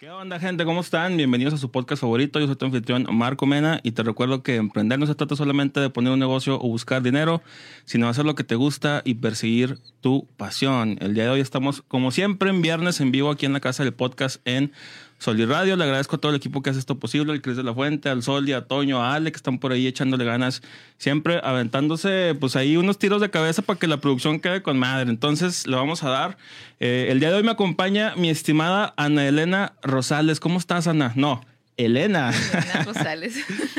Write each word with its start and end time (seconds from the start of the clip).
¿Qué 0.00 0.08
onda, 0.08 0.40
gente? 0.40 0.64
¿Cómo 0.64 0.80
están? 0.80 1.18
Bienvenidos 1.18 1.52
a 1.52 1.58
su 1.58 1.70
podcast 1.70 2.00
favorito. 2.00 2.40
Yo 2.40 2.46
soy 2.46 2.56
tu 2.56 2.64
anfitrión 2.64 3.06
Marco 3.12 3.44
Mena 3.44 3.80
y 3.82 3.92
te 3.92 4.02
recuerdo 4.02 4.42
que 4.42 4.56
emprender 4.56 4.98
no 4.98 5.04
se 5.04 5.14
trata 5.14 5.36
solamente 5.36 5.78
de 5.78 5.90
poner 5.90 6.10
un 6.10 6.18
negocio 6.18 6.54
o 6.54 6.68
buscar 6.68 7.02
dinero, 7.02 7.42
sino 7.84 8.08
hacer 8.08 8.24
lo 8.24 8.34
que 8.34 8.42
te 8.42 8.54
gusta 8.54 9.02
y 9.04 9.16
perseguir 9.16 9.76
tu 10.00 10.26
pasión. 10.38 10.96
El 11.02 11.12
día 11.12 11.24
de 11.24 11.30
hoy 11.32 11.40
estamos, 11.40 11.82
como 11.82 12.12
siempre, 12.12 12.48
en 12.48 12.62
viernes 12.62 12.98
en 13.02 13.12
vivo 13.12 13.30
aquí 13.30 13.44
en 13.44 13.52
la 13.52 13.60
casa 13.60 13.84
del 13.84 13.92
podcast 13.92 14.40
en 14.46 14.72
Sol 15.20 15.38
Radio. 15.46 15.76
Le 15.76 15.84
agradezco 15.84 16.16
a 16.16 16.18
todo 16.18 16.30
el 16.30 16.36
equipo 16.36 16.62
que 16.62 16.70
hace 16.70 16.78
esto 16.78 16.98
posible, 16.98 17.32
al 17.32 17.42
Cris 17.42 17.56
de 17.56 17.62
la 17.62 17.74
Fuente, 17.74 18.08
al 18.08 18.22
Sol 18.22 18.48
y 18.48 18.52
a 18.52 18.62
Toño, 18.62 19.02
a 19.02 19.14
Ale, 19.14 19.30
que 19.30 19.36
están 19.36 19.58
por 19.58 19.70
ahí 19.70 19.86
echándole 19.86 20.24
ganas, 20.24 20.62
siempre 20.96 21.40
aventándose 21.44 22.34
pues 22.40 22.56
ahí 22.56 22.78
unos 22.78 22.98
tiros 22.98 23.20
de 23.20 23.30
cabeza 23.30 23.60
para 23.60 23.78
que 23.78 23.86
la 23.86 23.98
producción 23.98 24.40
quede 24.40 24.62
con 24.62 24.78
madre. 24.78 25.10
Entonces 25.10 25.66
le 25.66 25.76
vamos 25.76 26.02
a 26.02 26.08
dar. 26.08 26.38
Eh, 26.80 27.08
el 27.10 27.20
día 27.20 27.28
de 27.28 27.36
hoy 27.36 27.42
me 27.42 27.50
acompaña 27.50 28.14
mi 28.16 28.30
estimada 28.30 28.94
Ana 28.96 29.28
Elena 29.28 29.74
Rosales. 29.82 30.40
¿Cómo 30.40 30.58
estás, 30.58 30.86
Ana? 30.86 31.12
No, 31.14 31.42
Elena. 31.84 32.32
Elena 32.52 32.82
Rosales. 32.86 33.34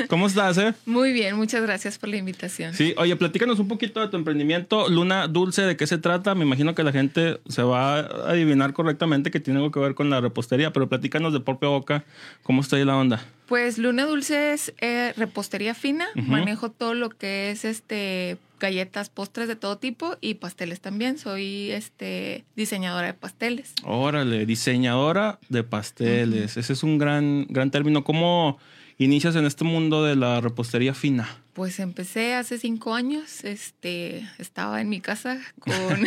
¿Cómo 0.08 0.26
estás, 0.26 0.58
eh? 0.58 0.74
Muy 0.86 1.12
bien, 1.12 1.36
muchas 1.36 1.62
gracias 1.62 1.98
por 1.98 2.08
la 2.08 2.16
invitación. 2.16 2.74
Sí, 2.74 2.94
oye, 2.96 3.16
platícanos 3.16 3.58
un 3.58 3.68
poquito 3.68 4.00
de 4.00 4.08
tu 4.08 4.16
emprendimiento. 4.16 4.88
Luna 4.88 5.28
Dulce, 5.28 5.62
¿de 5.62 5.76
qué 5.76 5.86
se 5.86 5.98
trata? 5.98 6.34
Me 6.34 6.44
imagino 6.44 6.74
que 6.74 6.82
la 6.82 6.92
gente 6.92 7.40
se 7.48 7.62
va 7.62 7.98
a 7.98 8.30
adivinar 8.30 8.72
correctamente 8.72 9.30
que 9.30 9.40
tiene 9.40 9.58
algo 9.58 9.70
que 9.70 9.80
ver 9.80 9.94
con 9.94 10.10
la 10.10 10.20
repostería, 10.20 10.72
pero 10.72 10.88
platícanos 10.88 11.32
de 11.32 11.40
propia 11.40 11.68
boca, 11.68 12.04
¿cómo 12.42 12.60
está 12.60 12.76
ahí 12.76 12.84
la 12.84 12.96
onda? 12.96 13.24
Pues 13.46 13.78
Luna 13.78 14.06
Dulce 14.06 14.52
es 14.52 14.72
eh, 14.80 15.12
repostería 15.16 15.74
fina. 15.74 16.06
Manejo 16.14 16.70
todo 16.70 16.94
lo 16.94 17.10
que 17.10 17.50
es 17.50 17.64
este 17.64 18.38
galletas, 18.62 19.10
postres 19.10 19.48
de 19.48 19.56
todo 19.56 19.76
tipo 19.76 20.16
y 20.20 20.34
pasteles 20.34 20.80
también. 20.80 21.18
Soy 21.18 21.70
este 21.72 22.44
diseñadora 22.56 23.08
de 23.08 23.14
pasteles. 23.14 23.74
Órale, 23.84 24.46
diseñadora 24.46 25.38
de 25.50 25.64
pasteles. 25.64 26.56
Ese 26.56 26.72
es 26.72 26.82
un 26.82 26.96
gran, 26.96 27.46
gran 27.50 27.70
término. 27.70 28.04
¿Cómo 28.04 28.58
inicias 28.98 29.34
en 29.36 29.44
este 29.46 29.64
mundo 29.64 30.04
de 30.04 30.16
la 30.16 30.40
repostería 30.40 30.94
fina? 30.94 31.28
Pues 31.54 31.80
empecé 31.80 32.34
hace 32.34 32.56
cinco 32.58 32.94
años. 32.94 33.44
Este, 33.44 34.26
estaba 34.38 34.80
en 34.80 34.88
mi 34.88 35.00
casa 35.00 35.38
con, 35.58 35.72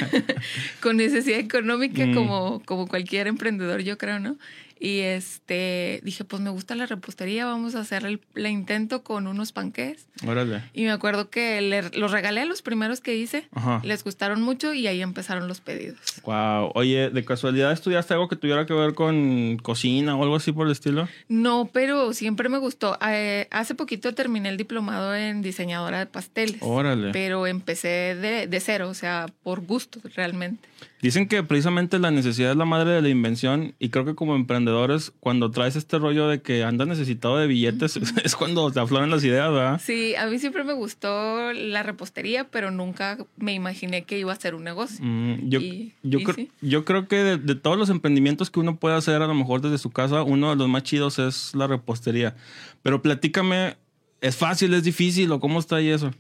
con 0.81 0.97
necesidad 0.97 1.39
económica, 1.39 2.05
Mm. 2.05 2.13
como, 2.15 2.61
como 2.65 2.87
cualquier 2.87 3.27
emprendedor, 3.27 3.81
yo 3.81 3.97
creo, 3.97 4.19
¿no? 4.19 4.37
Y 4.79 4.99
este 4.99 6.01
dije, 6.03 6.23
pues 6.25 6.41
me 6.41 6.49
gusta 6.49 6.75
la 6.75 6.85
repostería, 6.85 7.45
vamos 7.45 7.75
a 7.75 7.79
hacer 7.79 8.05
el, 8.05 8.19
el 8.35 8.47
intento 8.47 9.03
con 9.03 9.25
unos 9.27 9.51
panqués. 9.53 10.07
Órale. 10.27 10.63
Y 10.73 10.83
me 10.83 10.91
acuerdo 10.91 11.29
que 11.29 11.61
le- 11.61 11.89
los 11.97 12.11
regalé 12.11 12.41
a 12.41 12.45
los 12.45 12.61
primeros 12.61 12.99
que 13.01 13.15
hice. 13.15 13.47
Ajá. 13.53 13.81
Les 13.85 14.03
gustaron 14.03 14.41
mucho 14.41 14.73
y 14.73 14.87
ahí 14.87 15.01
empezaron 15.01 15.47
los 15.47 15.61
pedidos. 15.61 15.97
Wow. 16.23 16.71
Oye, 16.75 17.09
¿de 17.09 17.23
casualidad 17.25 17.71
estudiaste 17.71 18.13
algo 18.13 18.27
que 18.27 18.35
tuviera 18.35 18.65
que 18.65 18.73
ver 18.73 18.93
con 18.93 19.57
cocina 19.57 20.15
o 20.15 20.23
algo 20.23 20.35
así 20.35 20.51
por 20.51 20.65
el 20.67 20.73
estilo? 20.73 21.07
No, 21.29 21.69
pero 21.71 22.13
siempre 22.13 22.49
me 22.49 22.57
gustó. 22.57 22.97
Eh, 23.07 23.47
hace 23.51 23.75
poquito 23.75 24.13
terminé 24.13 24.49
el 24.49 24.57
diplomado 24.57 25.15
en 25.15 25.41
diseñadora 25.41 25.99
de 25.99 26.05
pasteles. 26.05 26.57
Órale. 26.61 27.11
Pero 27.11 27.47
empecé 27.47 28.15
de, 28.15 28.47
de 28.47 28.59
cero, 28.59 28.89
o 28.89 28.93
sea, 28.93 29.27
por 29.43 29.61
gusto 29.61 29.99
realmente. 30.15 30.67
Dicen 31.01 31.27
que 31.27 31.43
precisamente 31.43 31.99
la 31.99 32.09
necesidad 32.09 32.51
es 32.51 32.57
la 32.57 32.65
madre 32.65 32.91
de 32.91 33.01
la 33.01 33.09
invención 33.09 33.75
y 33.79 33.89
creo 33.89 34.05
que 34.05 34.15
como 34.15 34.35
emprendedores, 34.35 35.11
cuando 35.19 35.51
traes 35.51 35.75
este 35.75 35.99
rollo 35.99 36.27
de 36.27 36.41
que 36.41 36.63
andas 36.63 36.87
necesitado 36.87 37.37
de 37.37 37.45
billetes, 37.47 37.97
es 38.23 38.35
cuando 38.35 38.71
te 38.71 38.79
afloran 38.79 39.11
las 39.11 39.23
ideas, 39.23 39.51
¿verdad? 39.51 39.81
Sí, 39.83 40.15
a 40.15 40.25
mí 40.25 40.39
siempre 40.39 40.63
me 40.63 40.73
gustó 40.73 41.53
la 41.53 41.83
repostería, 41.83 42.45
pero 42.49 42.71
nunca 42.71 43.17
me 43.37 43.53
imaginé 43.53 44.03
que 44.05 44.17
iba 44.17 44.31
a 44.33 44.35
ser 44.39 44.55
un 44.55 44.63
negocio. 44.63 44.97
Mm, 45.05 45.49
yo, 45.49 45.59
Y- 45.59 45.93
yo, 46.01 46.19
y 46.19 46.23
cre- 46.25 46.35
sí. 46.35 46.51
yo 46.61 46.85
creo 46.85 47.07
que 47.07 47.17
de, 47.17 47.37
de 47.37 47.55
todos 47.55 47.77
los 47.77 47.89
emprendimientos 47.89 48.49
que 48.49 48.61
uno 48.61 48.77
puede 48.77 48.95
hacer 48.95 49.21
a 49.21 49.27
lo 49.27 49.35
mejor 49.35 49.61
desde 49.61 49.77
su 49.77 49.91
casa, 49.91 50.23
uno 50.23 50.49
de 50.51 50.55
los 50.55 50.69
más 50.69 50.83
chidos 50.83 51.19
es 51.19 51.53
la 51.53 51.67
repostería. 51.67 52.35
Pero 52.81 53.01
platícame, 53.03 53.75
¿es 54.21 54.37
fácil, 54.37 54.73
es 54.73 54.83
difícil 54.83 55.31
o 55.31 55.39
cómo 55.39 55.59
está 55.59 55.75
ahí 55.75 55.89
eso? 55.89 56.11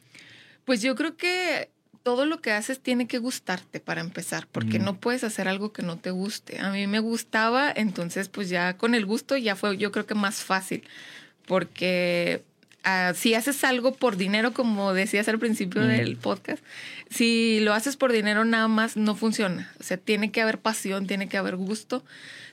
Pues 0.65 0.81
yo 0.81 0.95
creo 0.95 1.15
que 1.15 1.69
todo 2.05 2.27
lo 2.27 2.39
que 2.39 2.51
haces 2.51 2.79
tiene 2.81 3.07
que 3.07 3.17
gustarte 3.17 3.79
para 3.79 3.99
empezar, 3.99 4.47
porque 4.51 4.77
Mm. 4.79 4.83
no 4.83 4.99
puedes 4.99 5.23
hacer 5.23 5.47
algo 5.47 5.73
que 5.73 5.81
no 5.81 5.97
te 5.97 6.11
guste. 6.11 6.59
A 6.59 6.69
mí 6.69 6.85
me 6.85 6.99
gustaba, 6.99 7.73
entonces 7.75 8.29
pues 8.29 8.47
ya 8.49 8.77
con 8.77 8.93
el 8.93 9.07
gusto 9.07 9.35
ya 9.37 9.55
fue 9.55 9.75
yo 9.77 9.91
creo 9.91 10.05
que 10.05 10.13
más 10.13 10.43
fácil, 10.43 10.83
porque 11.47 12.43
si 13.15 13.33
haces 13.33 13.63
algo 13.63 13.93
por 13.95 14.17
dinero, 14.17 14.53
como 14.53 14.93
decías 14.93 15.27
al 15.27 15.39
principio 15.39 15.81
Mm. 15.81 15.87
del 15.87 16.17
podcast, 16.17 16.63
si 17.09 17.59
lo 17.61 17.73
haces 17.73 17.97
por 17.97 18.11
dinero 18.11 18.45
nada 18.45 18.67
más 18.67 18.97
no 18.97 19.15
funciona. 19.15 19.71
O 19.79 19.83
sea, 19.83 19.97
tiene 19.97 20.31
que 20.31 20.41
haber 20.41 20.59
pasión, 20.59 21.07
tiene 21.07 21.27
que 21.27 21.37
haber 21.37 21.55
gusto. 21.55 22.03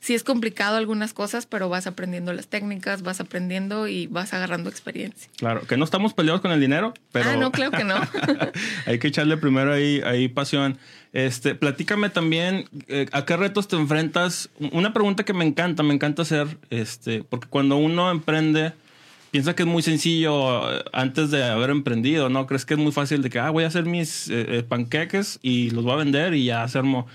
Sí 0.01 0.15
es 0.15 0.25
complicado 0.25 0.77
algunas 0.77 1.13
cosas, 1.13 1.47
pero 1.47 1.69
vas 1.69 1.87
aprendiendo 1.87 2.33
las 2.33 2.49
técnicas, 2.49 3.03
vas 3.03 3.21
aprendiendo 3.21 3.87
y 3.87 4.09
vas 4.09 4.35
agarrando 4.35 4.69
experiencia. 4.69 5.31
Claro, 5.37 5.61
que 5.63 5.77
no 5.77 5.85
estamos 5.85 6.13
peleados 6.13 6.41
con 6.41 6.51
el 6.51 6.59
dinero, 6.61 6.93
pero 7.13 7.31
Ah, 7.31 7.37
no, 7.37 7.53
claro 7.53 7.71
que 7.71 7.85
no. 7.85 7.95
hay 8.87 8.99
que 8.99 9.07
echarle 9.09 9.37
primero 9.37 9.73
ahí, 9.73 10.01
ahí 10.05 10.27
pasión. 10.29 10.77
Este, 11.13 11.55
platícame 11.55 12.11
también 12.11 12.65
eh, 12.89 13.07
a 13.13 13.25
qué 13.25 13.37
retos 13.37 13.69
te 13.69 13.77
enfrentas. 13.77 14.49
Una 14.73 14.93
pregunta 14.93 15.25
que 15.25 15.35
me 15.35 15.45
encanta, 15.45 15.85
me 15.85 15.95
encanta 15.95 16.23
hacer, 16.23 16.49
este, 16.71 17.23
porque 17.23 17.47
cuando 17.49 17.77
uno 17.77 18.11
emprende, 18.11 18.73
piensa 19.33 19.57
que 19.57 19.65
es 19.65 19.69
muy 19.69 19.83
sencillo 19.83 20.71
eh, 20.73 20.85
antes 20.93 21.33
de 21.33 21.43
haber 21.43 21.71
emprendido, 21.71 22.29
¿no? 22.29 22.47
Crees 22.47 22.65
que 22.65 22.75
es 22.75 22.81
muy 22.81 22.93
fácil 22.93 23.23
de 23.23 23.31
que, 23.31 23.41
ah, 23.41 23.51
voy 23.51 23.65
a 23.65 23.67
hacer 23.67 23.85
mis 23.87 24.29
eh, 24.29 24.59
eh, 24.59 24.63
panqueques 24.63 25.41
y 25.43 25.71
los 25.71 25.83
voy 25.83 25.95
a 25.95 25.97
vender 25.97 26.35
y 26.35 26.45
ya 26.45 26.69
se 26.69 26.79
armó. 26.79 27.09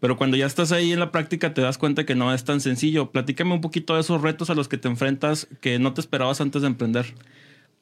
Pero 0.00 0.16
cuando 0.16 0.36
ya 0.38 0.46
estás 0.46 0.72
ahí 0.72 0.92
en 0.92 0.98
la 0.98 1.12
práctica 1.12 1.52
te 1.52 1.60
das 1.60 1.76
cuenta 1.76 2.04
que 2.06 2.14
no 2.14 2.32
es 2.34 2.44
tan 2.44 2.60
sencillo. 2.62 3.10
Platícame 3.10 3.52
un 3.52 3.60
poquito 3.60 3.94
de 3.94 4.00
esos 4.00 4.22
retos 4.22 4.48
a 4.48 4.54
los 4.54 4.66
que 4.66 4.78
te 4.78 4.88
enfrentas 4.88 5.46
que 5.60 5.78
no 5.78 5.92
te 5.92 6.00
esperabas 6.00 6.40
antes 6.40 6.62
de 6.62 6.68
emprender. 6.68 7.14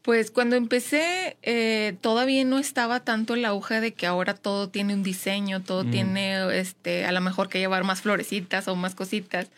Pues 0.03 0.31
cuando 0.33 0.57
empecé, 0.57 1.37
eh, 1.43 1.97
todavía 2.01 2.45
no 2.45 2.59
estaba 2.59 3.01
tanto 3.01 3.35
el 3.35 3.45
auge 3.45 3.81
de 3.81 3.95
que 3.95 4.07
ahora 4.07 4.35
todo 4.35 4.69
tiene 4.69 4.95
un 4.95 5.03
diseño, 5.05 5.63
todo 5.63 5.85
Mm. 5.85 5.91
tiene, 5.91 6.59
este, 6.59 7.05
a 7.05 7.13
lo 7.13 7.21
mejor 7.21 7.49
que 7.49 7.59
llevar 7.61 7.85
más 7.85 8.01
florecitas 8.01 8.67
o 8.67 8.75
más 8.75 8.97
cositas. 8.97 9.49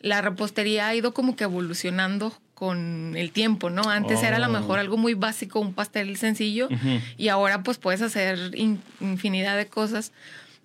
La 0.00 0.20
repostería 0.20 0.86
ha 0.86 0.94
ido 0.94 1.14
como 1.14 1.34
que 1.34 1.44
evolucionando 1.44 2.32
con 2.64 3.14
el 3.16 3.30
tiempo, 3.30 3.68
¿no? 3.68 3.82
Antes 3.90 4.22
era 4.22 4.36
a 4.36 4.38
lo 4.38 4.46
Oh. 4.48 4.60
mejor 4.60 4.78
algo 4.78 4.96
muy 4.96 5.12
básico, 5.14 5.60
un 5.60 5.74
pastel 5.74 6.16
sencillo, 6.16 6.68
y 7.18 7.28
ahora 7.28 7.62
pues 7.62 7.76
puedes 7.78 8.00
hacer 8.00 8.52
in- 8.54 8.80
infinidad 9.00 9.56
de 9.56 9.66
cosas. 9.66 10.12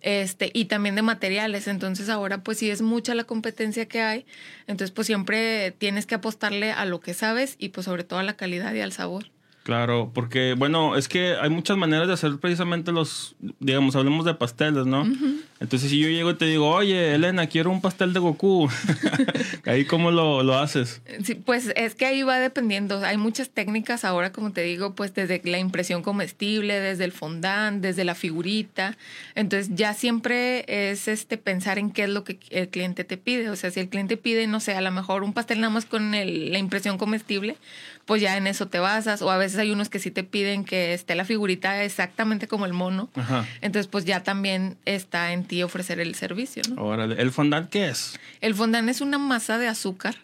Este, 0.01 0.49
y 0.53 0.65
también 0.65 0.95
de 0.95 1.01
materiales. 1.01 1.67
Entonces 1.67 2.07
ahora 2.07 2.37
pues 2.41 2.57
sí 2.59 2.69
es 2.69 2.81
mucha 2.81 3.13
la 3.15 3.25
competencia 3.25 3.85
que 3.85 4.01
hay. 4.01 4.25
Entonces 4.65 4.91
pues 4.91 5.07
siempre 5.07 5.71
tienes 5.77 6.05
que 6.05 6.15
apostarle 6.15 6.71
a 6.71 6.85
lo 6.85 7.01
que 7.01 7.13
sabes 7.13 7.55
y 7.59 7.69
pues 7.69 7.83
sobre 7.83 8.05
todo 8.05 8.19
a 8.19 8.23
la 8.23 8.37
calidad 8.37 8.73
y 8.73 8.79
al 8.79 8.93
sabor. 8.93 9.25
Claro, 9.63 10.09
porque 10.15 10.55
bueno, 10.57 10.95
es 10.95 11.07
que 11.07 11.35
hay 11.39 11.49
muchas 11.49 11.77
maneras 11.77 12.07
de 12.07 12.13
hacer 12.13 12.37
precisamente 12.39 12.91
los, 12.91 13.35
digamos, 13.59 13.95
hablemos 13.95 14.25
de 14.25 14.33
pasteles, 14.33 14.85
¿no? 14.87 15.05
Entonces 15.59 15.91
si 15.91 15.99
yo 15.99 16.07
llego 16.07 16.31
y 16.31 16.35
te 16.35 16.45
digo, 16.45 16.69
oye, 16.71 17.13
Elena, 17.13 17.45
quiero 17.47 17.69
un 17.69 17.79
pastel 17.81 18.13
de 18.13 18.19
Goku, 18.19 18.67
ahí 19.65 19.85
cómo 19.85 20.09
lo, 20.11 20.41
lo 20.41 20.57
haces. 20.57 21.01
Sí, 21.23 21.35
pues 21.35 21.71
es 21.75 21.93
que 21.93 22.05
ahí 22.05 22.23
va 22.23 22.39
dependiendo. 22.39 23.03
Hay 23.03 23.17
muchas 23.17 23.49
técnicas 23.49 24.05
ahora, 24.05 24.31
como 24.31 24.51
te 24.53 24.61
digo, 24.61 24.95
pues 24.95 25.13
desde 25.13 25.41
la 25.45 25.59
impresión 25.59 26.01
comestible, 26.01 26.79
desde 26.79 27.03
el 27.03 27.11
fondant, 27.11 27.81
desde 27.81 28.05
la 28.05 28.15
figurita. 28.15 28.97
Entonces 29.35 29.75
ya 29.75 29.93
siempre 29.93 30.65
es 30.91 31.07
este 31.07 31.37
pensar 31.37 31.77
en 31.77 31.91
qué 31.91 32.03
es 32.05 32.09
lo 32.09 32.23
que 32.23 32.39
el 32.49 32.69
cliente 32.69 33.03
te 33.03 33.17
pide. 33.17 33.49
O 33.49 33.55
sea, 33.55 33.69
si 33.69 33.81
el 33.81 33.89
cliente 33.89 34.17
pide, 34.17 34.47
no 34.47 34.59
sé, 34.61 34.73
a 34.73 34.81
lo 34.81 34.91
mejor 34.91 35.23
un 35.23 35.33
pastel 35.33 35.59
nada 35.59 35.71
más 35.73 35.85
con 35.85 36.15
el- 36.15 36.51
la 36.51 36.57
impresión 36.59 36.97
comestible, 36.97 37.57
pues 38.09 38.23
ya 38.23 38.37
en 38.37 38.47
eso 38.47 38.67
te 38.67 38.79
basas. 38.79 39.21
O 39.21 39.29
a 39.29 39.37
veces 39.37 39.59
hay 39.59 39.69
unos 39.69 39.87
que 39.87 39.99
sí 39.99 40.09
te 40.09 40.23
piden 40.23 40.65
que 40.65 40.95
esté 40.95 41.13
la 41.13 41.25
figurita 41.25 41.83
exactamente 41.83 42.47
como 42.47 42.65
el 42.65 42.73
mono. 42.73 43.11
Ajá. 43.13 43.45
Entonces, 43.61 43.85
pues 43.85 44.03
ya 44.03 44.23
también 44.23 44.77
está 44.85 45.31
en 45.31 45.43
ti 45.43 45.61
ofrecer 45.61 45.99
el 45.99 46.15
servicio, 46.15 46.63
¿no? 46.73 46.83
Órale, 46.83 47.21
¿el 47.21 47.31
fondant 47.31 47.69
qué 47.69 47.89
es? 47.89 48.19
El 48.41 48.55
fondant 48.55 48.89
es 48.89 49.01
una 49.01 49.19
masa 49.19 49.59
de 49.59 49.67
azúcar 49.67 50.15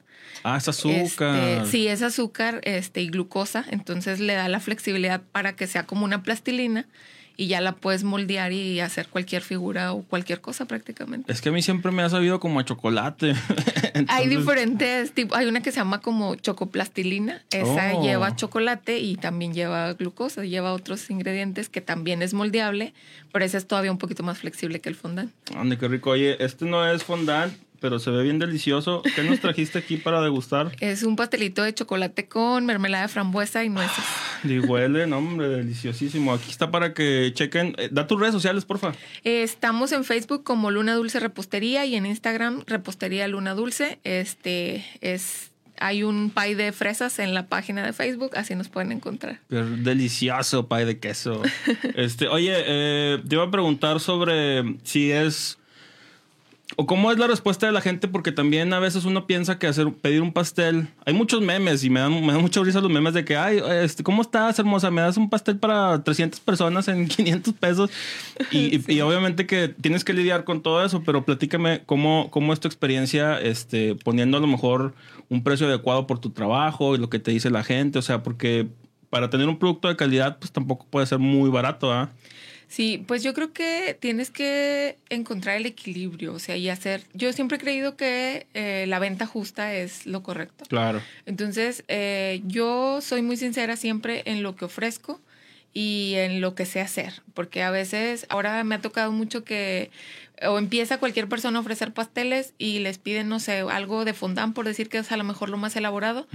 Ah, 0.44 0.58
es 0.58 0.68
azúcar. 0.68 1.36
este, 1.38 1.66
sí, 1.68 1.88
es 1.88 2.02
azúcar 2.02 2.60
este, 2.64 3.02
y 3.02 3.10
glucosa, 3.10 3.64
entonces 3.70 4.20
le 4.20 4.34
da 4.34 4.50
la 4.50 4.60
flexibilidad 4.60 5.22
para 5.32 5.56
que 5.56 5.68
sea 5.68 5.86
como 5.86 6.06
una 6.06 6.24
plastilina 6.24 6.88
y 7.38 7.48
ya 7.48 7.62
la 7.62 7.74
puedes 7.74 8.04
moldear 8.04 8.52
y 8.54 8.80
hacer 8.80 9.08
cualquier 9.08 9.42
figura 9.42 9.94
o 9.94 10.04
cualquier 10.04 10.42
cosa 10.42 10.66
prácticamente. 10.66 11.32
Es 11.32 11.42
que 11.42 11.50
a 11.50 11.52
mí 11.52 11.62
siempre 11.62 11.92
me 11.92 12.02
ha 12.04 12.10
sabido 12.10 12.40
como 12.40 12.60
a 12.60 12.66
chocolate. 12.66 13.34
Hay 14.08 14.28
diferentes 14.28 15.12
tipos, 15.14 15.38
hay 15.38 15.48
una 15.48 15.62
que 15.62 15.72
se 15.72 15.78
llama 15.78 16.02
como 16.02 16.36
chocoplastilina, 16.36 17.44
esa 17.52 17.94
Oh. 17.96 18.04
lleva 18.04 18.36
chocolate 18.36 19.00
y 19.00 19.16
también 19.16 19.54
lleva 19.54 19.94
glucosa, 19.94 20.44
lleva 20.44 20.74
otros 20.74 21.10
ingredientes 21.10 21.70
que 21.70 21.82
también 21.82 22.22
es 22.22 22.34
moldeable, 22.34 22.94
pero 23.32 23.46
esa 23.46 23.58
es 23.58 23.68
todavía 23.68 23.92
un 23.92 23.98
poquito 23.98 24.24
más 24.24 24.38
flexible 24.40 24.82
que 24.82 24.90
el 24.90 24.96
fondant. 24.96 25.32
Ande, 25.56 25.78
qué 25.78 25.88
rico. 25.88 26.10
Oye, 26.12 26.44
este 26.44 26.66
no 26.66 26.86
es 26.90 27.04
fondant, 27.04 27.54
pero 27.86 28.00
se 28.00 28.10
ve 28.10 28.24
bien 28.24 28.40
delicioso. 28.40 29.04
¿Qué 29.16 29.22
nos 29.22 29.40
trajiste 29.40 29.78
aquí 29.78 29.98
para 29.98 30.20
degustar? 30.20 30.72
Es 30.80 31.04
un 31.04 31.16
pastelito 31.16 31.62
de 31.62 31.72
chocolate 31.72 32.28
con 32.28 32.66
mermelada 32.66 33.04
de 33.04 33.10
frambuesa 33.10 33.64
y 33.64 33.70
nueces. 33.70 34.04
Y 34.44 34.58
huele, 34.58 35.06
no, 35.06 35.20
hombre, 35.20 35.50
deliciosísimo. 35.50 36.34
Aquí 36.34 36.50
está 36.50 36.72
para 36.72 36.96
que 36.96 37.32
chequen. 37.36 37.76
Eh, 37.78 37.90
da 37.92 38.08
tus 38.08 38.20
redes 38.20 38.34
sociales, 38.34 38.66
porfa. 38.66 38.94
Eh, 39.24 39.44
estamos 39.44 39.92
en 39.92 40.04
Facebook 40.04 40.44
como 40.44 40.72
Luna 40.72 40.96
Dulce 40.96 41.20
Repostería 41.20 41.86
y 41.86 41.94
en 41.94 42.08
Instagram 42.08 42.64
Repostería 42.66 43.28
Luna 43.28 43.54
Dulce. 43.54 44.00
Este 44.04 44.84
es 45.02 45.52
hay 45.80 46.02
un 46.02 46.32
pie 46.32 46.56
de 46.56 46.72
fresas 46.72 47.20
en 47.20 47.36
la 47.36 47.46
página 47.46 47.86
de 47.86 47.94
Facebook, 47.94 48.32
así 48.36 48.56
nos 48.56 48.70
pueden 48.70 48.92
encontrar. 48.94 49.42
delicioso 49.50 50.68
pie 50.68 50.86
de 50.86 50.98
queso. 50.98 51.44
este, 51.96 52.30
oye, 52.30 52.54
eh, 52.56 53.22
te 53.28 53.36
iba 53.36 53.44
a 53.44 53.52
preguntar 53.52 54.00
sobre 54.00 54.64
si 54.84 55.12
es 55.12 55.60
o 56.78 56.88
cómo 56.88 57.12
es 57.12 57.20
la 57.20 57.28
respuesta 57.28 57.68
de 57.68 57.72
la 57.72 57.80
gente, 57.80 58.08
porque 58.08 58.32
también 58.32 58.74
a 58.74 58.80
veces 58.80 59.06
uno 59.06 59.28
piensa 59.28 59.60
que 59.60 59.68
hacer 59.68 59.92
pedir 59.94 60.22
un 60.22 60.34
pastel. 60.34 60.88
Hay 61.06 61.14
muchos 61.14 61.42
memes 61.42 61.84
y 61.84 61.92
me 61.92 62.00
dan, 62.00 62.26
me 62.26 62.34
dan 62.34 62.42
mucha 62.42 62.62
risa 62.64 62.82
los 62.82 62.92
memes 62.92 63.14
de 63.14 63.24
que, 63.24 63.38
ay, 63.38 63.62
este, 63.84 64.04
¿cómo 64.04 64.24
estás, 64.24 64.58
hermosa? 64.58 64.90
Me 64.90 65.02
das 65.02 65.16
un 65.18 65.30
pastel 65.30 65.58
para 65.58 66.04
300 66.04 66.40
personas 66.40 66.88
en 66.88 67.08
500 67.08 67.54
pesos. 67.54 67.92
Y, 68.52 68.82
y, 68.92 69.02
obviamente 69.02 69.46
que 69.46 69.70
tienes 69.70 70.04
que 70.04 70.14
lidiar 70.14 70.44
con 70.44 70.62
todo 70.62 70.84
eso, 70.84 71.04
pero 71.04 71.24
platícame 71.24 71.84
cómo, 71.86 72.30
cómo 72.32 72.52
es 72.52 72.60
tu 72.60 72.68
experiencia 72.68 73.40
este, 73.40 73.96
poniendo 73.96 74.38
a 74.38 74.42
lo 74.42 74.48
mejor 74.48 74.96
un 75.30 75.44
precio 75.44 75.68
adecuado 75.68 76.08
por 76.08 76.20
tu 76.20 76.32
trabajo 76.32 76.96
y 76.96 76.98
lo 76.98 77.10
que 77.10 77.20
te 77.20 77.32
dice 77.32 77.52
la 77.52 77.64
gente. 77.64 78.00
O 78.00 78.02
sea, 78.02 78.24
porque 78.24 78.68
para 79.12 79.30
tener 79.30 79.48
un 79.48 79.60
producto 79.60 79.88
de 79.88 79.96
calidad, 79.96 80.40
pues 80.40 80.52
tampoco 80.52 80.88
puede 80.90 81.06
ser 81.06 81.20
muy 81.20 81.50
barato, 81.50 81.94
¿ah? 81.94 82.10
Sí, 82.68 83.04
pues 83.08 83.24
yo 83.24 83.34
creo 83.34 83.54
que 83.54 83.98
tienes 84.00 84.32
que 84.32 84.98
encontrar 85.10 85.58
el 85.58 85.66
equilibrio, 85.66 86.34
o 86.34 86.40
sea, 86.40 86.58
y 86.58 86.70
hacer, 86.70 87.04
yo 87.14 87.32
siempre 87.34 87.58
he 87.58 87.60
creído 87.60 87.96
que 87.96 88.48
eh, 88.54 88.86
la 88.88 89.00
venta 89.00 89.26
justa 89.26 89.74
es 89.74 90.06
lo 90.06 90.24
correcto. 90.24 90.66
Claro. 90.68 91.02
Entonces, 91.26 91.84
eh, 91.88 92.42
yo 92.46 93.00
soy 93.02 93.22
muy 93.22 93.38
sincera 93.38 93.76
siempre 93.76 94.24
en 94.26 94.44
lo 94.44 94.56
que 94.56 94.66
ofrezco 94.66 95.22
y 95.74 96.14
en 96.16 96.42
lo 96.42 96.56
que 96.56 96.66
sé 96.66 96.82
hacer, 96.82 97.22
porque 97.34 97.62
a 97.62 97.70
veces, 97.70 98.26
ahora 98.30 98.64
me 98.64 98.76
ha 98.76 98.82
tocado 98.82 99.12
mucho 99.12 99.44
que 99.44 99.92
o 100.46 100.58
empieza 100.58 100.98
cualquier 100.98 101.30
persona 101.30 101.60
a 101.60 101.62
ofrecer 101.62 101.94
pasteles 101.94 102.54
y 102.58 102.80
les 102.80 102.98
piden, 102.98 103.30
no 103.30 103.40
sé, 103.40 103.60
algo 103.60 104.06
de 104.06 104.14
fondant, 104.14 104.54
por 104.54 104.66
decir 104.66 104.90
que 104.90 104.98
es 104.98 105.12
a 105.12 105.18
lo 105.18 105.24
mejor 105.24 105.50
lo 105.50 105.58
más 105.58 105.76
elaborado, 105.76 106.28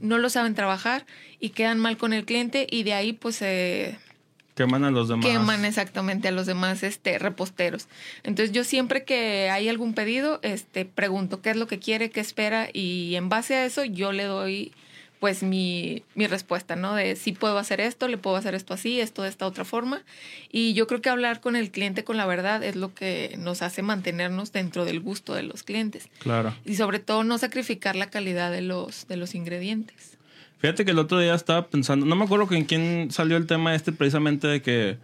no 0.00 0.18
lo 0.18 0.30
saben 0.30 0.54
trabajar 0.54 1.06
y 1.40 1.50
quedan 1.50 1.78
mal 1.78 1.96
con 1.96 2.12
el 2.12 2.24
cliente 2.24 2.66
y 2.70 2.82
de 2.84 2.94
ahí 2.94 3.12
pues 3.12 3.36
se 3.36 3.98
Queman 4.58 4.82
a 4.82 4.90
los 4.90 5.06
demás. 5.06 5.24
Queman 5.24 5.64
exactamente 5.64 6.26
a 6.26 6.32
los 6.32 6.46
demás 6.46 6.82
este, 6.82 7.16
reposteros. 7.20 7.86
Entonces 8.24 8.52
yo 8.52 8.64
siempre 8.64 9.04
que 9.04 9.50
hay 9.50 9.68
algún 9.68 9.94
pedido, 9.94 10.40
este, 10.42 10.84
pregunto 10.84 11.40
qué 11.40 11.50
es 11.50 11.56
lo 11.56 11.68
que 11.68 11.78
quiere, 11.78 12.10
qué 12.10 12.18
espera 12.18 12.68
y 12.72 13.14
en 13.14 13.28
base 13.28 13.54
a 13.54 13.64
eso 13.64 13.84
yo 13.84 14.10
le 14.10 14.24
doy 14.24 14.72
pues 15.20 15.44
mi, 15.44 16.02
mi 16.16 16.26
respuesta, 16.26 16.74
¿no? 16.74 16.94
De 16.94 17.14
si 17.14 17.32
puedo 17.32 17.58
hacer 17.58 17.80
esto, 17.80 18.08
le 18.08 18.18
puedo 18.18 18.36
hacer 18.36 18.56
esto 18.56 18.74
así, 18.74 19.00
esto 19.00 19.22
de 19.22 19.28
esta 19.28 19.46
otra 19.46 19.64
forma. 19.64 20.02
Y 20.50 20.74
yo 20.74 20.88
creo 20.88 21.00
que 21.00 21.08
hablar 21.08 21.40
con 21.40 21.54
el 21.54 21.70
cliente 21.70 22.02
con 22.02 22.16
la 22.16 22.26
verdad 22.26 22.64
es 22.64 22.74
lo 22.74 22.94
que 22.94 23.36
nos 23.38 23.62
hace 23.62 23.82
mantenernos 23.82 24.52
dentro 24.52 24.84
del 24.84 25.00
gusto 25.00 25.34
de 25.34 25.44
los 25.44 25.62
clientes. 25.62 26.08
Claro. 26.18 26.54
Y 26.64 26.74
sobre 26.74 26.98
todo 26.98 27.22
no 27.22 27.38
sacrificar 27.38 27.94
la 27.94 28.10
calidad 28.10 28.50
de 28.50 28.62
los, 28.62 29.06
de 29.06 29.16
los 29.16 29.36
ingredientes. 29.36 30.17
Fíjate 30.58 30.84
que 30.84 30.90
el 30.90 30.98
otro 30.98 31.18
día 31.18 31.34
estaba 31.34 31.68
pensando, 31.68 32.04
no 32.04 32.16
me 32.16 32.24
acuerdo 32.24 32.48
en 32.50 32.64
quién 32.64 33.10
salió 33.10 33.36
el 33.36 33.46
tema 33.46 33.74
este 33.74 33.92
precisamente 33.92 34.48
de 34.48 34.60
que 34.60 34.98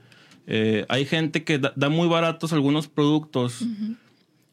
eh, 0.46 0.84
hay 0.88 1.06
gente 1.06 1.44
que 1.44 1.58
da, 1.58 1.88
muy 1.88 2.08
baratos 2.08 2.52
algunos 2.52 2.88
productos 2.88 3.64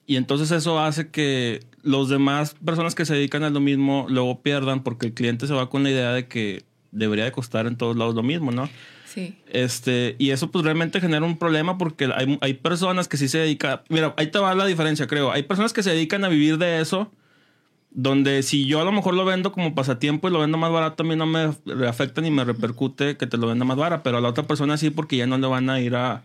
y 0.05 0.15
entonces 0.15 0.51
eso 0.51 0.79
hace 0.79 1.09
que 1.09 1.61
los 1.81 2.07
demás 2.07 2.55
personas 2.63 2.93
que 2.93 3.05
se 3.05 3.15
dedican 3.15 3.43
a 3.43 3.49
lo 3.49 3.59
mismo 3.59 4.05
luego 4.09 4.41
pierdan 4.41 4.83
porque 4.83 5.07
el 5.07 5.13
cliente 5.13 5.47
se 5.47 5.53
va 5.53 5.69
con 5.69 5.83
la 5.83 5.89
idea 5.89 6.13
de 6.13 6.27
que 6.27 6.63
debería 6.91 7.25
de 7.25 7.31
costar 7.31 7.65
en 7.65 7.77
todos 7.77 7.97
lados 7.97 8.13
lo 8.13 8.21
mismo, 8.21 8.51
¿no? 8.51 8.69
Sí. 9.05 9.37
Este, 9.49 10.15
y 10.19 10.29
eso 10.29 10.51
pues 10.51 10.63
realmente 10.63 11.01
genera 11.01 11.25
un 11.25 11.37
problema 11.37 11.77
porque 11.77 12.09
hay, 12.15 12.37
hay 12.41 12.53
personas 12.53 13.07
que 13.07 13.17
sí 13.17 13.27
se 13.27 13.39
dedican, 13.39 13.81
mira, 13.89 14.13
ahí 14.17 14.27
te 14.27 14.39
va 14.39 14.53
la 14.53 14.65
diferencia, 14.65 15.07
creo. 15.07 15.31
Hay 15.31 15.43
personas 15.43 15.73
que 15.73 15.83
se 15.83 15.89
dedican 15.89 16.23
a 16.23 16.29
vivir 16.29 16.57
de 16.57 16.79
eso 16.79 17.11
donde 17.91 18.41
si 18.41 18.65
yo 18.65 18.79
a 18.79 18.85
lo 18.85 18.91
mejor 18.91 19.13
lo 19.13 19.25
vendo 19.25 19.51
como 19.51 19.75
pasatiempo 19.75 20.27
y 20.27 20.31
lo 20.31 20.39
vendo 20.39 20.57
más 20.57 20.71
barato, 20.71 21.03
a 21.03 21.05
mí 21.05 21.15
no 21.15 21.25
me 21.25 21.51
afecta 21.87 22.21
ni 22.21 22.31
me 22.31 22.45
repercute 22.45 23.17
que 23.17 23.27
te 23.27 23.37
lo 23.37 23.47
venda 23.47 23.65
más 23.65 23.77
barato, 23.77 24.03
pero 24.03 24.17
a 24.17 24.21
la 24.21 24.29
otra 24.29 24.45
persona 24.45 24.77
sí 24.77 24.89
porque 24.89 25.17
ya 25.17 25.27
no 25.27 25.37
le 25.37 25.47
van 25.47 25.69
a 25.69 25.79
ir 25.79 25.95
a, 25.95 26.23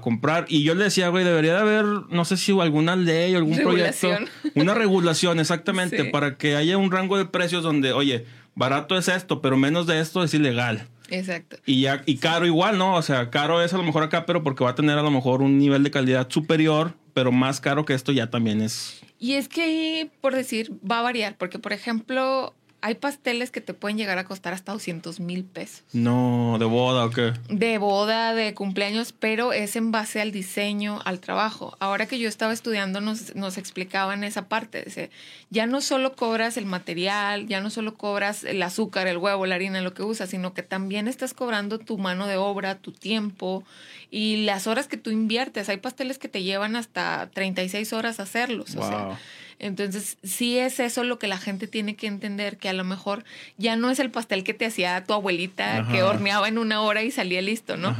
comprar. 0.00 0.46
Y 0.48 0.62
yo 0.62 0.74
le 0.74 0.84
decía, 0.84 1.08
güey, 1.08 1.24
debería 1.24 1.52
de 1.52 1.60
haber, 1.60 1.84
no 1.84 2.24
sé 2.24 2.38
si 2.38 2.58
alguna 2.58 2.96
ley 2.96 3.34
o 3.34 3.38
algún 3.38 3.58
proyecto. 3.58 4.08
Una 4.54 4.72
regulación, 4.72 5.40
exactamente, 5.40 6.06
para 6.06 6.38
que 6.38 6.56
haya 6.56 6.78
un 6.78 6.90
rango 6.90 7.18
de 7.18 7.26
precios 7.26 7.62
donde, 7.62 7.92
oye, 7.92 8.24
barato 8.54 8.96
es 8.96 9.08
esto, 9.08 9.42
pero 9.42 9.58
menos 9.58 9.86
de 9.86 10.00
esto 10.00 10.24
es 10.24 10.32
ilegal. 10.32 10.88
Exacto. 11.10 11.58
Y 11.66 11.82
ya, 11.82 12.02
y 12.06 12.16
caro 12.16 12.46
igual, 12.46 12.78
¿no? 12.78 12.94
O 12.94 13.02
sea, 13.02 13.28
caro 13.28 13.62
es 13.62 13.74
a 13.74 13.76
lo 13.76 13.82
mejor 13.82 14.04
acá, 14.04 14.24
pero 14.24 14.42
porque 14.42 14.64
va 14.64 14.70
a 14.70 14.74
tener 14.74 14.96
a 14.96 15.02
lo 15.02 15.10
mejor 15.10 15.42
un 15.42 15.58
nivel 15.58 15.82
de 15.82 15.90
calidad 15.90 16.30
superior, 16.30 16.94
pero 17.12 17.30
más 17.30 17.60
caro 17.60 17.84
que 17.84 17.92
esto 17.92 18.10
ya 18.10 18.30
también 18.30 18.62
es 18.62 19.03
y 19.24 19.36
es 19.36 19.48
que 19.48 20.10
por 20.20 20.34
decir, 20.34 20.70
va 20.84 20.98
a 20.98 21.02
variar, 21.02 21.38
porque 21.38 21.58
por 21.58 21.72
ejemplo, 21.72 22.52
hay 22.84 22.96
pasteles 22.96 23.50
que 23.50 23.62
te 23.62 23.72
pueden 23.72 23.96
llegar 23.96 24.18
a 24.18 24.24
costar 24.24 24.52
hasta 24.52 24.72
200 24.72 25.18
mil 25.18 25.44
pesos. 25.44 25.84
No, 25.94 26.58
de 26.58 26.66
boda 26.66 27.06
o 27.06 27.10
qué? 27.10 27.32
De 27.48 27.78
boda, 27.78 28.34
de 28.34 28.52
cumpleaños, 28.52 29.12
pero 29.18 29.54
es 29.54 29.74
en 29.76 29.90
base 29.90 30.20
al 30.20 30.32
diseño, 30.32 31.00
al 31.06 31.18
trabajo. 31.18 31.78
Ahora 31.80 32.04
que 32.04 32.18
yo 32.18 32.28
estaba 32.28 32.52
estudiando, 32.52 33.00
nos, 33.00 33.34
nos 33.36 33.56
explicaban 33.56 34.22
esa 34.22 34.48
parte. 34.48 34.82
Dice, 34.82 35.10
ya 35.48 35.64
no 35.64 35.80
solo 35.80 36.14
cobras 36.14 36.58
el 36.58 36.66
material, 36.66 37.46
ya 37.46 37.62
no 37.62 37.70
solo 37.70 37.94
cobras 37.94 38.44
el 38.44 38.62
azúcar, 38.62 39.06
el 39.06 39.16
huevo, 39.16 39.46
la 39.46 39.54
harina, 39.54 39.80
lo 39.80 39.94
que 39.94 40.02
usas, 40.02 40.28
sino 40.28 40.52
que 40.52 40.62
también 40.62 41.08
estás 41.08 41.32
cobrando 41.32 41.78
tu 41.78 41.96
mano 41.96 42.26
de 42.26 42.36
obra, 42.36 42.74
tu 42.74 42.92
tiempo 42.92 43.64
y 44.10 44.44
las 44.44 44.66
horas 44.66 44.88
que 44.88 44.98
tú 44.98 45.10
inviertes. 45.10 45.70
Hay 45.70 45.78
pasteles 45.78 46.18
que 46.18 46.28
te 46.28 46.42
llevan 46.42 46.76
hasta 46.76 47.30
36 47.32 47.94
horas 47.94 48.20
hacerlos. 48.20 48.74
O 48.74 48.86
sea, 48.86 49.18
entonces, 49.58 50.18
sí 50.22 50.58
es 50.58 50.80
eso 50.80 51.04
lo 51.04 51.18
que 51.18 51.26
la 51.26 51.38
gente 51.38 51.66
tiene 51.66 51.96
que 51.96 52.06
entender, 52.06 52.56
que 52.56 52.68
a 52.68 52.72
lo 52.72 52.84
mejor 52.84 53.24
ya 53.56 53.76
no 53.76 53.90
es 53.90 53.98
el 53.98 54.10
pastel 54.10 54.44
que 54.44 54.54
te 54.54 54.66
hacía 54.66 55.04
tu 55.04 55.14
abuelita, 55.14 55.86
que 55.90 56.02
horneaba 56.02 56.48
en 56.48 56.58
una 56.58 56.80
hora 56.80 57.02
y 57.02 57.10
salía 57.10 57.42
listo, 57.42 57.76
¿no? 57.76 57.94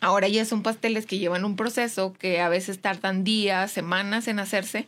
Ahora 0.00 0.28
ya 0.28 0.44
son 0.44 0.62
pasteles 0.62 1.06
que 1.06 1.18
llevan 1.18 1.44
un 1.44 1.56
proceso 1.56 2.14
que 2.18 2.40
a 2.40 2.48
veces 2.48 2.80
tardan 2.80 3.24
días, 3.24 3.72
semanas 3.72 4.28
en 4.28 4.38
hacerse, 4.38 4.86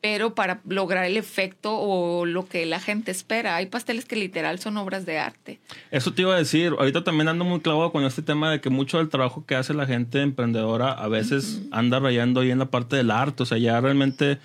pero 0.00 0.34
para 0.34 0.60
lograr 0.68 1.04
el 1.04 1.16
efecto 1.16 1.76
o 1.76 2.24
lo 2.24 2.46
que 2.46 2.66
la 2.66 2.80
gente 2.80 3.10
espera. 3.10 3.56
Hay 3.56 3.66
pasteles 3.66 4.04
que 4.04 4.16
literal 4.16 4.58
son 4.58 4.76
obras 4.76 5.06
de 5.06 5.18
arte. 5.18 5.58
Eso 5.90 6.12
te 6.12 6.22
iba 6.22 6.34
a 6.34 6.38
decir. 6.38 6.74
Ahorita 6.78 7.02
también 7.02 7.28
ando 7.28 7.44
muy 7.44 7.60
clavado 7.60 7.90
con 7.90 8.04
este 8.04 8.22
tema 8.22 8.50
de 8.50 8.60
que 8.60 8.70
mucho 8.70 8.98
del 8.98 9.08
trabajo 9.08 9.44
que 9.44 9.56
hace 9.56 9.74
la 9.74 9.86
gente 9.86 10.22
emprendedora 10.22 10.92
a 10.92 11.08
veces 11.08 11.62
anda 11.72 11.98
rayando 11.98 12.40
ahí 12.40 12.50
en 12.50 12.60
la 12.60 12.66
parte 12.66 12.96
del 12.96 13.10
arte. 13.10 13.42
O 13.42 13.46
sea, 13.46 13.58
ya 13.58 13.80
realmente 13.80 14.38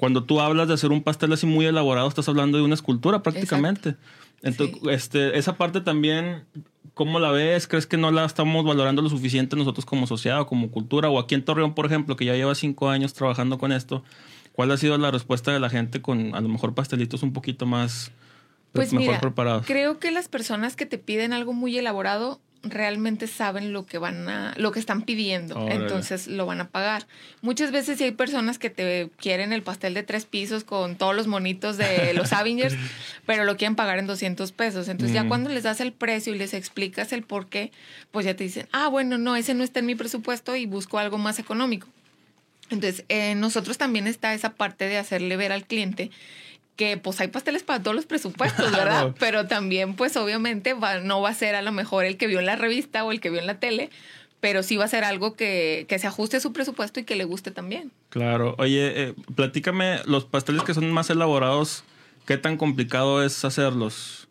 cuando 0.00 0.24
tú 0.24 0.40
hablas 0.40 0.66
de 0.66 0.72
hacer 0.72 0.92
un 0.92 1.02
pastel 1.02 1.30
así 1.34 1.44
muy 1.44 1.66
elaborado, 1.66 2.08
estás 2.08 2.26
hablando 2.26 2.56
de 2.56 2.64
una 2.64 2.72
escultura 2.72 3.22
prácticamente. 3.22 3.96
Entonces, 4.40 4.78
este, 4.88 5.36
esa 5.38 5.58
parte 5.58 5.82
también, 5.82 6.46
¿cómo 6.94 7.20
la 7.20 7.30
ves? 7.30 7.68
¿Crees 7.68 7.86
que 7.86 7.98
no 7.98 8.10
la 8.10 8.24
estamos 8.24 8.64
valorando 8.64 9.02
lo 9.02 9.10
suficiente 9.10 9.56
nosotros 9.56 9.84
como 9.84 10.06
sociedad 10.06 10.40
o 10.40 10.46
como 10.46 10.70
cultura? 10.70 11.10
O 11.10 11.18
aquí 11.18 11.34
en 11.34 11.44
Torreón, 11.44 11.74
por 11.74 11.84
ejemplo, 11.84 12.16
que 12.16 12.24
ya 12.24 12.32
lleva 12.32 12.54
cinco 12.54 12.88
años 12.88 13.12
trabajando 13.12 13.58
con 13.58 13.72
esto, 13.72 14.02
¿cuál 14.52 14.70
ha 14.70 14.78
sido 14.78 14.96
la 14.96 15.10
respuesta 15.10 15.52
de 15.52 15.60
la 15.60 15.68
gente 15.68 16.00
con 16.00 16.34
a 16.34 16.40
lo 16.40 16.48
mejor 16.48 16.74
pastelitos 16.74 17.22
un 17.22 17.34
poquito 17.34 17.66
más 17.66 18.10
pues 18.72 18.94
mejor 18.94 19.20
preparados? 19.20 19.66
Creo 19.66 19.98
que 19.98 20.10
las 20.10 20.28
personas 20.28 20.76
que 20.76 20.86
te 20.86 20.96
piden 20.96 21.34
algo 21.34 21.52
muy 21.52 21.76
elaborado 21.76 22.40
realmente 22.62 23.26
saben 23.26 23.72
lo 23.72 23.86
que 23.86 23.98
van 23.98 24.28
a, 24.28 24.54
lo 24.56 24.70
que 24.70 24.80
están 24.80 25.02
pidiendo, 25.02 25.66
entonces 25.68 26.26
lo 26.26 26.44
van 26.44 26.60
a 26.60 26.68
pagar. 26.68 27.06
Muchas 27.40 27.72
veces 27.72 27.98
si 27.98 28.04
hay 28.04 28.10
personas 28.10 28.58
que 28.58 28.68
te 28.68 29.10
quieren 29.16 29.52
el 29.52 29.62
pastel 29.62 29.94
de 29.94 30.02
tres 30.02 30.26
pisos 30.26 30.64
con 30.64 30.96
todos 30.96 31.16
los 31.16 31.26
monitos 31.26 31.78
de 31.78 32.12
los 32.14 32.32
Avengers, 32.34 32.76
pero 33.24 33.44
lo 33.44 33.56
quieren 33.56 33.76
pagar 33.76 33.98
en 33.98 34.06
200 34.06 34.52
pesos. 34.52 34.88
Entonces 34.88 35.14
ya 35.14 35.24
mm. 35.24 35.28
cuando 35.28 35.50
les 35.50 35.62
das 35.62 35.80
el 35.80 35.92
precio 35.92 36.34
y 36.34 36.38
les 36.38 36.52
explicas 36.52 37.12
el 37.12 37.22
por 37.22 37.46
qué, 37.46 37.72
pues 38.10 38.26
ya 38.26 38.36
te 38.36 38.44
dicen, 38.44 38.68
ah, 38.72 38.88
bueno, 38.88 39.16
no, 39.16 39.36
ese 39.36 39.54
no 39.54 39.64
está 39.64 39.80
en 39.80 39.86
mi 39.86 39.94
presupuesto 39.94 40.54
y 40.54 40.66
busco 40.66 40.98
algo 40.98 41.16
más 41.16 41.38
económico. 41.38 41.88
Entonces, 42.68 43.04
eh, 43.08 43.34
nosotros 43.34 43.78
también 43.78 44.06
está 44.06 44.32
esa 44.32 44.50
parte 44.50 44.86
de 44.86 44.98
hacerle 44.98 45.36
ver 45.36 45.50
al 45.50 45.66
cliente 45.66 46.10
que 46.80 46.96
pues 46.96 47.20
hay 47.20 47.28
pasteles 47.28 47.62
para 47.62 47.82
todos 47.82 47.94
los 47.94 48.06
presupuestos, 48.06 48.72
¿verdad? 48.72 49.14
Pero 49.18 49.46
también 49.46 49.92
pues 49.92 50.16
obviamente 50.16 50.74
no 51.02 51.20
va 51.20 51.28
a 51.28 51.34
ser 51.34 51.54
a 51.54 51.60
lo 51.60 51.72
mejor 51.72 52.06
el 52.06 52.16
que 52.16 52.26
vio 52.26 52.40
en 52.40 52.46
la 52.46 52.56
revista 52.56 53.04
o 53.04 53.12
el 53.12 53.20
que 53.20 53.28
vio 53.28 53.38
en 53.38 53.46
la 53.46 53.60
tele, 53.60 53.90
pero 54.40 54.62
sí 54.62 54.78
va 54.78 54.86
a 54.86 54.88
ser 54.88 55.04
algo 55.04 55.36
que, 55.36 55.86
se 55.90 56.06
ajuste 56.06 56.38
a 56.38 56.40
su 56.40 56.54
presupuesto 56.54 56.98
y 56.98 57.04
que 57.04 57.16
le 57.16 57.24
guste 57.24 57.50
también. 57.50 57.92
Claro. 58.08 58.54
Oye, 58.56 58.92
eh, 59.08 59.14
platícame, 59.34 60.00
los 60.06 60.24
pasteles 60.24 60.62
que 60.62 60.72
son 60.72 60.90
más 60.90 61.10
elaborados, 61.10 61.84
¿qué 62.24 62.38
tan 62.38 62.56
complicado 62.56 63.22
es 63.22 63.44
hacerlos? 63.44 64.26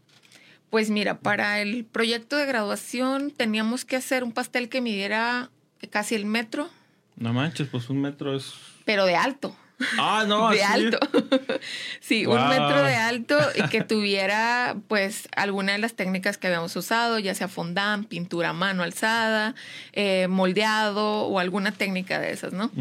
Pues 0.71 0.89
mira, 0.89 1.19
para 1.19 1.61
el 1.61 1.85
proyecto 1.85 2.35
de 2.35 2.47
graduación 2.47 3.29
teníamos 3.29 3.85
que 3.85 3.95
hacer 3.95 4.23
un 4.23 4.31
pastel 4.31 4.69
que 4.69 4.81
midiera 4.81 5.51
casi 5.91 6.15
el 6.15 6.25
metro. 6.25 6.67
No 7.15 7.31
manches, 7.31 7.67
pues 7.67 7.91
un 7.91 8.01
metro 8.01 8.35
es... 8.35 8.53
Pero 8.85 9.05
de 9.05 9.15
alto. 9.15 9.55
Ah, 9.97 10.25
no, 10.27 10.49
de 10.49 10.63
así. 10.63 10.85
alto. 10.85 10.99
sí, 12.01 12.25
Wow. 12.25 12.35
un 12.35 12.49
metro 12.49 12.83
de 12.83 12.95
alto 12.95 13.37
y 13.55 13.63
que 13.69 13.81
tuviera 13.83 14.75
pues 14.87 15.27
alguna 15.35 15.71
de 15.73 15.77
las 15.79 15.93
técnicas 15.93 16.37
que 16.37 16.47
habíamos 16.47 16.75
usado, 16.75 17.17
ya 17.19 17.33
sea 17.35 17.47
fondant, 17.47 18.07
pintura 18.07 18.49
a 18.49 18.53
mano 18.53 18.83
alzada, 18.83 19.55
eh, 19.93 20.27
moldeado 20.27 21.23
o 21.27 21.39
alguna 21.39 21.71
técnica 21.71 22.19
de 22.19 22.31
esas, 22.31 22.53
¿no? 22.53 22.71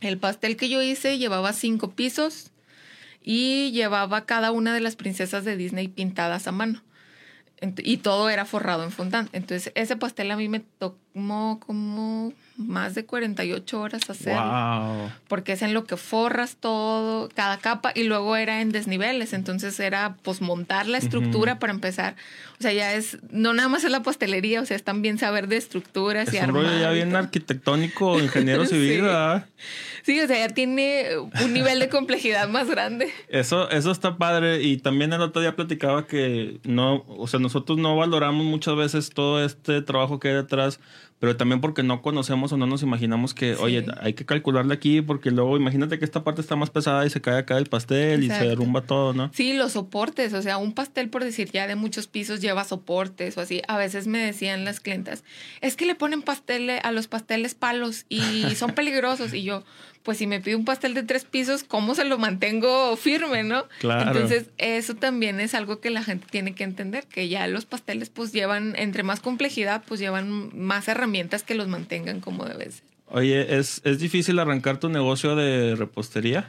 El 0.00 0.18
pastel 0.18 0.56
que 0.56 0.68
yo 0.68 0.82
hice 0.82 1.18
llevaba 1.18 1.52
cinco 1.52 1.92
pisos 1.92 2.50
y 3.22 3.70
llevaba 3.72 4.26
cada 4.26 4.50
una 4.50 4.74
de 4.74 4.80
las 4.80 4.96
princesas 4.96 5.44
de 5.44 5.56
Disney 5.56 5.88
pintadas 5.88 6.46
a 6.46 6.52
mano. 6.52 6.82
Y 7.78 7.98
todo 7.98 8.28
era 8.30 8.44
forrado 8.44 8.84
en 8.84 8.90
fondant. 8.90 9.28
Entonces, 9.32 9.72
ese 9.74 9.96
pastel 9.96 10.30
a 10.30 10.36
mí 10.36 10.48
me 10.48 10.60
tomó 10.60 11.60
como 11.64 12.32
más 12.56 12.94
de 12.94 13.04
48 13.04 13.80
horas 13.80 14.08
hacerlo 14.08 14.40
Wow. 14.42 15.10
porque 15.26 15.52
es 15.52 15.62
en 15.62 15.74
lo 15.74 15.84
que 15.84 15.96
forras 15.96 16.56
todo, 16.60 17.28
cada 17.34 17.58
capa, 17.58 17.90
y 17.94 18.04
luego 18.04 18.36
era 18.36 18.60
en 18.60 18.70
desniveles, 18.70 19.32
entonces 19.32 19.78
era 19.80 20.16
pues 20.22 20.40
montar 20.40 20.86
la 20.86 20.98
estructura 20.98 21.58
para 21.58 21.72
empezar. 21.72 22.14
O 22.60 22.62
sea, 22.62 22.72
ya 22.72 22.94
es, 22.94 23.18
no 23.30 23.52
nada 23.54 23.68
más 23.68 23.82
es 23.82 23.90
la 23.90 24.02
pastelería, 24.04 24.60
o 24.60 24.66
sea, 24.66 24.76
es 24.76 24.84
también 24.84 25.18
saber 25.18 25.48
de 25.48 25.56
estructuras 25.56 26.28
Es 26.28 26.34
y 26.34 26.36
un 26.38 26.44
armar. 26.44 26.62
rollo 26.62 26.78
ya 26.78 26.90
bien 26.92 27.08
todo. 27.10 27.18
arquitectónico, 27.18 28.20
ingeniero 28.20 28.64
civil, 28.66 28.94
Sí. 28.96 29.00
¿verdad? 29.00 29.46
Sí, 30.04 30.20
o 30.20 30.26
sea, 30.26 30.46
ya 30.46 30.54
tiene 30.54 31.06
un 31.42 31.52
nivel 31.52 31.78
de 31.80 31.88
complejidad 31.88 32.48
más 32.48 32.68
grande. 32.68 33.08
Eso, 33.28 33.70
eso 33.70 33.90
está 33.90 34.16
padre. 34.18 34.62
Y 34.62 34.76
también 34.76 35.12
el 35.14 35.22
otro 35.22 35.40
día 35.40 35.56
platicaba 35.56 36.06
que 36.06 36.60
no, 36.64 37.04
o 37.08 37.26
sea, 37.26 37.40
nosotros 37.54 37.78
no 37.78 37.96
valoramos 37.96 38.44
muchas 38.44 38.74
veces 38.74 39.10
todo 39.10 39.44
este 39.44 39.80
trabajo 39.80 40.18
que 40.18 40.26
hay 40.28 40.34
detrás, 40.34 40.80
pero 41.24 41.36
también 41.38 41.62
porque 41.62 41.82
no 41.82 42.02
conocemos 42.02 42.52
o 42.52 42.58
no 42.58 42.66
nos 42.66 42.82
imaginamos 42.82 43.32
que, 43.32 43.54
Sí. 43.54 43.60
oye, 43.62 43.86
hay 44.02 44.12
que 44.12 44.26
calcularle 44.26 44.74
aquí, 44.74 45.00
porque 45.00 45.30
luego 45.30 45.56
imagínate 45.56 45.98
que 45.98 46.04
esta 46.04 46.22
parte 46.22 46.42
está 46.42 46.54
más 46.54 46.68
pesada 46.68 47.06
y 47.06 47.08
se 47.08 47.22
cae 47.22 47.38
acá 47.38 47.56
el 47.56 47.64
pastel 47.64 48.24
y 48.24 48.28
se 48.28 48.46
derrumba 48.46 48.82
todo, 48.82 49.14
¿no? 49.14 49.30
Sí, 49.32 49.54
los 49.54 49.72
soportes, 49.72 50.34
o 50.34 50.42
sea, 50.42 50.58
un 50.58 50.74
pastel, 50.74 51.08
por 51.08 51.24
decir, 51.24 51.50
ya 51.50 51.66
de 51.66 51.76
muchos 51.76 52.08
pisos 52.08 52.42
lleva 52.42 52.64
soportes 52.64 53.38
o 53.38 53.40
así. 53.40 53.62
A 53.68 53.78
veces 53.78 54.06
me 54.06 54.18
decían 54.18 54.66
las 54.66 54.80
clientas, 54.80 55.24
es 55.62 55.76
que 55.76 55.86
le 55.86 55.94
ponen 55.94 56.20
pastel 56.20 56.68
a 56.82 56.92
los 56.92 57.08
pasteles 57.08 57.54
palos 57.54 58.04
y 58.10 58.20
son 58.56 58.72
peligrosos. 58.72 59.32
Y 59.32 59.44
yo, 59.44 59.64
pues 60.02 60.18
si 60.18 60.26
me 60.26 60.42
pide 60.42 60.56
un 60.56 60.66
pastel 60.66 60.92
de 60.92 61.02
tres 61.04 61.24
pisos, 61.24 61.64
¿cómo 61.64 61.94
se 61.94 62.04
lo 62.04 62.18
mantengo 62.18 62.94
firme, 62.96 63.42
no? 63.44 63.64
Claro. 63.80 64.10
Entonces, 64.10 64.50
eso 64.58 64.94
también 64.94 65.40
es 65.40 65.54
algo 65.54 65.80
que 65.80 65.88
la 65.88 66.02
gente 66.02 66.26
tiene 66.30 66.54
que 66.54 66.64
entender, 66.64 67.06
que 67.06 67.28
ya 67.30 67.46
los 67.46 67.64
pasteles 67.64 68.10
pues 68.10 68.30
llevan, 68.30 68.74
entre 68.76 69.02
más 69.02 69.20
complejidad, 69.20 69.82
pues 69.88 70.00
llevan 70.00 70.50
más 70.54 70.86
herramientas 70.88 71.13
que 71.44 71.54
los 71.54 71.68
mantengan 71.68 72.20
como 72.20 72.44
debe 72.44 72.70
ser. 72.70 72.82
Oye, 73.08 73.58
¿es, 73.58 73.80
¿es 73.84 73.98
difícil 73.98 74.38
arrancar 74.38 74.78
tu 74.78 74.88
negocio 74.88 75.36
de 75.36 75.76
repostería? 75.76 76.48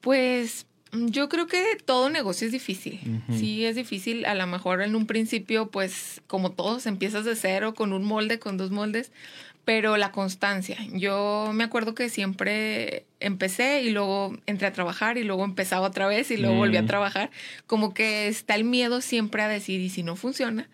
Pues 0.00 0.66
mm, 0.92 1.06
yo 1.08 1.28
creo 1.28 1.46
que 1.46 1.62
todo 1.84 2.10
negocio 2.10 2.46
es 2.46 2.52
difícil. 2.52 3.00
Ujú. 3.28 3.38
Sí, 3.38 3.64
es 3.64 3.76
difícil. 3.76 4.24
A 4.26 4.34
lo 4.34 4.46
mejor 4.46 4.82
en 4.82 4.94
un 4.94 5.06
principio, 5.06 5.68
pues 5.70 6.20
como 6.26 6.52
todos, 6.52 6.86
empiezas 6.86 7.24
de 7.24 7.36
cero 7.36 7.74
con 7.74 7.92
un 7.92 8.04
molde, 8.04 8.38
con 8.38 8.56
dos 8.56 8.70
moldes, 8.70 9.10
pero 9.64 9.96
la 9.96 10.12
constancia. 10.12 10.76
Yo 10.92 11.50
me 11.54 11.64
acuerdo 11.64 11.94
que 11.94 12.10
siempre 12.10 13.06
empecé 13.20 13.82
y 13.82 13.90
luego 13.90 14.36
entré 14.46 14.66
a 14.66 14.72
trabajar 14.72 15.16
y 15.16 15.24
luego 15.24 15.44
empezaba 15.44 15.86
otra 15.88 16.06
vez 16.06 16.30
y 16.30 16.36
luego 16.36 16.56
volví 16.56 16.76
a 16.76 16.82
Mm. 16.82 16.86
trabajar. 16.86 17.30
Como 17.66 17.94
que 17.94 18.28
está 18.28 18.54
el 18.54 18.64
miedo 18.64 19.00
siempre 19.00 19.42
a 19.42 19.48
decir, 19.48 19.80
¿y 19.80 19.88
si 19.88 20.02
no 20.02 20.16
funciona? 20.16 20.68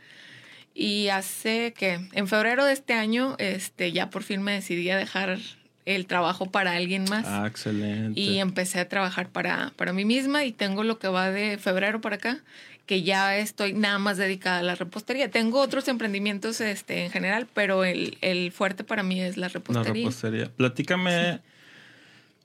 Y 0.82 1.08
hace 1.08 1.74
que 1.76 2.00
en 2.12 2.26
febrero 2.26 2.64
de 2.64 2.72
este 2.72 2.94
año, 2.94 3.34
este, 3.38 3.92
ya 3.92 4.08
por 4.08 4.22
fin 4.22 4.40
me 4.42 4.52
decidí 4.52 4.88
a 4.88 4.96
dejar 4.96 5.38
el 5.84 6.06
trabajo 6.06 6.46
para 6.50 6.72
alguien 6.72 7.04
más. 7.10 7.26
Ah, 7.26 7.46
excelente. 7.46 8.18
Y 8.18 8.38
empecé 8.38 8.80
a 8.80 8.88
trabajar 8.88 9.28
para, 9.28 9.72
para 9.76 9.92
mí 9.92 10.04
misma 10.06 10.44
y 10.44 10.52
tengo 10.52 10.82
lo 10.82 10.98
que 10.98 11.08
va 11.08 11.30
de 11.30 11.58
febrero 11.58 12.00
para 12.00 12.16
acá, 12.16 12.38
que 12.86 13.02
ya 13.02 13.36
estoy 13.36 13.72
nada 13.74 13.98
más 13.98 14.16
dedicada 14.16 14.60
a 14.60 14.62
la 14.62 14.74
repostería. 14.74 15.30
Tengo 15.30 15.60
otros 15.60 15.86
emprendimientos 15.88 16.60
este, 16.62 17.04
en 17.04 17.10
general, 17.10 17.46
pero 17.52 17.84
el, 17.84 18.16
el 18.22 18.50
fuerte 18.50 18.82
para 18.82 19.02
mí 19.02 19.20
es 19.20 19.36
la 19.36 19.48
La 19.48 19.52
repostería. 19.52 19.92
repostería. 19.92 20.50
Platícame, 20.56 21.40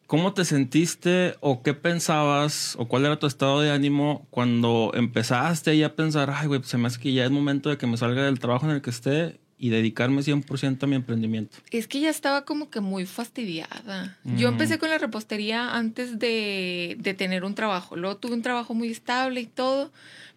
¿cómo 0.08 0.34
te 0.34 0.46
sentiste 0.46 1.36
o 1.42 1.64
qué 1.64 1.74
pensabas 1.74 2.76
o 2.78 2.88
cuál 2.88 3.06
era 3.06 3.20
tu 3.20 3.28
estado 3.28 3.62
de 3.62 3.72
ánimo 3.72 4.28
cuando 4.30 4.92
empezaste 4.94 5.72
ahí 5.72 5.84
a 5.84 5.96
pensar, 5.96 6.32
ay, 6.36 6.48
güey, 6.48 6.60
pues 6.60 6.70
se 6.70 6.78
me 6.78 6.88
hace 6.88 7.00
que 7.00 7.14
ya 7.14 7.26
es 7.26 7.32
momento 7.32 7.70
de 7.70 7.78
que 7.78 7.88
me 7.88 7.98
salga 7.98 8.24
del 8.24 8.40
trabajo 8.40 8.66
en 8.66 8.74
el 8.74 8.82
que 8.82 8.90
esté 8.90 9.40
y 9.58 9.70
dedicarme 9.70 10.22
100% 10.22 10.84
a 10.84 10.88
mi 10.88 10.96
emprendimiento? 10.96 11.58
Es 11.72 11.88
que 11.88 12.00
ya 12.02 12.10
estaba 12.10 12.44
como 12.44 12.70
que 12.70 12.82
muy 12.82 13.06
fastidiada. 13.06 14.18
Yo 14.26 14.50
Mm. 14.50 14.54
empecé 14.54 14.78
con 14.80 14.90
la 14.90 14.98
repostería 14.98 15.76
antes 15.76 16.20
de, 16.20 16.98
de 17.00 17.14
tener 17.14 17.44
un 17.46 17.56
trabajo. 17.56 17.96
Luego 17.96 18.18
tuve 18.18 18.34
un 18.34 18.42
trabajo 18.42 18.74
muy 18.74 18.90
estable 18.90 19.40
y 19.42 19.46
todo, 19.46 19.92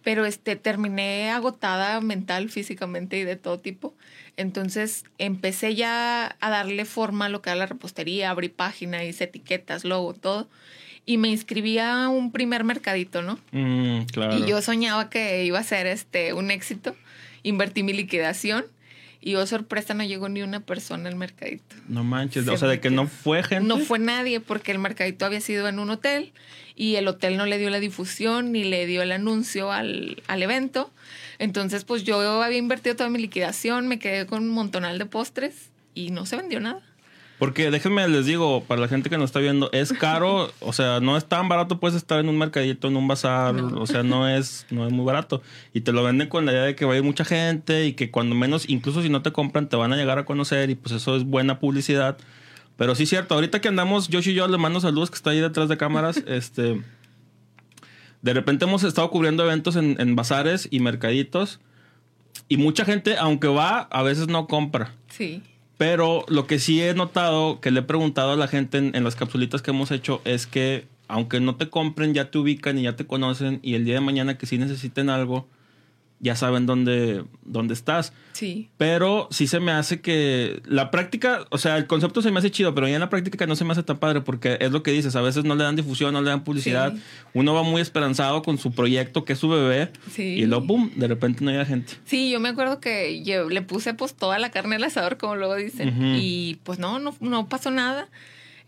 pero 0.05 0.25
este, 0.25 0.55
terminé 0.57 1.31
agotada 1.31 2.01
mental, 2.01 2.49
físicamente 2.49 3.19
y 3.19 3.25
de 3.25 3.35
todo 3.37 3.59
tipo. 3.59 3.95
Entonces 4.37 5.05
empecé 5.19 5.75
ya 5.75 6.37
a 6.41 6.51
darle 6.51 6.85
forma 6.85 7.27
a 7.27 7.29
lo 7.29 7.43
que 7.43 7.51
era 7.51 7.59
la 7.59 7.67
repostería, 7.67 8.31
abrí 8.31 8.49
página, 8.49 9.03
hice 9.05 9.25
etiquetas, 9.25 9.85
logo, 9.85 10.15
todo. 10.15 10.49
Y 11.05 11.17
me 11.19 11.29
inscribí 11.29 11.79
a 11.79 12.09
un 12.09 12.31
primer 12.31 12.63
mercadito, 12.65 13.23
¿no? 13.23 13.39
Mm, 13.51 14.03
claro. 14.13 14.39
Y 14.39 14.47
yo 14.49 14.63
soñaba 14.63 15.11
que 15.11 15.45
iba 15.45 15.59
a 15.59 15.63
ser 15.65 15.87
este 15.89 16.35
un 16.35 16.51
éxito. 16.53 16.95
Invertí 17.43 17.83
mi 17.83 17.93
liquidación 17.95 18.65
y 19.21 19.35
oh 19.35 19.47
sorpresa 19.47 19.95
no 19.95 20.05
llegó 20.05 20.29
ni 20.29 20.43
una 20.43 20.61
persona 20.61 21.09
al 21.09 21.17
mercadito. 21.17 21.77
No 21.89 22.05
manches, 22.05 22.45
Se 22.45 22.51
o 22.51 22.57
sea, 22.57 22.69
de 22.69 22.81
que 22.81 22.91
no 22.91 23.07
fue 23.07 23.43
gente. 23.43 23.67
No 23.67 23.79
fue 23.79 23.99
nadie 23.99 24.41
porque 24.41 24.73
el 24.73 24.79
mercadito 24.79 25.27
había 25.27 25.41
sido 25.41 25.69
en 25.69 25.79
un 25.79 25.91
hotel 25.91 26.33
y 26.77 26.95
el 26.97 27.09
hotel 27.09 27.37
no 27.37 27.45
le 27.45 27.59
dio 27.59 27.71
la 27.71 27.81
difusión 27.81 28.53
ni 28.53 28.65
le 28.65 28.87
dio 28.87 29.03
el 29.03 29.11
anuncio 29.11 29.73
al, 29.73 30.23
al 30.29 30.43
evento. 30.43 30.93
Entonces, 31.39 31.85
pues 31.85 32.05
yo 32.05 32.43
había 32.43 32.59
invertido 32.59 32.97
toda 32.97 33.11
mi 33.11 33.19
liquidación, 33.19 33.89
me 33.89 33.99
quedé 33.99 34.27
con 34.27 34.45
un 34.45 34.51
montonal 34.51 34.99
de 34.99 35.07
postres 35.07 35.71
y 35.95 36.11
no 36.11 36.25
se 36.25 36.37
vendió 36.37 36.61
nada. 36.61 36.83
Porque 37.39 37.71
déjenme 37.71 38.07
les 38.09 38.27
digo, 38.27 38.65
para 38.65 38.81
la 38.81 38.89
gente 38.89 39.09
que 39.09 39.17
nos 39.17 39.27
está 39.27 39.39
viendo, 39.39 39.71
es 39.73 39.93
caro, 39.93 40.53
o 40.61 40.73
sea, 40.73 41.01
no 41.01 41.17
es 41.17 41.25
tan 41.25 41.49
barato 41.49 41.79
puedes 41.79 41.97
estar 41.97 42.19
en 42.19 42.29
un 42.29 42.37
mercadito, 42.37 42.89
en 42.89 42.97
un 42.97 43.07
bazar, 43.07 43.55
No. 43.55 43.81
o 43.81 43.87
sea, 43.87 44.03
no 44.03 44.29
es, 44.29 44.67
no 44.71 44.87
es 44.87 44.93
muy 44.93 45.05
barato. 45.05 45.41
Y 45.73 45.83
te 45.83 45.93
lo 45.93 46.03
venden 46.03 46.29
con 46.29 46.47
la 46.47 46.53
idea 46.53 46.63
de 46.63 46.75
que 46.75 46.85
va 46.85 46.95
a 46.95 46.97
ir 46.97 47.03
mucha 47.05 47.25
gente 47.25 47.87
y 47.87 47.93
que 47.93 48.11
cuando 48.11 48.35
menos, 48.35 48.69
incluso 48.69 49.03
si 49.03 49.09
no 49.09 49.23
te 49.23 49.31
compran, 49.33 49.69
te 49.69 49.77
van 49.77 49.93
a 49.93 49.97
llegar 49.97 50.19
a 50.19 50.25
conocer 50.25 50.71
y 50.71 50.75
pues 50.75 50.95
eso 50.95 51.17
es 51.17 51.25
buena 51.25 51.61
publicidad. 51.61 52.19
Pero 52.77 52.95
sí 52.95 53.05
es 53.05 53.09
cierto, 53.09 53.35
ahorita 53.35 53.61
que 53.61 53.69
andamos, 53.69 54.09
Josh 54.13 54.29
y 54.29 54.35
yo 54.35 54.47
le 54.49 54.59
mando 54.59 54.81
saludos 54.81 55.11
que 55.11 55.17
está 55.17 55.31
ahí 55.31 55.41
detrás 55.41 55.69
de 55.69 55.77
cámaras, 55.77 56.17
este... 56.27 56.83
De 58.21 58.35
repente 58.35 58.65
hemos 58.65 58.83
estado 58.83 59.11
cubriendo 59.11 59.45
eventos 59.45 59.77
en, 59.77 59.95
en 60.01 60.17
bazares 60.17 60.67
y 60.73 60.81
mercaditos 60.81 61.61
y 62.49 62.57
mucha 62.57 62.85
gente, 62.85 63.17
aunque 63.17 63.47
va, 63.47 63.83
a 63.83 64.03
veces 64.03 64.27
no 64.27 64.49
compra. 64.49 64.93
Sí. 65.09 65.43
Pero 65.79 66.27
lo 66.29 66.47
que 66.49 66.59
sí 66.59 66.83
he 66.83 66.93
notado, 66.93 67.61
que 67.61 67.71
le 67.71 67.81
he 67.81 67.85
preguntado 67.85 68.33
a 68.33 68.37
la 68.37 68.49
gente 68.49 68.79
en, 68.79 69.05
las 69.05 69.15
capsulitas 69.15 69.63
que 69.63 69.71
hemos 69.71 69.93
hecho, 69.93 70.21
es 70.25 70.47
que 70.47 70.87
aunque 71.07 71.41
no 71.41 71.57
te 71.57 71.71
compren, 71.71 72.13
ya 72.13 72.31
te 72.31 72.39
ubican 72.39 72.79
y 72.79 72.83
ya 72.83 72.97
te 72.97 73.07
conocen 73.07 73.61
y 73.63 73.75
el 73.75 73.85
día 73.85 73.95
de 73.95 74.01
mañana 74.01 74.37
que 74.37 74.45
sí 74.45 74.59
necesiten 74.59 75.09
algo, 75.09 75.49
ya 76.21 76.35
saben 76.35 76.67
dónde, 76.67 77.25
dónde 77.45 77.75
estás. 77.75 78.13
Sí. 78.33 78.69
Pero 78.77 79.29
sí 79.31 79.47
se 79.47 79.61
me 79.61 79.73
hace 79.73 80.01
que 80.01 80.61
la 80.67 80.91
práctica, 80.91 81.45
o 81.51 81.59
sea, 81.59 81.77
el 81.77 81.87
concepto 81.87 82.23
se 82.23 82.31
me 82.33 82.39
hace 82.39 82.51
chido, 82.51 82.75
pero 82.75 82.89
ya 82.89 82.95
en 82.95 83.01
la 83.01 83.09
práctica 83.11 83.47
no 83.47 83.55
se 83.57 83.65
me 83.65 83.73
hace 83.73 83.83
tan 83.83 83.99
padre 83.99 84.21
porque 84.21 84.59
es 84.61 84.71
lo 84.73 84.83
que 84.83 84.91
dices, 84.91 85.15
a 85.17 85.23
veces 85.23 85.45
no 85.45 85.55
le 85.55 85.65
dan 85.65 85.77
difusión, 85.77 86.13
no 86.13 86.21
le 86.23 86.31
dan 86.31 86.45
publicidad. 86.45 86.93
Sí. 86.95 87.01
Uno 87.35 87.55
va 87.55 87.63
muy 87.63 87.81
esperanzado 87.83 88.43
con 88.43 88.59
su 88.59 88.73
proyecto, 88.73 89.25
que 89.25 89.33
es 89.35 89.39
su 89.39 89.49
bebé, 89.49 89.91
Sí. 90.13 90.23
y 90.23 90.47
luego, 90.47 90.67
¡pum!, 90.67 90.91
de 90.97 91.07
repente 91.09 91.45
no 91.45 91.51
llega 91.51 91.65
gente. 91.65 91.95
Sí, 92.05 92.31
yo 92.31 92.41
me 92.41 92.49
acuerdo 92.49 92.81
que 92.81 93.23
yo 93.23 93.49
le 93.49 93.63
puse 93.63 93.95
pues 93.95 94.15
toda 94.15 94.39
la 94.39 94.51
carne 94.51 94.77
al 94.77 94.85
asador, 94.85 95.19
como 95.19 95.37
luego 95.37 95.55
dicen. 95.57 95.89
Ujú. 95.91 96.05
Y 96.21 96.59
pues 96.65 96.79
no, 96.79 96.99
no, 96.99 97.15
no 97.21 97.49
pasó 97.49 97.71
nada. 97.71 98.09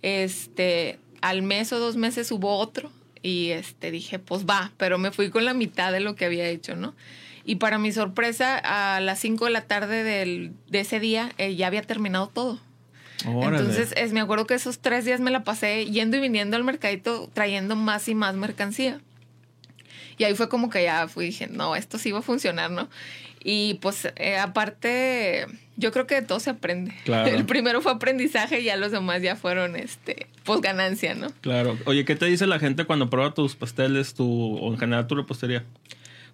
Este, 0.03 0.99
al 1.21 1.43
mes 1.43 1.73
o 1.73 1.79
dos 1.79 1.97
meses 1.97 2.31
hubo 2.33 2.57
otro. 2.59 2.91
Y 3.23 3.51
este 3.51 3.91
dije, 3.91 4.19
pues 4.19 4.47
va, 4.47 4.73
pero 4.79 4.97
me 4.99 5.11
fui 5.11 5.29
con 5.31 5.45
la 5.45 5.53
mitad 5.53 5.93
de 5.93 6.01
lo 6.01 6.15
que 6.17 6.25
había 6.25 6.49
hecho, 6.49 6.75
¿no? 6.75 6.95
Y 7.45 7.57
para 7.57 7.79
mi 7.79 7.93
sorpresa, 7.93 8.59
a 8.59 9.01
las 9.01 9.19
5 9.21 9.47
de 9.47 9.51
la 9.51 9.63
tarde 9.63 10.03
del, 10.05 10.53
de 10.69 10.81
ese 10.81 11.01
día 11.01 11.33
eh, 11.39 11.55
ya 11.57 11.67
había 11.67 11.83
terminado 11.83 12.29
todo. 12.29 12.61
Órale. 13.27 13.59
Entonces, 13.59 13.93
es, 13.97 14.13
me 14.13 14.21
acuerdo 14.21 14.47
que 14.47 14.55
esos 14.55 14.79
tres 14.79 15.05
días 15.05 15.21
me 15.21 15.31
la 15.31 15.45
pasé 15.45 15.87
yendo 15.87 16.17
y 16.17 16.21
viniendo 16.21 16.57
al 16.57 16.65
mercadito, 16.65 17.29
trayendo 17.33 17.77
más 17.77 18.09
y 18.09 18.15
más 18.15 18.35
mercancía. 18.35 19.01
Y 20.19 20.25
ahí 20.25 20.35
fue 20.35 20.49
como 20.49 20.69
que 20.69 20.83
ya 20.83 21.09
fui, 21.09 21.27
dije, 21.27 21.47
no, 21.47 21.77
esto 21.77 21.99
sí 21.99 22.13
va 22.13 22.19
a 22.19 22.23
funcionar, 22.23 22.71
¿no? 22.71 22.89
Y 23.43 23.75
pues 23.81 24.07
eh, 24.17 24.37
aparte, 24.37 25.47
yo 25.77 25.93
creo 25.93 26.07
que 26.07 26.17
de 26.17 26.23
todo 26.23 26.41
se 26.41 26.51
aprende. 26.51 26.95
Claro. 27.05 27.31
El 27.35 27.47
primero 27.47 27.81
fue 27.81 27.93
aprendizaje 27.93 28.61
y 28.61 28.65
ya 28.65 28.77
los 28.77 28.93
demás 28.93 29.23
ya 29.23 29.35
fueron, 29.35 29.77
este, 29.77 30.27
pues 30.45 30.61
ganancia, 30.61 31.15
¿no? 31.15 31.29
Claro. 31.41 31.79
Oye, 31.87 32.05
¿qué 32.05 32.17
te 32.17 32.27
dice 32.27 32.47
la 32.47 32.59
gente 32.59 32.85
cuando 32.85 33.09
prueba 33.09 33.33
tus 33.33 33.57
pasteles 33.57 34.13
tu, 34.13 34.59
o 34.59 34.71
en 34.71 34.79
general 34.79 35.07
tu 35.07 35.15
repostería? 35.15 35.65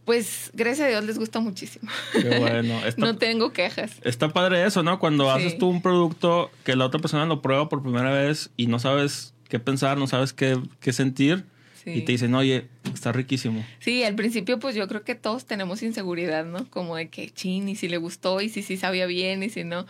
Pues 0.07 0.51
gracias 0.55 0.87
a 0.87 0.89
Dios 0.89 1.05
les 1.05 1.19
gusta 1.19 1.41
muchísimo. 1.41 1.91
Qué 2.13 2.39
bueno. 2.39 2.81
Está, 2.87 3.01
No 3.05 3.17
tengo 3.19 3.53
quejas. 3.53 3.91
está 4.05 4.29
padre 4.33 4.65
eso, 4.65 4.83
¿no? 4.83 4.99
Cuando 4.99 5.25
Sí. 5.25 5.31
haces 5.47 5.59
tú 5.59 5.69
un 5.69 5.83
producto 5.83 6.51
que 6.65 6.75
la 6.77 6.87
otra 6.87 7.01
persona 7.01 7.27
lo 7.27 7.43
prueba 7.43 7.69
por 7.69 7.83
primera 7.83 8.11
vez 8.13 8.51
y 8.57 8.69
no 8.69 8.79
sabes 8.79 9.35
qué 9.49 9.59
pensar, 9.59 9.99
no 9.99 10.07
sabes 10.07 10.33
qué, 10.33 10.59
qué 10.81 10.93
sentir. 10.95 11.45
Y 11.89 12.01
te 12.03 12.11
dicen, 12.11 12.35
oye, 12.35 12.67
está 12.93 13.13
riquísimo. 13.13 13.65
Sí, 13.79 14.03
al 14.03 14.17
principio 14.17 14.59
pues 14.59 14.75
yo 14.75 14.89
creo 14.89 15.05
que 15.05 15.15
todos 15.15 15.45
tenemos 15.45 15.85
inseguridad, 15.85 16.45
¿no? 16.45 16.69
Como 16.69 16.97
de 16.97 17.09
que, 17.11 17.31
chin, 17.31 17.69
y 17.69 17.77
si 17.77 17.89
le 17.89 17.97
gustó, 17.97 18.41
y 18.41 18.49
si 18.49 18.63
sí 18.65 18.77
sabía 18.77 19.07
bien, 19.07 19.45
y 19.45 19.51
si 19.51 19.63
no. 19.63 19.87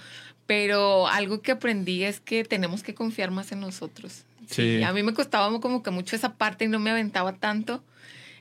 Pero 0.46 1.08
algo 1.08 1.40
que 1.40 1.52
aprendí 1.52 2.04
es 2.04 2.20
que 2.20 2.44
tenemos 2.44 2.82
que 2.82 2.94
confiar 2.94 3.30
más 3.30 3.50
en 3.52 3.60
nosotros. 3.60 4.24
Sí. 4.46 4.82
A 4.82 4.92
mí 4.92 5.02
me 5.02 5.14
costaba 5.14 5.58
como 5.60 5.82
que 5.82 5.90
mucho 5.90 6.14
esa 6.16 6.34
parte 6.34 6.66
y 6.66 6.68
no 6.68 6.78
me 6.78 6.90
aventaba 6.90 7.32
tanto. 7.32 7.82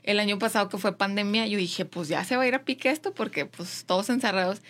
El 0.06 0.20
año 0.20 0.38
pasado 0.38 0.68
que 0.68 0.78
fue 0.78 0.96
pandemia, 0.96 1.46
yo 1.46 1.58
dije, 1.58 1.84
pues 1.84 2.08
ya 2.08 2.24
se 2.24 2.36
va 2.36 2.44
a 2.44 2.48
ir 2.48 2.54
a 2.54 2.64
pique 2.64 2.90
esto 2.90 3.12
porque 3.12 3.44
pues 3.44 3.84
todos 3.86 4.08
encerrados. 4.08 4.60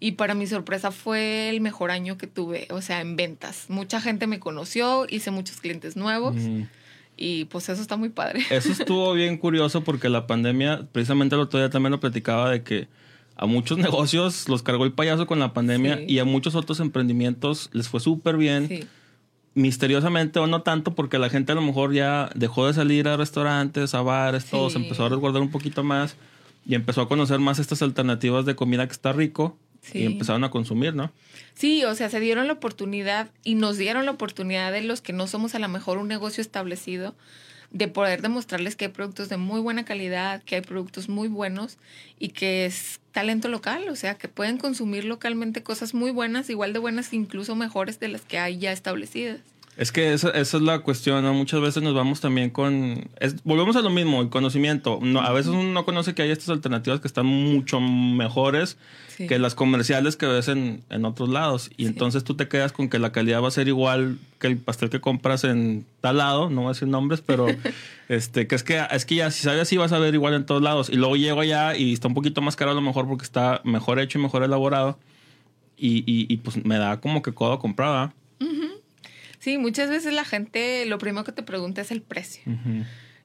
Y 0.00 0.12
para 0.12 0.34
mi 0.34 0.46
sorpresa 0.46 0.90
fue 0.90 1.48
el 1.48 1.60
mejor 1.60 1.90
año 1.90 2.16
que 2.18 2.26
tuve, 2.26 2.66
o 2.70 2.82
sea, 2.82 3.00
en 3.00 3.16
ventas. 3.16 3.66
Mucha 3.68 4.00
gente 4.00 4.26
me 4.26 4.38
conoció, 4.38 5.06
hice 5.08 5.30
muchos 5.30 5.60
clientes 5.60 5.96
nuevos. 5.96 6.36
Y 7.16 7.44
pues 7.46 7.68
eso 7.68 7.80
está 7.80 7.96
muy 7.96 8.08
padre. 8.08 8.42
Eso 8.50 8.72
estuvo 8.72 9.12
bien 9.12 9.38
curioso 9.38 9.84
porque 9.84 10.08
la 10.08 10.26
pandemia, 10.26 10.88
precisamente 10.90 11.36
el 11.36 11.42
otro 11.42 11.60
día 11.60 11.70
también 11.70 11.92
lo 11.92 12.00
platicaba 12.00 12.50
de 12.50 12.64
que 12.64 12.88
a 13.36 13.46
muchos 13.46 13.78
negocios 13.86 14.48
los 14.48 14.62
cargó 14.62 14.84
el 14.84 14.92
payaso 14.92 15.26
con 15.26 15.38
la 15.38 15.52
pandemia 15.52 16.00
y 16.06 16.18
a 16.18 16.24
muchos 16.24 16.54
otros 16.54 16.80
emprendimientos 16.80 17.70
les 17.72 17.88
fue 17.88 18.00
súper 18.00 18.36
bien. 18.36 18.88
Misteriosamente 19.54 20.40
o 20.40 20.46
no 20.46 20.62
tanto 20.62 20.94
porque 20.94 21.18
la 21.18 21.30
gente 21.30 21.52
a 21.52 21.54
lo 21.54 21.62
mejor 21.62 21.92
ya 21.92 22.30
dejó 22.34 22.66
de 22.66 22.74
salir 22.74 23.06
a 23.08 23.16
restaurantes, 23.16 23.94
a 23.94 24.02
bares, 24.02 24.46
todo, 24.46 24.68
se 24.70 24.78
empezó 24.78 25.06
a 25.06 25.08
resguardar 25.08 25.42
un 25.42 25.50
poquito 25.50 25.84
más 25.84 26.16
y 26.66 26.74
empezó 26.74 27.02
a 27.02 27.08
conocer 27.08 27.38
más 27.38 27.58
estas 27.58 27.82
alternativas 27.82 28.46
de 28.46 28.56
comida 28.56 28.86
que 28.86 28.92
está 28.92 29.12
rico 29.12 29.56
y 29.92 30.06
empezaron 30.06 30.44
a 30.44 30.50
consumir, 30.50 30.94
¿no? 30.94 31.12
Sí, 31.54 31.84
o 31.84 31.94
sea, 31.94 32.08
se 32.08 32.20
dieron 32.20 32.46
la 32.46 32.54
oportunidad 32.54 33.30
y 33.44 33.54
nos 33.54 33.76
dieron 33.76 34.06
la 34.06 34.12
oportunidad 34.12 34.72
de 34.72 34.82
los 34.82 35.00
que 35.00 35.12
no 35.12 35.26
somos 35.26 35.54
a 35.54 35.58
lo 35.58 35.68
mejor 35.68 35.98
un 35.98 36.08
negocio 36.08 36.40
establecido 36.40 37.14
de 37.74 37.88
poder 37.88 38.22
demostrarles 38.22 38.76
que 38.76 38.86
hay 38.86 38.90
productos 38.92 39.28
de 39.28 39.36
muy 39.36 39.60
buena 39.60 39.84
calidad, 39.84 40.42
que 40.44 40.54
hay 40.54 40.60
productos 40.60 41.08
muy 41.08 41.26
buenos 41.26 41.76
y 42.20 42.28
que 42.28 42.66
es 42.66 43.00
talento 43.10 43.48
local, 43.48 43.88
o 43.88 43.96
sea, 43.96 44.14
que 44.14 44.28
pueden 44.28 44.58
consumir 44.58 45.04
localmente 45.04 45.64
cosas 45.64 45.92
muy 45.92 46.12
buenas, 46.12 46.48
igual 46.50 46.72
de 46.72 46.78
buenas, 46.78 47.12
incluso 47.12 47.56
mejores 47.56 47.98
de 47.98 48.08
las 48.08 48.22
que 48.22 48.38
hay 48.38 48.58
ya 48.58 48.70
establecidas. 48.70 49.40
Es 49.76 49.90
que 49.90 50.12
esa, 50.12 50.30
esa 50.30 50.56
es 50.56 50.62
la 50.62 50.80
cuestión, 50.80 51.24
¿no? 51.24 51.34
Muchas 51.34 51.60
veces 51.60 51.82
nos 51.82 51.94
vamos 51.94 52.20
también 52.20 52.50
con... 52.50 53.08
volvemos 53.42 53.74
a 53.74 53.80
lo 53.80 53.90
mismo, 53.90 54.22
el 54.22 54.28
conocimiento. 54.28 55.00
No, 55.02 55.20
a 55.20 55.32
veces 55.32 55.50
uno 55.50 55.64
no 55.64 55.84
conoce 55.84 56.14
que 56.14 56.22
hay 56.22 56.30
estas 56.30 56.50
alternativas 56.50 57.00
que 57.00 57.08
están 57.08 57.26
mucho 57.26 57.80
mejores 57.80 58.76
que 59.16 59.38
las 59.38 59.54
comerciales 59.54 60.16
que 60.16 60.26
ves 60.26 60.48
en, 60.48 60.82
en 60.90 61.04
otros 61.04 61.28
lados. 61.28 61.70
Y 61.76 61.86
entonces 61.86 62.24
tú 62.24 62.34
te 62.34 62.48
quedas 62.48 62.72
con 62.72 62.88
que 62.88 62.98
la 62.98 63.12
calidad 63.12 63.42
va 63.42 63.48
a 63.48 63.52
ser 63.52 63.68
igual 63.68 64.18
que 64.38 64.48
el 64.48 64.58
pastel 64.58 64.90
que 64.90 65.00
compras 65.00 65.44
en 65.44 65.86
tal 66.00 66.18
lado, 66.18 66.50
no 66.50 66.62
voy 66.62 66.70
a 66.70 66.72
decir 66.72 66.88
nombres, 66.88 67.20
pero 67.20 67.46
este, 68.08 68.46
que 68.46 68.54
es 68.54 68.62
que 68.62 68.82
es 68.90 69.04
que 69.04 69.16
ya 69.16 69.30
si 69.30 69.42
sabes 69.42 69.62
así 69.62 69.76
vas 69.76 69.92
a 69.92 69.98
ver 69.98 70.14
igual 70.14 70.34
en 70.34 70.46
todos 70.46 70.62
lados. 70.62 70.88
Y 70.90 70.96
luego 70.96 71.16
llego 71.16 71.40
allá 71.40 71.76
y 71.76 71.92
está 71.92 72.08
un 72.08 72.14
poquito 72.14 72.40
más 72.42 72.56
caro 72.56 72.72
a 72.72 72.74
lo 72.74 72.80
mejor 72.80 73.06
porque 73.06 73.24
está 73.24 73.60
mejor 73.64 73.98
hecho 74.00 74.18
y 74.18 74.22
mejor 74.22 74.42
elaborado. 74.42 74.98
Y, 75.76 76.04
y, 76.06 76.36
pues 76.38 76.64
me 76.64 76.78
da 76.78 77.00
como 77.00 77.20
que 77.20 77.32
codo 77.32 77.58
comprada. 77.58 78.14
Sí, 79.44 79.58
muchas 79.58 79.90
veces 79.90 80.14
la 80.14 80.24
gente 80.24 80.86
lo 80.86 80.96
primero 80.96 81.22
que 81.22 81.30
te 81.30 81.42
pregunta 81.42 81.82
es 81.82 81.90
el 81.90 82.00
precio. 82.00 82.42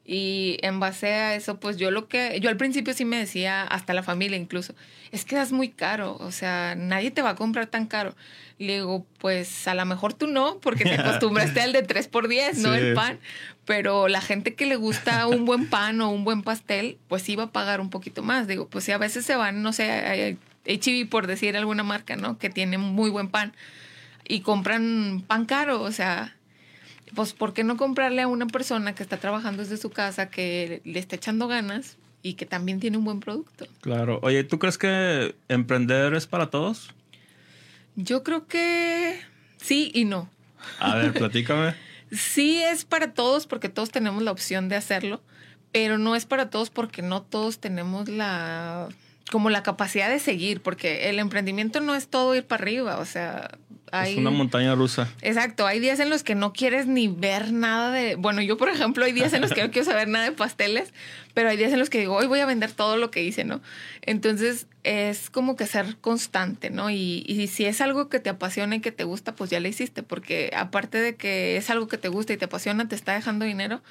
Y 0.04 0.58
en 0.60 0.78
base 0.78 1.06
a 1.06 1.34
eso, 1.34 1.58
pues 1.58 1.78
yo 1.78 1.90
lo 1.90 2.08
que, 2.08 2.38
yo 2.42 2.50
al 2.50 2.58
principio 2.58 2.92
sí 2.92 3.06
me 3.06 3.16
decía, 3.16 3.62
hasta 3.62 3.94
la 3.94 4.02
familia 4.02 4.36
incluso, 4.36 4.74
es 5.12 5.24
que 5.24 5.40
es 5.40 5.50
muy 5.50 5.70
caro, 5.70 6.18
o 6.20 6.30
sea, 6.30 6.74
nadie 6.76 7.10
te 7.10 7.22
va 7.22 7.30
a 7.30 7.36
comprar 7.36 7.68
tan 7.68 7.86
caro. 7.86 8.14
Y 8.58 8.66
le 8.66 8.74
digo, 8.74 9.06
pues 9.16 9.66
a 9.66 9.74
lo 9.74 9.82
mejor 9.86 10.12
tú 10.12 10.26
no, 10.26 10.58
porque 10.60 10.84
te 10.84 10.92
acostumbraste 10.92 11.58
al 11.62 11.72
de 11.72 11.84
3 11.84 12.08
por 12.08 12.28
10, 12.28 12.58
¿no? 12.58 12.74
El 12.74 12.92
pan. 12.92 13.18
Pero 13.64 14.06
la 14.08 14.20
gente 14.20 14.54
que 14.54 14.66
le 14.66 14.76
gusta 14.76 15.26
un 15.26 15.46
buen 15.46 15.70
pan 15.70 16.02
o 16.02 16.10
un 16.10 16.24
buen 16.24 16.42
pastel, 16.42 16.98
pues 17.08 17.22
sí 17.22 17.34
va 17.34 17.44
a 17.44 17.50
pagar 17.50 17.80
un 17.80 17.88
poquito 17.88 18.22
más. 18.22 18.46
Digo, 18.46 18.68
pues 18.68 18.84
si 18.84 18.92
a 18.92 18.98
veces 18.98 19.24
se 19.24 19.36
van, 19.36 19.62
no 19.62 19.72
sé, 19.72 20.36
HB 20.66 21.08
por 21.08 21.26
decir 21.26 21.56
alguna 21.56 21.82
marca, 21.82 22.16
¿no? 22.16 22.36
Que 22.36 22.50
tiene 22.50 22.76
muy 22.76 23.08
buen 23.08 23.28
pan 23.28 23.54
y 24.30 24.40
compran 24.40 25.24
pan 25.26 25.44
caro, 25.44 25.82
o 25.82 25.90
sea, 25.90 26.36
pues 27.14 27.32
¿por 27.32 27.52
qué 27.52 27.64
no 27.64 27.76
comprarle 27.76 28.22
a 28.22 28.28
una 28.28 28.46
persona 28.46 28.94
que 28.94 29.02
está 29.02 29.16
trabajando 29.16 29.62
desde 29.62 29.76
su 29.76 29.90
casa, 29.90 30.30
que 30.30 30.80
le 30.84 31.00
está 31.00 31.16
echando 31.16 31.48
ganas 31.48 31.96
y 32.22 32.34
que 32.34 32.46
también 32.46 32.78
tiene 32.78 32.96
un 32.96 33.04
buen 33.04 33.18
producto? 33.18 33.66
Claro. 33.80 34.20
Oye, 34.22 34.44
¿tú 34.44 34.60
crees 34.60 34.78
que 34.78 35.34
emprender 35.48 36.14
es 36.14 36.28
para 36.28 36.48
todos? 36.48 36.94
Yo 37.96 38.22
creo 38.22 38.46
que 38.46 39.18
sí 39.56 39.90
y 39.92 40.04
no. 40.04 40.30
A 40.78 40.94
ver, 40.94 41.12
platícame. 41.12 41.74
sí 42.12 42.62
es 42.62 42.84
para 42.84 43.12
todos 43.12 43.48
porque 43.48 43.68
todos 43.68 43.90
tenemos 43.90 44.22
la 44.22 44.30
opción 44.30 44.68
de 44.68 44.76
hacerlo, 44.76 45.20
pero 45.72 45.98
no 45.98 46.14
es 46.14 46.24
para 46.24 46.50
todos 46.50 46.70
porque 46.70 47.02
no 47.02 47.22
todos 47.22 47.58
tenemos 47.58 48.08
la 48.08 48.88
como 49.30 49.48
la 49.48 49.62
capacidad 49.62 50.10
de 50.10 50.18
seguir, 50.18 50.60
porque 50.60 51.08
el 51.08 51.20
emprendimiento 51.20 51.80
no 51.80 51.94
es 51.94 52.08
todo 52.08 52.34
ir 52.34 52.44
para 52.44 52.64
arriba, 52.64 52.98
o 52.98 53.04
sea, 53.04 53.58
es 53.92 54.16
una 54.16 54.30
montaña 54.30 54.74
rusa. 54.74 55.08
Exacto, 55.22 55.66
hay 55.66 55.80
días 55.80 56.00
en 56.00 56.10
los 56.10 56.22
que 56.22 56.34
no 56.34 56.52
quieres 56.52 56.86
ni 56.86 57.08
ver 57.08 57.52
nada 57.52 57.90
de, 57.90 58.14
bueno, 58.16 58.42
yo 58.42 58.56
por 58.56 58.68
ejemplo 58.68 59.04
hay 59.04 59.12
días 59.12 59.32
en 59.32 59.40
los 59.40 59.52
que 59.52 59.62
no 59.62 59.70
quiero 59.70 59.84
saber 59.84 60.08
nada 60.08 60.24
de 60.26 60.32
pasteles, 60.32 60.92
pero 61.34 61.48
hay 61.48 61.56
días 61.56 61.72
en 61.72 61.78
los 61.78 61.90
que 61.90 61.98
digo, 61.98 62.14
hoy 62.14 62.26
voy 62.26 62.40
a 62.40 62.46
vender 62.46 62.72
todo 62.72 62.96
lo 62.96 63.10
que 63.10 63.22
hice, 63.22 63.44
¿no? 63.44 63.60
Entonces 64.02 64.66
es 64.84 65.30
como 65.30 65.56
que 65.56 65.66
ser 65.66 65.96
constante, 66.00 66.70
¿no? 66.70 66.90
Y, 66.90 67.24
y 67.26 67.46
si 67.48 67.64
es 67.64 67.80
algo 67.80 68.08
que 68.08 68.20
te 68.20 68.30
apasiona 68.30 68.76
y 68.76 68.80
que 68.80 68.92
te 68.92 69.04
gusta, 69.04 69.34
pues 69.34 69.50
ya 69.50 69.60
lo 69.60 69.68
hiciste, 69.68 70.02
porque 70.02 70.52
aparte 70.56 70.98
de 70.98 71.16
que 71.16 71.56
es 71.56 71.70
algo 71.70 71.88
que 71.88 71.98
te 71.98 72.08
gusta 72.08 72.32
y 72.32 72.36
te 72.36 72.46
apasiona, 72.46 72.88
te 72.88 72.94
está 72.94 73.14
dejando 73.14 73.44
dinero, 73.44 73.82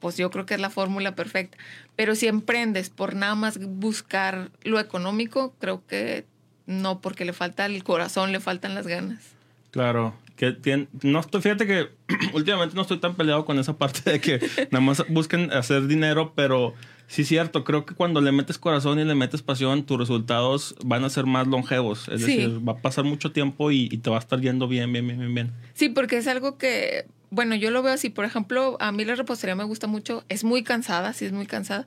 pues 0.00 0.16
yo 0.16 0.30
creo 0.30 0.44
que 0.44 0.54
es 0.54 0.60
la 0.60 0.70
fórmula 0.70 1.14
perfecta. 1.14 1.56
Pero 1.96 2.14
si 2.14 2.26
emprendes 2.26 2.90
por 2.90 3.14
nada 3.14 3.34
más 3.34 3.58
buscar 3.58 4.50
lo 4.62 4.78
económico, 4.78 5.54
creo 5.58 5.82
que 5.86 6.26
no, 6.66 7.00
porque 7.00 7.24
le 7.24 7.32
falta 7.32 7.66
el 7.66 7.82
corazón, 7.84 8.32
le 8.32 8.40
faltan 8.40 8.74
las 8.74 8.86
ganas. 8.86 9.34
Claro, 9.74 10.14
que 10.36 10.86
no 11.02 11.18
estoy, 11.18 11.42
fíjate 11.42 11.66
que 11.66 11.88
últimamente 12.32 12.76
no 12.76 12.82
estoy 12.82 12.98
tan 12.98 13.16
peleado 13.16 13.44
con 13.44 13.58
esa 13.58 13.76
parte 13.76 14.08
de 14.08 14.20
que 14.20 14.38
nada 14.70 14.80
más 14.80 15.04
busquen 15.08 15.52
hacer 15.52 15.88
dinero, 15.88 16.32
pero 16.36 16.74
sí 17.08 17.22
es 17.22 17.28
cierto, 17.28 17.64
creo 17.64 17.84
que 17.84 17.92
cuando 17.92 18.20
le 18.20 18.30
metes 18.30 18.56
corazón 18.56 19.00
y 19.00 19.04
le 19.04 19.16
metes 19.16 19.42
pasión, 19.42 19.82
tus 19.82 19.98
resultados 19.98 20.76
van 20.84 21.02
a 21.02 21.10
ser 21.10 21.26
más 21.26 21.48
longevos. 21.48 22.06
Es 22.06 22.20
decir, 22.20 22.60
va 22.64 22.74
a 22.74 22.76
pasar 22.76 23.02
mucho 23.02 23.32
tiempo 23.32 23.72
y, 23.72 23.88
y, 23.90 23.98
te 23.98 24.10
va 24.10 24.16
a 24.16 24.20
estar 24.20 24.40
yendo 24.40 24.68
bien, 24.68 24.92
bien, 24.92 25.08
bien, 25.08 25.18
bien, 25.18 25.34
bien. 25.34 25.52
Sí, 25.74 25.88
porque 25.88 26.18
es 26.18 26.28
algo 26.28 26.56
que 26.56 27.06
bueno, 27.34 27.56
yo 27.56 27.72
lo 27.72 27.82
veo 27.82 27.92
así, 27.92 28.10
por 28.10 28.24
ejemplo, 28.24 28.76
a 28.78 28.92
mí 28.92 29.04
la 29.04 29.16
repostería 29.16 29.56
me 29.56 29.64
gusta 29.64 29.88
mucho, 29.88 30.24
es 30.28 30.44
muy 30.44 30.62
cansada, 30.62 31.12
sí 31.12 31.24
es 31.24 31.32
muy 31.32 31.46
cansada, 31.46 31.84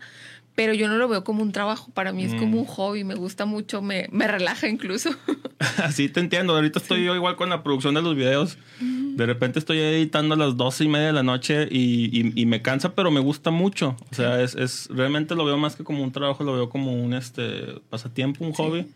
pero 0.57 0.73
yo 0.73 0.87
no 0.87 0.97
lo 0.97 1.07
veo 1.07 1.23
como 1.23 1.43
un 1.43 1.51
trabajo, 1.51 1.91
para 1.93 2.11
mí 2.11 2.23
es 2.23 2.33
como 2.33 2.57
mm. 2.57 2.59
un 2.61 2.65
hobby, 2.65 3.03
me 3.03 3.13
gusta 3.13 3.45
mucho, 3.45 3.83
me, 3.83 4.07
me 4.11 4.27
relaja 4.27 4.67
incluso. 4.67 5.11
Así 5.77 6.09
te 6.09 6.19
entiendo, 6.19 6.55
ahorita 6.55 6.79
estoy 6.79 7.05
yo 7.05 7.13
igual 7.13 7.35
con 7.35 7.51
la 7.51 7.61
producción 7.61 7.93
de 7.93 8.01
los 8.01 8.15
videos, 8.15 8.57
de 8.79 9.25
repente 9.27 9.59
estoy 9.59 9.77
editando 9.77 10.33
a 10.33 10.37
las 10.37 10.57
doce 10.57 10.85
y 10.85 10.87
media 10.87 11.05
de 11.05 11.13
la 11.13 11.21
noche 11.21 11.67
y, 11.69 12.41
y, 12.41 12.45
me 12.47 12.63
cansa, 12.63 12.95
pero 12.95 13.11
me 13.11 13.19
gusta 13.19 13.51
mucho, 13.51 13.95
o 14.09 14.15
sea, 14.15 14.41
es, 14.41 14.55
es, 14.55 14.89
realmente 14.89 15.35
lo 15.35 15.45
veo 15.45 15.57
más 15.57 15.75
que 15.75 15.83
como 15.83 16.03
un 16.03 16.11
trabajo, 16.11 16.43
lo 16.43 16.53
veo 16.53 16.69
como 16.69 16.91
un 16.91 17.13
este 17.13 17.75
pasatiempo, 17.91 18.43
un 18.43 18.53
hobby. 18.53 18.87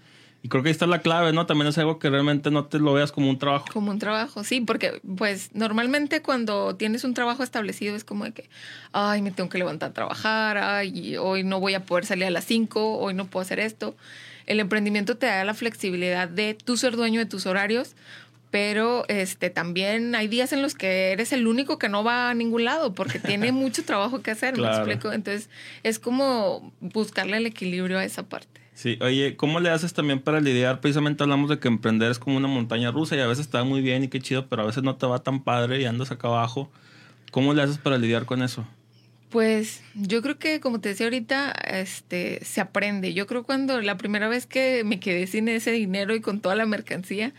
Y 0.43 0.49
creo 0.49 0.63
que 0.63 0.69
ahí 0.69 0.71
está 0.71 0.87
la 0.87 1.01
clave, 1.01 1.33
¿no? 1.33 1.45
También 1.45 1.67
es 1.67 1.77
algo 1.77 1.99
que 1.99 2.09
realmente 2.09 2.49
no 2.49 2.65
te 2.65 2.79
lo 2.79 2.93
veas 2.93 3.11
como 3.11 3.29
un 3.29 3.37
trabajo. 3.37 3.65
Como 3.71 3.91
un 3.91 3.99
trabajo, 3.99 4.43
sí, 4.43 4.61
porque 4.61 4.99
pues 5.17 5.51
normalmente 5.53 6.23
cuando 6.23 6.75
tienes 6.75 7.03
un 7.03 7.13
trabajo 7.13 7.43
establecido 7.43 7.95
es 7.95 8.03
como 8.03 8.25
de 8.25 8.31
que, 8.31 8.49
ay, 8.91 9.21
me 9.21 9.31
tengo 9.31 9.49
que 9.49 9.59
levantar 9.59 9.91
a 9.91 9.93
trabajar, 9.93 10.57
ay, 10.57 11.15
hoy 11.17 11.43
no 11.43 11.59
voy 11.59 11.75
a 11.75 11.85
poder 11.85 12.05
salir 12.05 12.25
a 12.25 12.31
las 12.31 12.45
5, 12.45 12.97
hoy 12.97 13.13
no 13.13 13.25
puedo 13.25 13.43
hacer 13.43 13.59
esto. 13.59 13.95
El 14.47 14.59
emprendimiento 14.59 15.15
te 15.15 15.27
da 15.27 15.43
la 15.45 15.53
flexibilidad 15.53 16.27
de 16.27 16.55
tú 16.55 16.75
ser 16.75 16.95
dueño 16.95 17.19
de 17.19 17.27
tus 17.27 17.45
horarios, 17.45 17.95
pero 18.49 19.05
este 19.09 19.51
también 19.51 20.15
hay 20.15 20.27
días 20.27 20.53
en 20.53 20.63
los 20.63 20.73
que 20.73 21.11
eres 21.11 21.33
el 21.33 21.45
único 21.45 21.77
que 21.77 21.87
no 21.87 22.03
va 22.03 22.31
a 22.31 22.33
ningún 22.33 22.65
lado 22.65 22.93
porque 22.93 23.19
tiene 23.19 23.51
mucho 23.51 23.85
trabajo 23.85 24.21
que 24.21 24.31
hacer, 24.31 24.57
me 24.57 24.67
explico. 24.67 25.13
Entonces 25.13 25.49
es 25.83 25.99
como 25.99 26.73
buscarle 26.79 27.37
el 27.37 27.45
equilibrio 27.45 27.99
a 27.99 28.03
esa 28.03 28.23
parte. 28.23 28.60
Sí, 28.81 28.97
oye, 28.99 29.35
¿cómo 29.35 29.59
le 29.59 29.69
haces 29.69 29.93
también 29.93 30.19
para 30.19 30.39
lidiar? 30.39 30.79
Precisamente 30.79 31.21
hablamos 31.21 31.51
de 31.51 31.59
que 31.59 31.67
emprender 31.67 32.09
es 32.09 32.17
como 32.17 32.37
una 32.37 32.47
montaña 32.47 32.89
rusa 32.89 33.15
y 33.15 33.19
a 33.19 33.27
veces 33.27 33.45
está 33.45 33.63
muy 33.63 33.79
bien 33.79 34.03
y 34.03 34.07
qué 34.07 34.19
chido, 34.19 34.47
pero 34.47 34.63
a 34.63 34.65
veces 34.65 34.81
no 34.81 34.95
te 34.95 35.05
va 35.05 35.19
tan 35.19 35.43
padre 35.43 35.79
y 35.79 35.85
andas 35.85 36.09
acá 36.09 36.29
abajo. 36.29 36.67
¿Cómo 37.29 37.53
le 37.53 37.61
haces 37.61 37.77
para 37.77 37.99
lidiar 37.99 38.25
con 38.25 38.41
eso? 38.41 38.65
Pues 39.29 39.83
yo 39.93 40.23
creo 40.23 40.39
que, 40.39 40.59
como 40.61 40.79
te 40.81 40.89
decía 40.89 41.05
ahorita, 41.05 41.51
este, 41.51 42.43
se 42.43 42.59
aprende. 42.59 43.13
Yo 43.13 43.27
creo 43.27 43.43
cuando 43.43 43.79
la 43.81 43.97
primera 43.97 44.27
vez 44.27 44.47
que 44.47 44.83
me 44.83 44.99
quedé 44.99 45.27
sin 45.27 45.47
ese 45.47 45.69
dinero 45.69 46.15
y 46.15 46.21
con 46.21 46.41
toda 46.41 46.55
la 46.55 46.65
mercancía, 46.65 47.33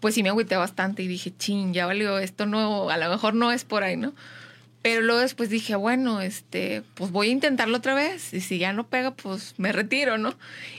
pues 0.00 0.16
sí 0.16 0.24
me 0.24 0.30
agüité 0.30 0.56
bastante 0.56 1.04
y 1.04 1.06
dije, 1.06 1.32
chin, 1.38 1.72
ya 1.72 1.86
valió, 1.86 2.18
esto 2.18 2.46
no, 2.46 2.90
a 2.90 2.98
lo 2.98 3.08
mejor 3.08 3.34
no 3.34 3.52
es 3.52 3.64
por 3.64 3.84
ahí, 3.84 3.96
¿no? 3.96 4.12
Pero 4.82 5.02
luego 5.02 5.20
después 5.20 5.50
dije, 5.50 5.76
bueno, 5.76 6.22
este, 6.22 6.82
pues 6.94 7.10
voy 7.10 7.28
a 7.28 7.32
intentarlo 7.32 7.76
otra 7.76 7.94
vez. 7.94 8.32
Y 8.32 8.40
si 8.40 8.58
ya 8.58 8.72
no 8.72 8.86
pega, 8.86 9.10
pues 9.10 9.54
me 9.58 9.72
retiro, 9.72 10.16
¿no? 10.16 10.34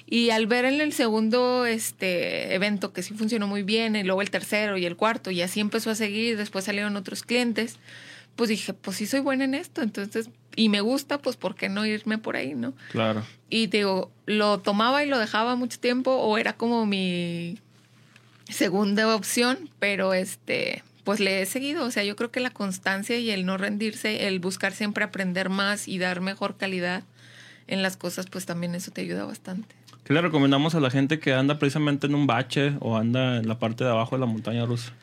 Y 0.07 0.31
al 0.31 0.47
ver 0.47 0.65
en 0.65 0.81
el 0.81 0.91
segundo 0.91 1.67
este, 1.67 2.55
evento 2.55 2.93
que 2.93 3.03
sí 3.03 3.13
funcionó 3.13 3.45
muy 3.45 3.61
bien, 3.61 3.95
y 3.95 4.03
luego 4.03 4.23
el 4.23 4.31
tercero 4.31 4.77
y 4.77 4.85
el 4.85 4.95
cuarto, 4.95 5.29
y 5.29 5.41
así 5.43 5.59
empezó 5.59 5.91
a 5.91 5.95
seguir, 5.95 6.35
después 6.35 6.65
salieron 6.65 6.95
otros 6.95 7.21
clientes, 7.21 7.77
pues 8.35 8.49
dije, 8.49 8.73
pues 8.73 8.97
sí 8.97 9.05
soy 9.05 9.19
buena 9.19 9.43
en 9.43 9.53
esto, 9.53 9.81
entonces, 9.83 10.29
y 10.55 10.69
me 10.69 10.81
gusta, 10.81 11.19
pues 11.19 11.37
¿por 11.37 11.55
qué 11.55 11.69
no 11.69 11.85
irme 11.85 12.17
por 12.17 12.35
ahí, 12.35 12.55
no? 12.55 12.73
Claro. 12.91 13.23
Y 13.49 13.67
digo, 13.67 14.11
lo 14.25 14.59
tomaba 14.59 15.03
y 15.03 15.07
lo 15.07 15.19
dejaba 15.19 15.55
mucho 15.55 15.79
tiempo 15.79 16.11
o 16.11 16.37
era 16.37 16.53
como 16.53 16.85
mi 16.85 17.59
segunda 18.49 19.15
opción, 19.15 19.69
pero 19.79 20.13
este, 20.13 20.83
pues 21.03 21.19
le 21.19 21.41
he 21.41 21.45
seguido. 21.45 21.85
O 21.85 21.91
sea, 21.91 22.03
yo 22.03 22.15
creo 22.15 22.31
que 22.31 22.39
la 22.39 22.49
constancia 22.49 23.17
y 23.17 23.31
el 23.31 23.45
no 23.45 23.57
rendirse, 23.57 24.27
el 24.27 24.39
buscar 24.39 24.73
siempre 24.73 25.03
aprender 25.03 25.49
más 25.49 25.87
y 25.87 25.97
dar 25.97 26.21
mejor 26.21 26.57
calidad 26.57 27.03
en 27.67 27.81
las 27.83 27.97
cosas, 27.97 28.27
pues 28.27 28.45
también 28.45 28.75
eso 28.75 28.91
te 28.91 29.01
ayuda 29.01 29.25
bastante. 29.25 29.75
¿Qué 30.03 30.13
le 30.13 30.21
recomendamos 30.21 30.75
a 30.75 30.79
la 30.79 30.89
gente 30.89 31.19
que 31.19 31.33
anda 31.33 31.59
precisamente 31.59 32.07
en 32.07 32.15
un 32.15 32.27
bache 32.27 32.73
o 32.79 32.97
anda 32.97 33.37
en 33.37 33.47
la 33.47 33.59
parte 33.59 33.83
de 33.83 33.91
abajo 33.91 34.15
de 34.15 34.19
la 34.19 34.25
montaña 34.25 34.65
rusa? 34.65 34.93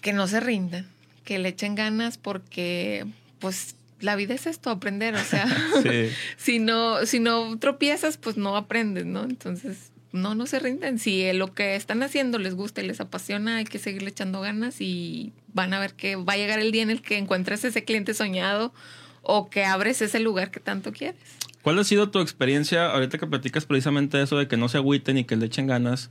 Que 0.00 0.12
no 0.12 0.26
se 0.28 0.40
rindan, 0.40 0.86
que 1.24 1.38
le 1.38 1.48
echen 1.48 1.74
ganas 1.74 2.16
porque, 2.16 3.06
pues, 3.38 3.74
la 4.00 4.14
vida 4.14 4.34
es 4.34 4.46
esto, 4.46 4.70
aprender. 4.70 5.14
O 5.14 5.24
sea, 5.24 5.46
Sí. 5.82 6.10
si 6.36 6.58
no, 6.58 7.04
si 7.06 7.20
no 7.20 7.58
tropiezas, 7.58 8.16
pues 8.16 8.36
no 8.36 8.56
aprendes, 8.56 9.04
¿no? 9.04 9.24
Entonces, 9.24 9.90
no, 10.12 10.34
no 10.34 10.46
se 10.46 10.58
rinden. 10.58 10.98
Si 10.98 11.32
lo 11.32 11.52
que 11.52 11.76
están 11.76 12.02
haciendo 12.02 12.38
les 12.38 12.54
gusta 12.54 12.82
y 12.82 12.86
les 12.86 13.00
apasiona, 13.00 13.56
hay 13.56 13.64
que 13.64 13.78
seguirle 13.78 14.10
echando 14.10 14.40
ganas 14.40 14.80
y 14.80 15.32
van 15.52 15.74
a 15.74 15.80
ver 15.80 15.94
que 15.94 16.16
va 16.16 16.34
a 16.34 16.36
llegar 16.36 16.58
el 16.58 16.72
día 16.72 16.82
en 16.82 16.90
el 16.90 17.02
que 17.02 17.18
encuentres 17.18 17.64
ese 17.64 17.84
cliente 17.84 18.14
soñado 18.14 18.72
o 19.22 19.50
que 19.50 19.64
abres 19.64 20.02
ese 20.02 20.20
lugar 20.20 20.50
que 20.50 20.60
tanto 20.60 20.92
quieres. 20.92 21.20
¿Cuál 21.62 21.78
ha 21.80 21.84
sido 21.84 22.10
tu 22.10 22.20
experiencia, 22.20 22.92
ahorita 22.92 23.18
que 23.18 23.26
platicas 23.26 23.66
precisamente 23.66 24.22
eso 24.22 24.38
de 24.38 24.46
que 24.46 24.56
no 24.56 24.68
se 24.68 24.78
agüiten 24.78 25.18
y 25.18 25.24
que 25.24 25.34
le 25.34 25.46
echen 25.46 25.66
ganas? 25.66 26.10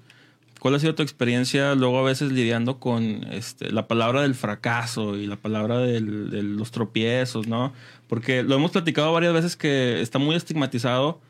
¿Cuál 0.60 0.76
ha 0.76 0.80
sido 0.80 0.96
tu 0.96 1.04
experiencia 1.04 1.76
luego 1.76 2.00
a 2.00 2.04
veces 2.04 2.32
lidiando 2.32 2.80
con 2.80 3.24
este, 3.32 3.72
la 3.72 3.88
palabra 3.88 4.24
del 4.24 4.36
fracaso 4.36 5.16
y 5.16 5.28
la 5.28 5.38
palabra 5.38 5.80
de 5.80 6.02
los 6.02 6.72
tropiezos, 6.72 7.48
¿no? 7.48 7.72
Porque 8.08 8.44
lo 8.44 8.56
hemos 8.56 8.72
platicado 8.72 9.14
varias 9.14 9.34
veces 9.34 9.56
que 9.56 10.02
está 10.02 10.20
muy 10.20 10.36
estigmatizado 10.36 11.22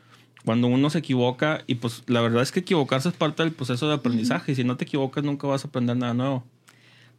cuando 0.46 0.68
uno 0.68 0.88
se 0.88 0.98
equivoca 1.00 1.62
y 1.66 1.74
pues 1.74 2.02
la 2.06 2.22
verdad 2.22 2.42
es 2.42 2.52
que 2.52 2.60
equivocarse 2.60 3.10
es 3.10 3.14
parte 3.14 3.42
del 3.42 3.52
proceso 3.52 3.86
de 3.88 3.94
aprendizaje 3.94 4.52
y 4.52 4.54
si 4.54 4.64
no 4.64 4.78
te 4.78 4.84
equivocas 4.84 5.22
nunca 5.24 5.46
vas 5.46 5.64
a 5.64 5.68
aprender 5.68 5.96
nada 5.98 6.14
nuevo. 6.14 6.44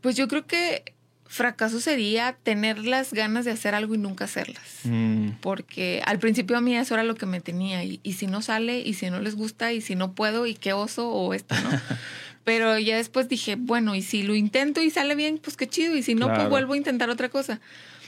Pues 0.02 0.16
yo 0.16 0.28
creo 0.28 0.48
que 0.48 0.94
fracaso 1.26 1.82
sería 1.82 2.38
tener 2.44 2.86
las 2.86 3.12
ganas 3.14 3.44
de 3.44 3.52
hacer 3.52 3.76
algo 3.76 3.94
y 3.96 3.98
nunca 3.98 4.24
hacerlas. 4.26 4.64
Mm, 4.86 5.32
Porque 5.42 6.02
al 6.06 6.20
principio 6.20 6.58
a 6.58 6.62
mí 6.62 6.76
eso 6.76 6.94
era 6.94 7.04
lo 7.04 7.16
que 7.16 7.26
me 7.26 7.42
tenía. 7.42 7.84
Y, 7.84 8.00
y 8.02 8.14
si 8.14 8.28
no 8.28 8.42
sale, 8.42 8.80
y 8.80 8.94
si 8.94 9.10
no 9.10 9.20
les 9.20 9.36
gusta, 9.36 9.74
y 9.74 9.82
si 9.82 9.96
no 9.96 10.14
puedo, 10.14 10.46
y 10.48 10.56
qué 10.56 10.72
oso, 10.72 11.10
o 11.10 11.34
esto, 11.34 11.54
¿no? 11.56 11.70
Pero 12.46 12.80
ya 12.80 12.96
después 12.96 13.28
dije, 13.28 13.58
bueno, 13.60 13.94
y 13.94 14.02
si 14.02 14.24
lo 14.24 14.34
intento 14.36 14.82
y 14.82 14.90
sale 14.90 15.16
bien, 15.16 15.38
pues 15.44 15.58
qué 15.58 15.68
chido. 15.68 15.98
Y 15.98 16.02
si 16.04 16.16
no, 16.16 16.28
Claro. 16.28 16.40
pues 16.44 16.50
vuelvo 16.50 16.74
a 16.76 16.78
intentar 16.78 17.10
otra 17.10 17.28
cosa. 17.28 17.60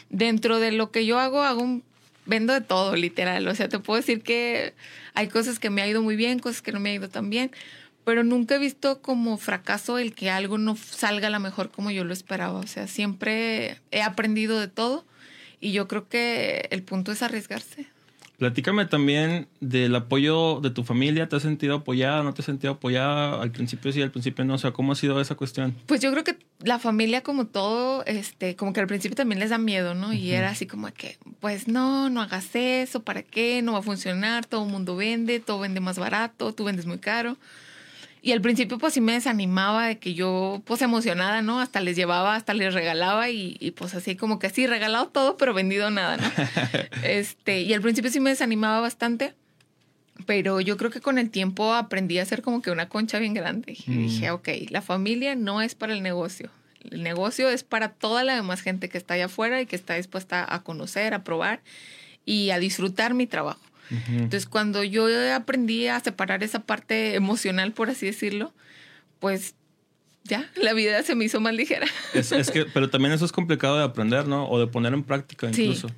Dentro 0.09 0.59
de 0.59 0.71
lo 0.71 0.91
que 0.91 1.05
yo 1.05 1.19
hago, 1.19 1.41
hago 1.43 1.61
un, 1.61 1.83
vendo 2.29 2.53
de 2.53 2.61
todo, 2.61 2.95
literal. 2.95 3.47
O 3.47 3.55
sea, 3.55 3.67
te 3.67 3.79
puedo 3.79 3.99
decir 3.99 4.21
que 4.21 4.73
hay 5.15 5.27
cosas 5.27 5.59
que 5.59 5.69
me 5.69 5.81
ha 5.81 5.87
ido 5.87 6.01
muy 6.01 6.15
bien, 6.15 6.39
cosas 6.39 6.61
que 6.61 6.71
no 6.71 6.79
me 6.79 6.91
ha 6.91 6.93
ido 6.93 7.09
tan 7.09 7.29
bien. 7.29 7.51
Pero 8.05 8.23
nunca 8.23 8.55
he 8.55 8.59
visto 8.59 9.01
como 9.01 9.37
fracaso 9.37 9.97
el 9.99 10.13
que 10.13 10.29
algo 10.29 10.57
no 10.57 10.75
salga 10.77 11.27
a 11.27 11.31
la 11.31 11.39
mejor 11.39 11.69
como 11.69 11.91
yo 11.91 12.05
lo 12.05 12.13
esperaba. 12.13 12.59
O 12.59 12.67
sea, 12.67 12.87
siempre 12.87 13.81
he 13.91 14.01
aprendido 14.01 14.59
de 14.59 14.67
todo. 14.67 15.05
Y 15.59 15.73
yo 15.73 15.87
creo 15.87 16.07
que 16.07 16.69
el 16.71 16.83
punto 16.83 17.11
es 17.11 17.21
arriesgarse. 17.21 17.87
Platícame 18.39 18.85
también 18.85 19.49
del 19.59 19.93
apoyo 19.93 20.61
de 20.61 20.69
tu 20.69 20.85
familia. 20.85 21.27
¿Te 21.27 21.35
has 21.35 21.41
sentido 21.41 21.75
apoyada? 21.75 22.23
¿No 22.23 22.33
te 22.33 22.41
has 22.41 22.45
sentido 22.45 22.73
apoyada? 22.73 23.41
Al 23.41 23.51
principio 23.51 23.91
sí, 23.91 24.01
al 24.01 24.11
principio 24.11 24.45
no. 24.45 24.53
O 24.53 24.57
sea, 24.57 24.71
¿cómo 24.71 24.93
ha 24.93 24.95
sido 24.95 25.19
esa 25.19 25.35
cuestión? 25.35 25.75
Pues 25.87 25.99
yo 25.99 26.09
creo 26.11 26.23
que 26.23 26.37
la 26.63 26.79
familia 26.79 27.21
como 27.21 27.47
todo, 27.47 28.05
este, 28.05 28.55
como 28.55 28.71
que 28.71 28.79
al 28.79 28.87
principio 28.87 29.17
también 29.17 29.39
les 29.39 29.49
da 29.49 29.57
miedo, 29.57 29.93
¿no? 29.93 30.13
Y 30.13 30.31
era 30.31 30.51
así 30.51 30.65
como 30.67 30.87
que, 30.93 31.17
pues 31.41 31.67
no, 31.67 32.09
no 32.09 32.21
hagas 32.21 32.55
eso, 32.55 33.03
¿para 33.03 33.23
qué? 33.23 33.61
No 33.61 33.73
va 33.73 33.79
a 33.79 33.81
funcionar, 33.81 34.45
todo 34.45 34.63
el 34.63 34.71
mundo 34.71 34.95
vende, 34.95 35.41
todo 35.41 35.59
vende 35.59 35.81
más 35.81 35.99
barato, 35.99 36.53
tú 36.53 36.63
vendes 36.63 36.85
muy 36.85 36.99
caro. 36.99 37.35
Y 38.21 38.33
al 38.33 38.41
principio 38.41 38.77
pues 38.77 38.93
sí 38.93 39.01
me 39.01 39.13
desanimaba 39.13 39.87
de 39.87 39.97
que 39.97 40.13
yo 40.13 40.61
pues 40.65 40.81
emocionada, 40.81 41.41
¿no? 41.41 41.59
Hasta 41.61 41.79
les 41.79 41.95
llevaba, 41.95 42.35
hasta 42.35 42.53
les 42.53 42.73
regalaba 42.73 43.29
y, 43.29 43.55
y, 43.59 43.71
pues 43.71 43.95
así 43.95 44.15
como 44.15 44.39
que 44.39 44.49
sí, 44.49 44.67
regalado 44.67 45.07
todo, 45.07 45.37
pero 45.37 45.53
vendido 45.53 45.89
nada, 45.89 46.17
¿no? 46.17 46.29
este, 47.03 47.61
y 47.61 47.73
al 47.73 47.81
principio 47.81 48.11
sí 48.11 48.19
me 48.19 48.31
desanimaba 48.31 48.81
bastante, 48.81 49.33
pero 50.25 50.59
yo 50.59 50.75
creo 50.75 50.91
que 50.91 50.99
con 50.99 51.17
el 51.17 51.29
tiempo 51.29 51.73
aprendí 51.73 52.19
a 52.19 52.23
hacer 52.23 52.41
como 52.41 52.61
que 52.61 52.71
una 52.71 52.89
concha 52.89 53.19
bien 53.19 53.33
grande. 53.33 53.77
Y 53.87 53.91
Mm. 53.91 53.97
dije, 54.07 54.31
ok, 54.31 54.49
la 54.69 54.81
familia 54.81 55.35
no 55.35 55.61
es 55.61 55.75
para 55.75 55.93
el 55.93 56.03
negocio. 56.03 56.49
El 56.91 57.03
negocio 57.03 57.49
es 57.49 57.63
para 57.63 57.89
toda 57.89 58.23
la 58.23 58.35
demás 58.35 58.61
gente 58.61 58.89
que 58.89 58.97
está 58.97 59.13
allá 59.13 59.25
afuera 59.25 59.61
y 59.61 59.65
que 59.65 59.75
está 59.77 59.95
dispuesta 59.95 60.45
a 60.53 60.61
conocer, 60.63 61.13
a 61.13 61.23
probar 61.23 61.61
y 62.25 62.49
a 62.51 62.59
disfrutar 62.59 63.13
mi 63.13 63.27
trabajo. 63.27 63.61
Entonces, 63.89 64.45
cuando 64.45 64.83
yo 64.83 65.07
aprendí 65.33 65.87
a 65.87 65.99
separar 65.99 66.43
esa 66.43 66.59
parte 66.59 67.15
emocional, 67.15 67.71
por 67.73 67.89
así 67.89 68.05
decirlo, 68.05 68.53
pues 69.19 69.55
ya, 70.23 70.49
la 70.55 70.73
vida 70.73 71.01
se 71.03 71.15
me 71.15 71.25
hizo 71.25 71.39
más 71.41 71.53
ligera. 71.53 71.87
Es, 72.13 72.31
es 72.31 72.51
que, 72.51 72.65
pero 72.65 72.89
también 72.89 73.13
eso 73.13 73.25
es 73.25 73.31
complicado 73.31 73.77
de 73.77 73.83
aprender, 73.83 74.27
¿no? 74.27 74.47
O 74.47 74.59
de 74.59 74.67
poner 74.67 74.93
en 74.93 75.03
práctica 75.03 75.51
Sí. 75.51 75.63
incluso. 75.63 75.89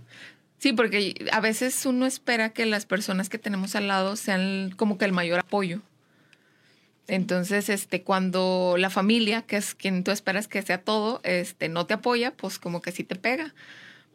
Sí, 0.58 0.74
porque 0.74 1.16
a 1.32 1.42
veces 1.42 1.86
uno 1.88 2.06
espera 2.06 2.50
que 2.50 2.66
las 2.68 2.86
personas 2.86 3.30
que 3.30 3.40
tenemos 3.40 3.76
al 3.76 3.88
lado 3.88 4.16
sean 4.16 4.72
como 4.78 4.98
que 4.98 5.06
el 5.06 5.12
mayor 5.12 5.40
apoyo. 5.40 5.82
Entonces, 7.08 7.68
este, 7.68 8.04
cuando 8.04 8.76
la 8.78 8.90
familia, 8.90 9.42
que 9.42 9.58
es 9.58 9.76
quien 9.76 10.04
tú 10.04 10.12
esperas 10.12 10.48
que 10.48 10.62
sea 10.62 10.78
todo, 10.82 11.20
este, 11.24 11.68
no 11.68 11.86
te 11.88 11.96
apoya, 11.96 12.32
pues 12.32 12.60
como 12.60 12.82
que 12.82 12.92
sí 12.92 13.04
te 13.04 13.16
pega. 13.16 13.54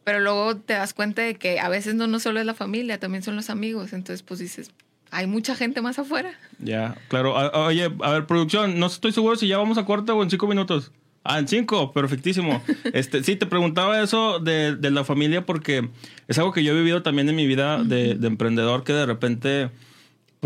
Pero 0.07 0.21
luego 0.21 0.55
te 0.55 0.71
das 0.71 0.93
cuenta 0.93 1.21
de 1.21 1.35
que 1.35 1.59
a 1.59 1.67
veces 1.67 1.93
no, 1.93 2.07
no 2.07 2.21
solo 2.21 2.39
es 2.39 2.45
la 2.45 2.53
familia, 2.53 2.97
también 2.97 3.23
son 3.23 3.35
los 3.35 3.49
amigos. 3.49 3.91
Entonces, 3.91 4.23
pues 4.23 4.39
dices, 4.39 4.71
hay 5.11 5.27
mucha 5.27 5.53
gente 5.53 5.81
más 5.81 5.99
afuera. 5.99 6.31
Ya, 6.59 6.95
claro. 7.09 7.37
A- 7.37 7.65
oye, 7.65 7.91
a 8.01 8.11
ver, 8.13 8.25
producción, 8.25 8.79
no 8.79 8.85
estoy 8.85 9.11
seguro 9.11 9.35
si 9.35 9.49
ya 9.49 9.57
vamos 9.57 9.77
a 9.77 9.83
corte 9.83 10.13
o 10.13 10.23
en 10.23 10.29
cinco 10.29 10.47
minutos. 10.47 10.93
Ah, 11.25 11.39
en 11.39 11.49
cinco, 11.49 11.91
perfectísimo. 11.91 12.63
Este, 12.93 13.21
sí, 13.21 13.35
te 13.35 13.47
preguntaba 13.47 14.01
eso 14.01 14.39
de, 14.39 14.77
de 14.77 14.91
la 14.91 15.03
familia 15.03 15.45
porque 15.45 15.89
es 16.29 16.37
algo 16.37 16.53
que 16.53 16.63
yo 16.63 16.71
he 16.71 16.75
vivido 16.77 17.03
también 17.03 17.27
en 17.27 17.35
mi 17.35 17.45
vida 17.45 17.83
de, 17.83 18.15
de 18.15 18.27
emprendedor 18.27 18.85
que 18.85 18.93
de 18.93 19.05
repente 19.05 19.71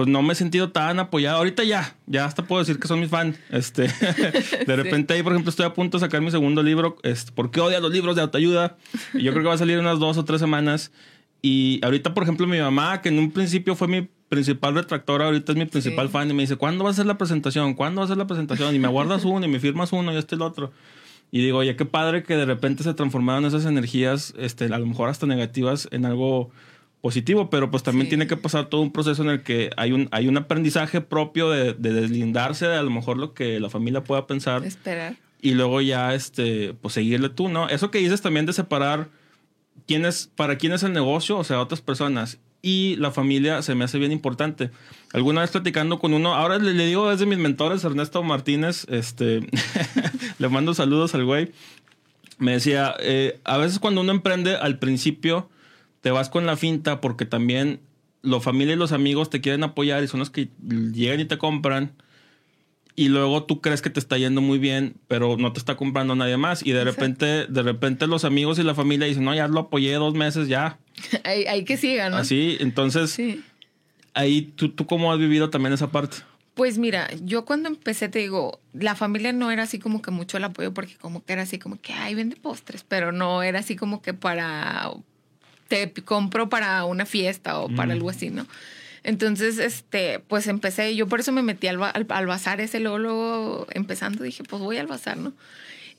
pues 0.02 0.10
no 0.12 0.24
me 0.24 0.34
he 0.34 0.36
sentido 0.36 0.72
tan 0.72 0.98
apoyado. 0.98 1.38
Ahorita 1.38 1.64
ya, 1.64 1.96
ya 2.08 2.26
hasta 2.26 2.44
puedo 2.44 2.60
decir 2.60 2.80
que 2.80 2.88
son 2.88 3.00
mis 3.00 3.10
fans. 3.12 3.38
Este, 3.52 3.84
de 4.66 4.76
repente 4.76 5.14
ahí, 5.14 5.22
por 5.22 5.32
ejemplo, 5.32 5.52
estoy 5.52 5.68
a 5.68 5.76
punto 5.76 6.00
de 6.00 6.02
sacar 6.02 6.22
mi 6.22 6.32
segundo 6.32 6.64
libro, 6.64 6.98
este, 7.04 7.32
¿Por 7.34 7.52
qué 7.52 7.62
odias 7.62 7.84
los 7.84 7.92
libros 7.92 8.16
de 8.16 8.24
autoayuda? 8.24 8.78
Y 9.14 9.22
yo 9.22 9.32
creo 9.32 9.44
que 9.44 9.50
va 9.50 9.54
a 9.54 9.60
salir 9.60 9.78
unas 9.78 10.00
dos 10.00 10.18
o 10.18 10.26
tres 10.26 10.42
semanas. 10.42 10.92
Y 11.44 11.80
ahorita, 11.84 12.16
por 12.16 12.24
ejemplo, 12.24 12.48
mi 12.48 12.58
mamá, 12.58 13.00
que 13.04 13.10
en 13.10 13.20
un 13.20 13.30
principio 13.32 13.76
fue 13.76 13.88
mi 13.88 14.10
principal 14.28 14.74
retractora, 14.74 15.26
ahorita 15.26 15.52
es 15.52 15.58
mi 15.60 15.66
principal 15.66 16.08
Sí. 16.08 16.12
fan 16.14 16.32
y 16.32 16.34
me 16.34 16.42
dice, 16.42 16.56
¿cuándo 16.56 16.84
va 16.84 16.90
a 16.90 16.94
ser 16.94 17.06
la 17.06 17.20
presentación? 17.20 17.76
¿Cuándo 17.76 18.02
va 18.02 18.06
a 18.06 18.08
ser 18.08 18.18
la 18.18 18.26
presentación? 18.26 18.74
Y 18.74 18.80
me 18.80 18.88
guardas 18.88 19.24
uno 19.24 19.46
y 19.46 19.50
me 19.50 19.60
firmas 19.60 19.94
uno 19.94 20.12
y 20.12 20.18
este 20.18 20.34
y 20.34 20.38
el 20.38 20.42
otro. 20.42 20.72
Y 21.30 21.44
digo, 21.44 21.60
oye, 21.60 21.76
qué 21.76 21.86
padre 21.86 22.24
que 22.24 22.36
de 22.36 22.46
repente 22.46 22.82
se 22.84 22.96
transformaron 22.96 23.46
esas 23.46 23.66
energías, 23.68 24.34
este, 24.40 24.66
a 24.66 24.80
lo 24.80 24.86
mejor 24.88 25.10
hasta 25.10 25.28
negativas, 25.28 25.88
en 25.92 26.06
algo 26.06 26.50
positivo, 27.02 27.50
pero 27.50 27.72
pues 27.72 27.84
también 27.84 28.06
Sí. 28.06 28.10
tiene 28.10 28.28
que 28.28 28.38
pasar 28.38 28.68
todo 28.68 28.82
un 28.82 28.92
proceso 28.92 29.24
en 29.24 29.30
el 29.30 29.42
que 29.44 29.72
hay 29.76 29.92
un, 29.92 30.08
hay 30.12 30.28
un 30.28 30.38
aprendizaje 30.38 31.02
propio 31.02 31.50
de, 31.50 31.74
de 31.74 31.94
deslindarse 31.94 32.68
de 32.68 32.76
a 32.78 32.84
lo 32.84 32.92
mejor 32.92 33.18
lo 33.18 33.34
que 33.34 33.60
la 33.60 33.70
familia 33.70 34.04
pueda 34.04 34.28
pensar 34.28 34.64
Esperar. 34.64 35.16
y 35.42 35.52
luego 35.56 35.82
ya, 35.82 36.14
este, 36.14 36.74
pues 36.82 36.94
seguirle 36.94 37.30
tú, 37.30 37.50
¿no? 37.50 37.68
Eso 37.70 37.90
que 37.90 37.98
dices 37.98 38.22
también 38.22 38.46
de 38.46 38.54
separar 38.54 39.10
quién 39.88 40.06
es, 40.06 40.30
para 40.36 40.58
quién 40.58 40.74
es 40.74 40.84
el 40.84 40.94
negocio, 40.94 41.38
o 41.38 41.44
sea, 41.44 41.60
otras 41.60 41.82
personas 41.82 42.38
y 42.62 42.96
la 42.98 43.10
familia 43.10 43.64
se 43.64 43.74
me 43.74 43.84
hace 43.86 43.98
bien 43.98 44.12
importante. 44.12 44.70
Alguna 45.14 45.42
vez 45.42 45.50
platicando 45.50 45.98
con 45.98 46.14
uno, 46.14 46.36
ahora 46.36 46.60
le, 46.60 46.76
le 46.76 46.86
digo 46.86 47.12
es 47.12 47.20
de 47.20 47.26
mis 47.26 47.40
mentores, 47.40 47.84
Ernesto 47.84 48.22
Martínez, 48.22 48.86
este, 48.90 49.40
le 50.38 50.50
mando 50.50 50.76
saludos 50.76 51.16
al 51.16 51.26
güey. 51.26 51.52
Me 52.38 52.52
decía, 52.54 52.94
eh, 53.00 53.40
a 53.44 53.58
veces 53.58 53.80
cuando 53.80 54.02
uno 54.02 54.12
emprende 54.12 54.56
al 54.56 54.78
principio 54.78 55.50
te 56.02 56.12
vas 56.12 56.30
con 56.30 56.46
la 56.46 56.58
finta 56.58 57.00
porque 57.02 57.26
también 57.26 57.80
la 58.22 58.40
familia 58.40 58.74
y 58.76 58.78
los 58.78 58.92
amigos 58.92 59.30
te 59.30 59.42
quieren 59.42 59.64
apoyar 59.64 60.04
y 60.04 60.08
son 60.08 60.20
los 60.20 60.30
que 60.30 60.50
llegan 60.94 61.20
y 61.20 61.26
te 61.26 61.38
compran 61.38 61.92
y 62.96 63.08
luego 63.08 63.44
tú 63.46 63.62
crees 63.62 63.82
que 63.82 63.90
te 63.90 64.00
está 64.00 64.18
yendo 64.18 64.42
muy 64.42 64.60
bien, 64.60 64.96
pero 65.08 65.38
no 65.38 65.54
te 65.54 65.60
está 65.60 65.76
comprando 65.78 66.14
nadie 66.14 66.38
más 66.38 66.62
y 66.66 66.72
de 66.72 66.82
Exacto. 66.82 67.00
repente 67.02 67.26
de 67.48 67.64
repente 67.64 68.06
los 68.06 68.26
amigos 68.26 68.60
y 68.60 68.64
la 68.64 68.76
familia 68.76 69.08
dicen, 69.08 69.24
"No, 69.24 69.34
ya 69.34 69.48
lo 69.48 69.62
apoyé 69.62 69.94
dos 69.94 70.14
meses 70.14 70.48
ya." 70.48 70.78
hay, 71.24 71.46
hay 71.46 71.64
que 71.64 71.78
siga, 71.78 72.10
¿no? 72.10 72.18
Así, 72.18 72.58
entonces 72.60 73.12
Sí. 73.12 73.42
ahí 74.14 74.42
tú 74.56 74.70
tú 74.70 74.86
cómo 74.86 75.12
has 75.14 75.20
vivido 75.20 75.50
también 75.50 75.74
esa 75.74 75.90
parte. 75.92 76.18
Pues 76.54 76.78
mira, 76.78 77.10
yo 77.24 77.46
cuando 77.46 77.70
empecé, 77.70 78.10
te 78.10 78.20
digo, 78.20 78.60
la 78.74 78.94
familia 78.96 79.32
no 79.32 79.52
era 79.52 79.64
así 79.64 79.80
como 79.80 80.02
que 80.02 80.12
mucho 80.12 80.36
el 80.36 80.44
apoyo, 80.44 80.74
porque 80.74 80.96
como 80.98 81.24
que 81.24 81.32
era 81.32 81.44
así 81.44 81.58
como 81.58 81.80
que, 81.82 81.94
ay, 81.94 82.14
vende 82.14 82.36
postres, 82.36 82.84
pero 82.84 83.14
no 83.14 83.42
era 83.42 83.60
así 83.60 83.78
como 83.78 84.02
que 84.02 84.14
para, 84.14 84.92
te 85.72 86.04
compro 86.04 86.50
para 86.50 86.84
una 86.86 87.06
fiesta 87.06 87.60
o 87.60 87.70
para 87.70 87.88
Mm. 87.94 87.98
algo 87.98 88.10
así, 88.10 88.30
¿no? 88.30 88.46
Entonces, 89.04 89.58
este, 89.58 90.20
pues 90.20 90.46
empecé, 90.48 90.96
yo 90.96 91.08
por 91.08 91.20
eso 91.22 91.32
me 91.32 91.42
metí 91.42 91.68
al, 91.68 91.82
al, 91.82 92.06
al 92.08 92.28
bazar 92.28 92.62
ese, 92.62 92.80
luego, 92.80 93.00
luego 93.00 93.68
empezando, 93.72 94.24
dije, 94.24 94.44
pues 94.44 94.62
voy 94.62 94.78
al 94.78 94.88
bazar, 94.88 95.18
¿no? 95.18 95.34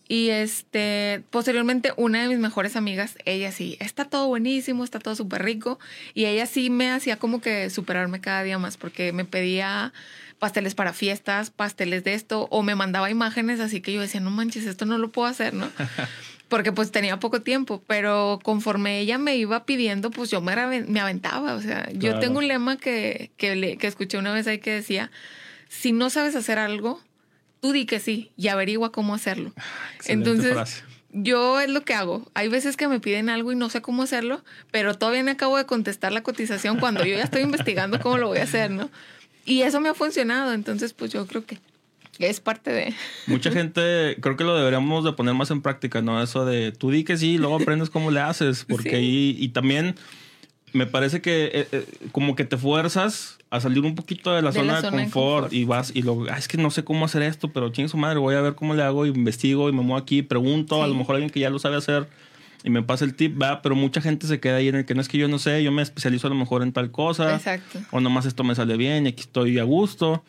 Y 0.09 0.29
este, 0.29 1.23
posteriormente, 1.31 1.93
una 1.97 2.23
de 2.23 2.29
mis 2.29 2.39
mejores 2.39 2.77
amigas, 2.77 3.17
ella 3.25 3.51
sí, 3.51 3.77
está 3.81 4.05
todo 4.05 4.29
buenísimo, 4.29 4.85
está 4.85 4.99
todo 4.99 5.15
súper 5.17 5.43
rico. 5.43 5.79
Y 6.13 6.27
ella 6.27 6.45
sí 6.47 6.71
me 6.71 6.91
hacía 6.91 7.17
como 7.17 7.41
que 7.41 7.71
superarme 7.71 8.21
cada 8.21 8.43
día 8.43 8.59
más, 8.59 8.77
porque 8.77 9.13
me 9.13 9.25
pedía 9.25 9.93
pasteles 10.39 10.75
para 10.75 10.93
fiestas, 10.93 11.51
pasteles 11.51 12.05
de 12.05 12.15
esto, 12.15 12.47
o 12.51 12.63
me 12.63 12.75
mandaba 12.75 13.11
imágenes, 13.11 13.59
así 13.61 13.81
que 13.81 13.93
yo 13.93 14.01
decía, 14.01 14.21
no 14.21 14.31
manches, 14.31 14.67
esto 14.67 14.85
no 14.87 14.99
lo 14.99 15.09
puedo 15.11 15.29
hacer, 15.29 15.55
¿no? 15.55 15.69
porque 16.53 16.71
pues 16.71 16.93
tenía 16.93 17.19
poco 17.19 17.41
tiempo, 17.41 17.83
pero 17.87 18.39
conforme 18.43 19.01
ella 19.01 19.17
me 19.17 19.37
iba 19.37 19.65
pidiendo, 19.65 20.11
pues 20.11 20.31
yo 20.31 20.43
me, 20.43 20.83
me 20.83 21.01
aventaba. 21.01 21.55
O 21.55 21.63
sea, 21.63 21.91
yo 21.95 22.19
tengo 22.19 22.41
un 22.41 22.47
lema 22.47 22.77
que, 22.77 23.31
que, 23.39 23.79
que 23.81 23.87
escuché 23.87 24.19
una 24.19 24.35
vez 24.35 24.47
ahí 24.47 24.59
que 24.59 24.71
decía, 24.71 25.11
si 25.71 25.93
no 25.93 26.11
sabes 26.11 26.37
hacer 26.37 26.59
algo, 26.59 27.01
tú 27.63 27.73
di 27.73 27.87
que 27.87 28.01
sí 28.01 28.33
y 28.37 28.49
averigua 28.49 28.93
cómo 28.93 29.15
hacerlo. 29.15 29.55
Entonces, 30.05 30.85
yo 31.11 31.59
es 31.59 31.71
lo 31.71 31.87
que 31.87 31.95
hago. 31.95 32.31
Hay 32.35 32.49
veces 32.49 32.77
que 32.77 32.87
me 32.87 33.01
piden 33.01 33.31
algo 33.31 33.51
y 33.51 33.57
no 33.57 33.71
sé 33.71 33.81
cómo 33.81 34.03
hacerlo, 34.03 34.45
pero 34.71 34.93
todavía 34.99 35.23
no 35.23 35.31
acabo 35.31 35.57
de 35.57 35.65
contestar 35.65 36.13
la 36.13 36.23
cotización 36.23 36.79
cuando 36.79 37.03
yo 37.03 37.17
ya 37.17 37.25
estoy 37.25 37.41
investigando 37.41 37.99
cómo 37.99 38.19
lo 38.19 38.29
voy 38.29 38.41
a 38.41 38.43
hacer, 38.43 38.71
¿no? 38.71 38.91
Y 39.47 39.63
eso 39.63 39.81
me 39.81 39.89
ha 39.89 39.95
funcionado, 39.95 40.53
entonces 40.53 40.93
pues 40.93 41.11
yo 41.11 41.27
creo 41.27 41.47
que 41.47 41.57
es 42.19 42.41
parte 42.41 42.71
de... 42.71 42.95
Mucha 43.27 43.51
gente, 43.51 44.17
creo 44.21 44.37
que 44.37 44.45
lo 44.45 44.57
deberíamos 44.57 45.05
de 45.05 45.13
poner 45.13 45.35
más 45.35 45.51
en 45.51 45.63
práctica, 45.63 46.03
¿no? 46.03 46.23
Eso 46.23 46.45
de 46.45 46.73
tú 46.73 46.91
di 46.91 47.05
que 47.05 47.17
sí, 47.17 47.39
luego 47.39 47.57
aprendes 47.57 47.91
cómo 47.91 48.11
le 48.11 48.21
haces, 48.21 48.65
porque 48.69 48.97
ahí, 48.97 49.37
y 49.39 49.49
también 49.49 49.95
me 50.73 50.87
parece 50.87 51.21
que 51.21 51.51
eh, 51.53 51.69
eh, 51.73 51.87
como 52.13 52.35
que 52.35 52.45
te 52.45 52.57
fuerzas 52.57 53.39
a 53.51 53.61
salir 53.61 53.85
un 53.85 53.95
poquito 53.95 54.33
de 54.33 54.41
la, 54.41 54.53
zona, 54.53 54.81
de 54.81 54.91
confort, 54.91 55.53
y 55.53 55.65
vas 55.65 55.93
y 55.95 56.03
lo, 56.03 56.25
ah, 56.31 56.39
es 56.39 56.49
que 56.49 56.57
no 56.57 56.71
sé 56.71 56.85
cómo 56.85 57.05
hacer 57.05 57.23
esto, 57.23 57.53
pero 57.53 57.71
chingue 57.71 57.89
su 57.89 57.99
madre, 57.99 58.19
voy 58.19 58.35
a 58.35 58.41
ver 58.41 58.55
cómo 58.55 58.75
le 58.75 58.83
hago, 58.83 59.05
investigo 59.05 59.69
y 59.69 59.73
me 59.73 59.83
muevo 59.83 59.97
aquí, 59.97 60.23
pregunto, 60.23 60.83
a 60.83 60.87
lo 60.87 60.95
mejor 60.95 61.17
alguien 61.17 61.31
que 61.31 61.41
ya 61.41 61.51
lo 61.51 61.59
sabe 61.59 61.77
hacer 61.77 62.09
y 62.65 62.71
me 62.71 62.83
pasa 62.83 63.05
el 63.05 63.15
tip, 63.15 63.41
va, 63.41 63.61
pero 63.61 63.75
mucha 63.75 64.01
gente 64.01 64.27
se 64.27 64.41
queda 64.41 64.57
ahí 64.57 64.69
en 64.69 64.77
el 64.77 64.85
que 64.87 64.95
no 64.95 65.01
es 65.03 65.09
que 65.09 65.19
yo 65.19 65.29
no 65.29 65.39
sé, 65.39 65.63
yo 65.63 65.73
me 65.73 65.83
especializo 65.83 66.29
a 66.29 66.31
lo 66.31 66.37
mejor 66.37 66.63
en 66.63 66.73
tal 66.73 66.91
cosa, 66.91 67.35
Exacto. 67.35 67.81
o 67.91 68.01
nomás 68.01 68.25
esto 68.25 68.43
me 68.45 68.55
sale 68.55 68.77
bien 68.77 69.05
y 69.05 69.11
aquí 69.11 69.23
estoy 69.23 69.59
a 69.59 69.65
gusto. 69.65 70.23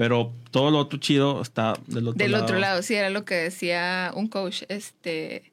Pero 0.00 0.32
todo 0.50 0.70
lo 0.70 0.78
otro 0.78 0.98
chido 0.98 1.42
está 1.42 1.74
del 1.86 2.08
otro 2.08 2.18
lado. 2.18 2.32
Del 2.32 2.34
otro 2.34 2.58
lado, 2.58 2.80
sí, 2.80 2.94
era 2.94 3.10
lo 3.10 3.26
que 3.26 3.34
decía 3.34 4.12
un 4.14 4.28
coach. 4.28 4.62
Este, 4.70 5.52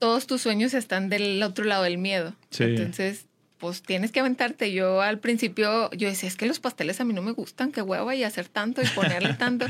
todos 0.00 0.26
tus 0.26 0.42
sueños 0.42 0.74
están 0.74 1.08
del 1.08 1.40
otro 1.44 1.64
lado 1.64 1.84
del 1.84 1.96
miedo. 1.96 2.34
Sí. 2.50 2.64
Entonces, 2.64 3.26
pues 3.58 3.82
tienes 3.82 4.10
que 4.10 4.18
aventarte. 4.18 4.72
Yo 4.72 5.02
al 5.02 5.20
principio, 5.20 5.88
yo 5.92 6.08
decía, 6.08 6.28
es 6.28 6.34
que 6.34 6.46
los 6.46 6.58
pasteles 6.58 7.00
a 7.00 7.04
mí 7.04 7.14
no 7.14 7.22
me 7.22 7.30
gustan, 7.30 7.70
qué 7.70 7.80
hueva 7.80 8.12
y 8.16 8.24
hacer 8.24 8.48
tanto 8.48 8.82
y 8.82 8.86
ponerle 8.86 9.34
tanto. 9.38 9.66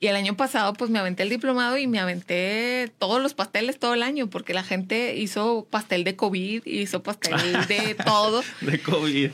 Y 0.00 0.06
el 0.06 0.16
año 0.16 0.38
pasado, 0.38 0.72
pues 0.72 0.90
me 0.90 0.98
aventé 0.98 1.24
el 1.24 1.28
diplomado 1.28 1.76
y 1.76 1.86
me 1.86 1.98
aventé 1.98 2.90
todos 2.98 3.20
los 3.20 3.34
pasteles 3.34 3.78
todo 3.78 3.92
el 3.92 4.02
año, 4.02 4.30
porque 4.30 4.54
la 4.54 4.62
gente 4.62 5.16
hizo 5.16 5.66
pastel 5.68 6.04
de 6.04 6.16
COVID, 6.16 6.62
hizo 6.64 7.02
pastel 7.02 7.34
de 7.68 7.94
todo. 8.06 8.42
de 8.62 8.80
COVID. 8.80 9.32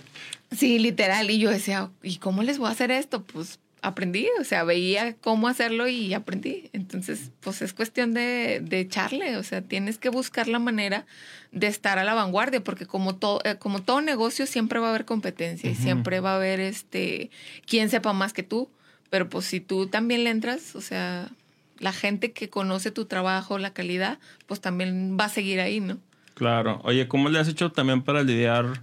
Sí, 0.50 0.80
literal. 0.80 1.30
Y 1.30 1.38
yo 1.38 1.48
decía, 1.48 1.90
¿y 2.02 2.16
cómo 2.16 2.42
les 2.42 2.58
voy 2.58 2.66
a 2.66 2.72
hacer 2.72 2.90
esto? 2.90 3.22
Pues 3.22 3.60
aprendí, 3.82 4.26
o 4.40 4.44
sea, 4.44 4.64
veía 4.64 5.14
cómo 5.20 5.48
hacerlo 5.48 5.88
y 5.88 6.12
aprendí. 6.14 6.70
Entonces, 6.72 7.30
pues 7.40 7.62
es 7.62 7.72
cuestión 7.72 8.14
de, 8.14 8.60
de 8.62 8.80
echarle, 8.80 9.36
o 9.36 9.42
sea, 9.42 9.62
tienes 9.62 9.98
que 9.98 10.08
buscar 10.08 10.48
la 10.48 10.58
manera 10.58 11.06
de 11.52 11.66
estar 11.68 11.98
a 11.98 12.04
la 12.04 12.14
vanguardia, 12.14 12.62
porque 12.62 12.86
como 12.86 13.16
todo, 13.16 13.40
eh, 13.44 13.56
como 13.58 13.82
todo 13.82 14.00
negocio 14.00 14.46
siempre 14.46 14.80
va 14.80 14.88
a 14.88 14.90
haber 14.90 15.04
competencia 15.04 15.70
y 15.70 15.74
siempre 15.74 16.20
va 16.20 16.32
a 16.32 16.36
haber 16.36 16.60
este 16.60 17.30
quien 17.66 17.88
sepa 17.88 18.12
más 18.12 18.32
que 18.32 18.42
tú. 18.42 18.68
Pero 19.08 19.28
pues 19.28 19.44
si 19.44 19.60
tú 19.60 19.86
también 19.86 20.24
le 20.24 20.30
entras, 20.30 20.74
o 20.74 20.80
sea, 20.80 21.30
la 21.78 21.92
gente 21.92 22.32
que 22.32 22.50
conoce 22.50 22.90
tu 22.90 23.04
trabajo, 23.04 23.58
la 23.58 23.72
calidad, 23.72 24.18
pues 24.46 24.60
también 24.60 25.16
va 25.18 25.26
a 25.26 25.28
seguir 25.28 25.60
ahí, 25.60 25.80
¿no? 25.80 25.98
Claro. 26.34 26.80
Oye, 26.84 27.08
¿cómo 27.08 27.28
le 27.28 27.38
has 27.38 27.48
hecho 27.48 27.70
también 27.70 28.02
para 28.02 28.22
lidiar 28.22 28.82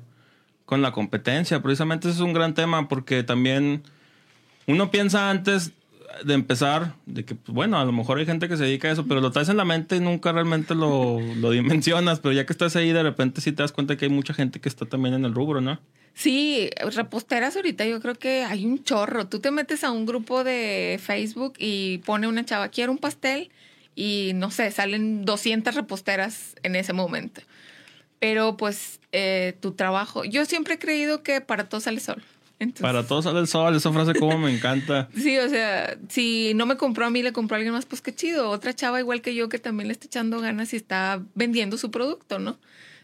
con 0.65 0.82
la 0.82 0.91
competencia? 0.91 1.62
Precisamente 1.62 2.08
ese 2.08 2.17
es 2.17 2.21
un 2.21 2.34
gran 2.34 2.53
tema 2.53 2.88
porque 2.88 3.23
también 3.23 3.84
uno 4.67 4.91
piensa 4.91 5.30
antes 5.30 5.71
de 6.23 6.34
empezar, 6.34 6.95
de 7.06 7.26
que, 7.26 7.36
pues, 7.36 7.54
bueno, 7.54 7.80
a 7.80 7.86
lo 7.86 7.91
mejor 7.91 8.19
hay 8.19 8.26
gente 8.26 8.47
que 8.47 8.58
se 8.58 8.63
dedica 8.63 8.88
a 8.88 8.91
eso, 8.91 9.06
pero 9.08 9.19
lo 9.19 9.32
traes 9.32 9.49
en 9.49 9.58
la 9.58 9.65
mente 9.65 9.95
y 9.95 9.99
nunca 9.99 10.32
realmente 10.32 10.76
lo, 10.76 11.19
lo 11.38 11.52
dimensionas, 11.52 12.19
pero 12.19 12.34
ya 12.34 12.45
que 12.45 12.54
estás 12.54 12.76
ahí, 12.76 12.91
de 12.91 13.04
repente 13.04 13.41
sí 13.41 13.52
te 13.52 13.63
das 13.63 13.71
cuenta 13.71 13.97
que 13.97 14.06
hay 14.06 14.12
mucha 14.12 14.34
gente 14.34 14.60
que 14.60 14.69
está 14.69 14.86
también 14.86 15.15
en 15.15 15.26
el 15.26 15.34
rubro, 15.34 15.62
¿no? 15.62 15.80
Sí, 16.13 16.69
reposteras 16.95 17.56
ahorita 17.56 17.86
yo 17.86 17.99
creo 17.99 18.15
que 18.15 18.43
hay 18.43 18.65
un 18.65 18.84
chorro. 18.84 19.28
Tú 19.28 19.39
te 19.39 19.49
metes 19.49 19.84
a 19.84 19.91
un 19.91 20.06
grupo 20.06 20.43
de 20.43 20.99
Facebook 21.04 21.54
y 21.58 21.99
pone 21.99 22.28
una 22.28 22.45
chava, 22.45 22.69
quiero 22.69 22.91
un 22.91 22.99
pastel 22.99 23.49
y 23.95 24.32
no 24.36 24.52
sé, 24.52 24.69
salen 24.71 25.26
200 25.26 25.73
reposteras 25.73 26.56
en 26.62 26.76
ese 26.76 26.93
momento. 26.93 27.41
Pero 28.19 28.58
pues 28.58 28.99
eh, 29.12 29.58
tu 29.60 29.71
trabajo, 29.71 30.23
yo 30.23 30.45
siempre 30.45 30.76
he 30.76 30.80
creído 30.80 31.23
que 31.23 31.41
para 31.41 31.67
todo 31.67 31.82
sale 31.82 31.99
sol. 31.99 32.23
Para 32.80 33.06
todo 33.06 33.21
sale 33.21 33.39
el 33.39 33.47
sol, 33.47 33.76
esa 33.76 33.91
frase 33.91 34.13
como 34.15 34.38
me 34.38 34.54
encanta. 34.54 35.10
sí, 35.15 35.38
o 35.38 35.49
sea, 35.49 35.97
si 36.10 36.54
no 36.56 36.65
me 36.65 36.78
compró 36.78 37.06
a 37.06 37.10
mí, 37.10 37.23
le 37.23 37.34
compró 37.34 37.56
a 37.56 37.58
alguien 37.58 37.73
más, 37.73 37.86
pues 37.86 38.02
qué 38.02 38.13
chido. 38.13 38.49
Otra 38.49 38.73
chava 38.73 38.99
igual 38.99 39.21
que 39.21 39.36
yo 39.36 39.49
que 39.49 39.60
también 39.60 39.88
le 39.88 39.93
está 39.93 40.08
echando 40.08 40.39
ganas 40.39 40.73
y 40.73 40.78
está 40.78 41.21
vendiendo 41.36 41.78
su 41.78 41.91
producto, 41.91 42.39
¿no? 42.39 42.58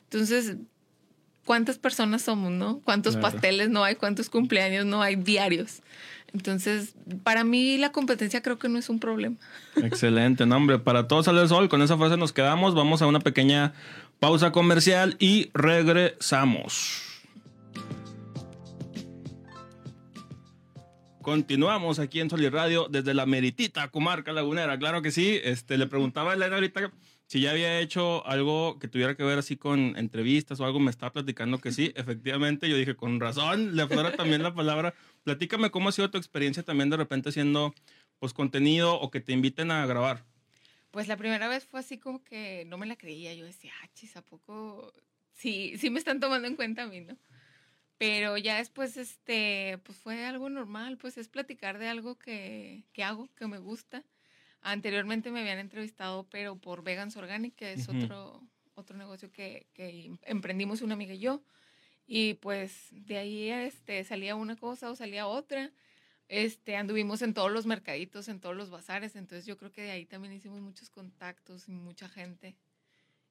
Entonces, 0.04 0.56
cuántas 1.45 1.78
personas 1.78 2.22
somos, 2.22 2.52
¿no? 2.52 2.80
¿Cuántos 2.84 3.17
pasteles 3.17 3.69
no 3.69 3.84
hay? 3.84 3.95
¿Cuántos 3.95 4.30
cumpleaños 4.30 4.86
no 4.86 5.02
hay 5.02 5.15
diarios? 5.15 5.82
Entonces, 6.34 6.93
para 7.24 7.43
mí 7.43 7.78
la 7.78 7.91
competencia 7.91 8.41
creo 8.41 8.60
que 8.60 8.69
no 8.69 8.78
es 8.78 8.89
un 8.89 9.00
problema. 9.00 9.36
Excelente, 9.76 10.45
no, 10.45 10.58
hombre, 10.58 10.80
para 10.80 11.08
todos 11.08 11.26
sale 11.26 11.41
el 11.41 11.48
sol. 11.48 11.69
Con 11.69 11.82
esa 11.82 11.98
frase 11.98 12.17
nos 12.17 12.34
quedamos. 12.34 12.76
Vamos 12.76 13.02
a 13.02 13.08
una 13.08 13.19
pequeña 13.19 13.74
pausa 14.19 14.52
comercial 14.52 15.15
y 15.19 15.50
regresamos. 15.54 17.09
Continuamos 21.21 21.99
aquí 21.99 22.21
en 22.21 22.29
Sol 22.29 22.41
y 22.43 22.49
Radio 22.49 22.88
desde 22.89 23.13
la 23.13 23.25
meritita 23.25 23.89
comarca 23.89 24.32
lagunera. 24.32 24.79
Claro 24.79 25.01
que 25.01 25.12
sí. 25.12 25.39
Este, 25.43 25.77
le 25.77 25.86
preguntaba 25.88 26.32
a 26.32 26.36
Elena 26.36 26.55
ahorita 26.55 26.91
si 27.29 27.41
ya 27.41 27.51
había 27.51 27.79
hecho 27.79 28.25
algo 28.25 28.79
que 28.79 28.88
tuviera 28.88 29.15
que 29.15 29.23
ver 29.23 29.38
así 29.38 29.55
con 29.55 29.95
entrevistas 29.97 30.60
o 30.60 30.65
algo, 30.65 30.79
me 30.79 30.89
estaba 30.89 31.12
platicando 31.12 31.60
que 31.60 31.71
sí, 31.71 31.93
efectivamente, 31.95 32.67
yo 32.67 32.75
dije, 32.75 32.95
con 32.95 33.19
razón, 33.19 33.75
le 33.75 33.84
aflora 33.84 34.15
también 34.15 34.41
la 34.41 34.55
palabra. 34.55 34.95
Platícame 35.23 35.69
cómo 35.69 35.89
ha 35.89 35.91
sido 35.91 36.10
tu 36.10 36.17
experiencia 36.17 36.63
también 36.63 36.89
de 36.89 36.97
repente 36.97 37.29
haciendo 37.29 37.75
pues 38.17 38.34
contenido 38.34 38.99
o 38.99 39.12
que 39.12 39.19
te 39.19 39.32
inviten 39.32 39.69
a 39.69 39.86
grabar. 39.86 40.25
Pues 40.89 41.08
la 41.08 41.17
primera 41.17 41.47
vez 41.47 41.67
fue 41.67 41.82
así 41.82 41.99
como 41.99 42.23
que 42.23 42.65
no 42.65 42.79
me 42.79 42.88
la 42.88 42.95
creía, 42.95 43.34
yo 43.36 43.45
decía, 43.45 43.73
ah, 43.84 43.89
chis, 43.93 44.15
¿a 44.15 44.23
poco? 44.23 44.91
Sí, 45.34 45.77
sí 45.77 45.91
me 45.91 45.99
están 45.99 46.19
tomando 46.19 46.47
en 46.47 46.55
cuenta 46.55 46.84
a 46.84 46.88
mí, 46.88 47.01
¿no? 47.01 47.15
Pero 47.99 48.38
ya 48.38 48.57
después, 48.57 48.97
este, 48.97 49.77
pues 49.83 49.99
fue 49.99 50.25
algo 50.25 50.49
normal, 50.49 50.97
pues 50.97 51.17
es 51.19 51.27
platicar 51.27 51.77
de 51.77 51.88
algo 51.88 52.17
que, 52.17 52.85
que 52.93 53.03
hago, 53.03 53.29
que 53.35 53.45
me 53.45 53.59
gusta 53.59 54.03
Anteriormente 54.62 55.31
me 55.31 55.39
habían 55.39 55.59
entrevistado, 55.59 56.27
pero 56.29 56.57
por 56.57 56.83
Vegans 56.83 57.15
Organic, 57.15 57.55
que 57.55 57.73
es 57.73 57.88
otro, 57.88 58.43
otro 58.75 58.97
negocio 58.97 59.31
que, 59.31 59.67
que, 59.73 60.12
emprendimos 60.23 60.81
una 60.81 60.95
amiga 60.95 61.13
y 61.13 61.19
yo. 61.19 61.41
Y 62.05 62.33
pues 62.35 62.88
de 62.91 63.17
ahí 63.17 63.49
este, 63.49 64.03
salía 64.03 64.35
una 64.35 64.57
cosa 64.57 64.91
o 64.91 64.95
salía 64.95 65.27
otra. 65.27 65.71
Este, 66.27 66.75
anduvimos 66.75 67.21
en 67.21 67.33
todos 67.33 67.51
los 67.51 67.65
mercaditos, 67.65 68.27
en 68.27 68.41
todos 68.41 68.55
los 68.55 68.69
bazares. 68.69 69.15
Entonces 69.15 69.45
yo 69.45 69.57
creo 69.57 69.71
que 69.71 69.83
de 69.83 69.91
ahí 69.91 70.05
también 70.05 70.33
hicimos 70.33 70.59
muchos 70.59 70.89
contactos 70.89 71.69
y 71.69 71.71
mucha 71.71 72.09
gente. 72.09 72.57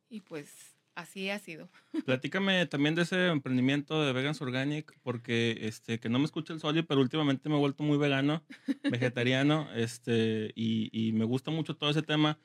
Y 0.09 0.21
pues 0.21 0.78
así 0.99 1.31
ha 1.31 1.39
sido. 1.39 1.69
Platícame 2.07 2.67
también 2.67 2.95
de 2.95 3.03
ese 3.03 3.29
emprendimiento 3.29 4.05
de 4.05 4.13
Vegans 4.13 4.43
Organic, 4.43 4.93
porque 5.03 5.59
este, 5.63 6.01
que 6.01 6.09
no 6.09 6.19
me 6.19 6.25
escucha 6.25 6.53
el 6.53 6.61
Soli, 6.61 6.83
pero 6.83 7.01
últimamente 7.01 7.49
me 7.49 7.55
he 7.55 7.59
vuelto 7.59 7.85
muy 7.85 7.99
vegano, 7.99 8.43
vegetariano, 8.91 9.69
este, 9.75 10.53
y, 10.55 10.91
y, 10.93 11.13
me 11.13 11.25
gusta 11.25 11.51
mucho 11.51 11.77
todo 11.77 11.91
ese 11.91 12.03
tema. 12.03 12.39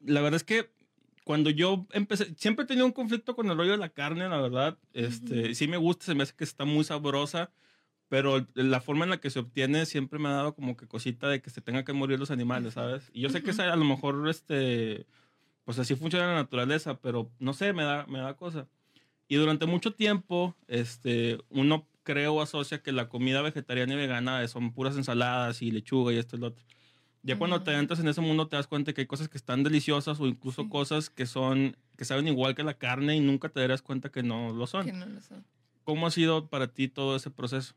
La 0.00 0.20
verdad 0.20 0.36
es 0.36 0.44
que 0.44 0.70
cuando 1.24 1.50
yo 1.50 1.86
empecé, 1.92 2.34
siempre 2.36 2.64
he 2.64 2.68
tenido 2.68 2.86
un 2.86 2.92
conflicto 2.92 3.34
con 3.34 3.50
el 3.50 3.56
rollo 3.56 3.72
de 3.72 3.76
la 3.76 3.90
carne, 3.90 4.28
la 4.28 4.40
verdad. 4.40 4.78
Este, 4.92 5.54
Sí 5.54 5.68
me 5.68 5.76
gusta, 5.76 6.06
se 6.06 6.14
me 6.14 6.22
hace 6.22 6.34
que 6.34 6.44
está 6.44 6.64
muy 6.64 6.84
sabrosa, 6.84 7.50
pero 8.08 8.46
la 8.54 8.80
forma 8.80 9.04
en 9.04 9.10
la 9.10 9.20
que 9.20 9.30
se 9.30 9.40
obtiene 9.40 9.84
siempre 9.84 10.18
me 10.18 10.28
ha 10.28 10.32
dado 10.32 10.54
como 10.54 10.76
que 10.76 10.86
cosita 10.86 11.28
de 11.28 11.42
que 11.42 11.50
se 11.50 11.60
tenga 11.60 11.84
que 11.84 11.92
morir 11.92 12.18
los 12.18 12.30
animales, 12.30 12.74
¿sabes? 12.74 13.10
Y 13.12 13.20
yo 13.20 13.30
sé 13.30 13.42
que 13.42 13.50
a 13.50 13.76
lo 13.76 13.84
mejor, 13.84 14.28
este 14.28 15.06
pues 15.70 15.78
así 15.78 15.94
funciona 15.94 16.26
la 16.26 16.34
naturaleza, 16.34 16.98
pero 16.98 17.30
no 17.38 17.52
sé, 17.52 17.72
me 17.72 17.84
da, 17.84 18.04
me 18.08 18.18
da 18.18 18.34
cosa. 18.34 18.66
Y 19.28 19.36
durante 19.36 19.66
mucho 19.66 19.92
tiempo, 19.92 20.56
este, 20.66 21.38
uno 21.48 21.86
creo 22.02 22.34
o 22.34 22.42
asocia 22.42 22.82
que 22.82 22.90
la 22.90 23.08
comida 23.08 23.40
vegetariana 23.40 23.92
y 23.92 23.96
vegana 23.96 24.48
son 24.48 24.72
puras 24.72 24.96
ensaladas 24.96 25.62
y 25.62 25.70
lechuga 25.70 26.12
y 26.12 26.16
esto 26.16 26.34
y 26.34 26.40
lo 26.40 26.48
otro. 26.48 26.64
Ya 27.22 27.38
cuando 27.38 27.62
te 27.62 27.72
entras 27.72 28.00
en 28.00 28.08
ese 28.08 28.20
mundo 28.20 28.48
te 28.48 28.56
das 28.56 28.66
cuenta 28.66 28.92
que 28.92 29.02
hay 29.02 29.06
cosas 29.06 29.28
que 29.28 29.38
están 29.38 29.62
deliciosas 29.62 30.18
o 30.18 30.26
incluso 30.26 30.68
cosas 30.68 31.08
que 31.08 31.24
son 31.24 31.76
que 31.96 32.04
saben 32.04 32.26
igual 32.26 32.56
que 32.56 32.64
la 32.64 32.74
carne 32.74 33.14
y 33.14 33.20
nunca 33.20 33.48
te 33.48 33.60
darás 33.60 33.80
cuenta 33.80 34.10
que 34.10 34.24
no 34.24 34.52
lo 34.52 34.66
son. 34.66 34.86
Que 34.86 34.92
no 34.92 35.06
lo 35.06 35.20
son. 35.20 35.44
¿Cómo 35.84 36.08
ha 36.08 36.10
sido 36.10 36.48
para 36.48 36.66
ti 36.66 36.88
todo 36.88 37.14
ese 37.14 37.30
proceso? 37.30 37.74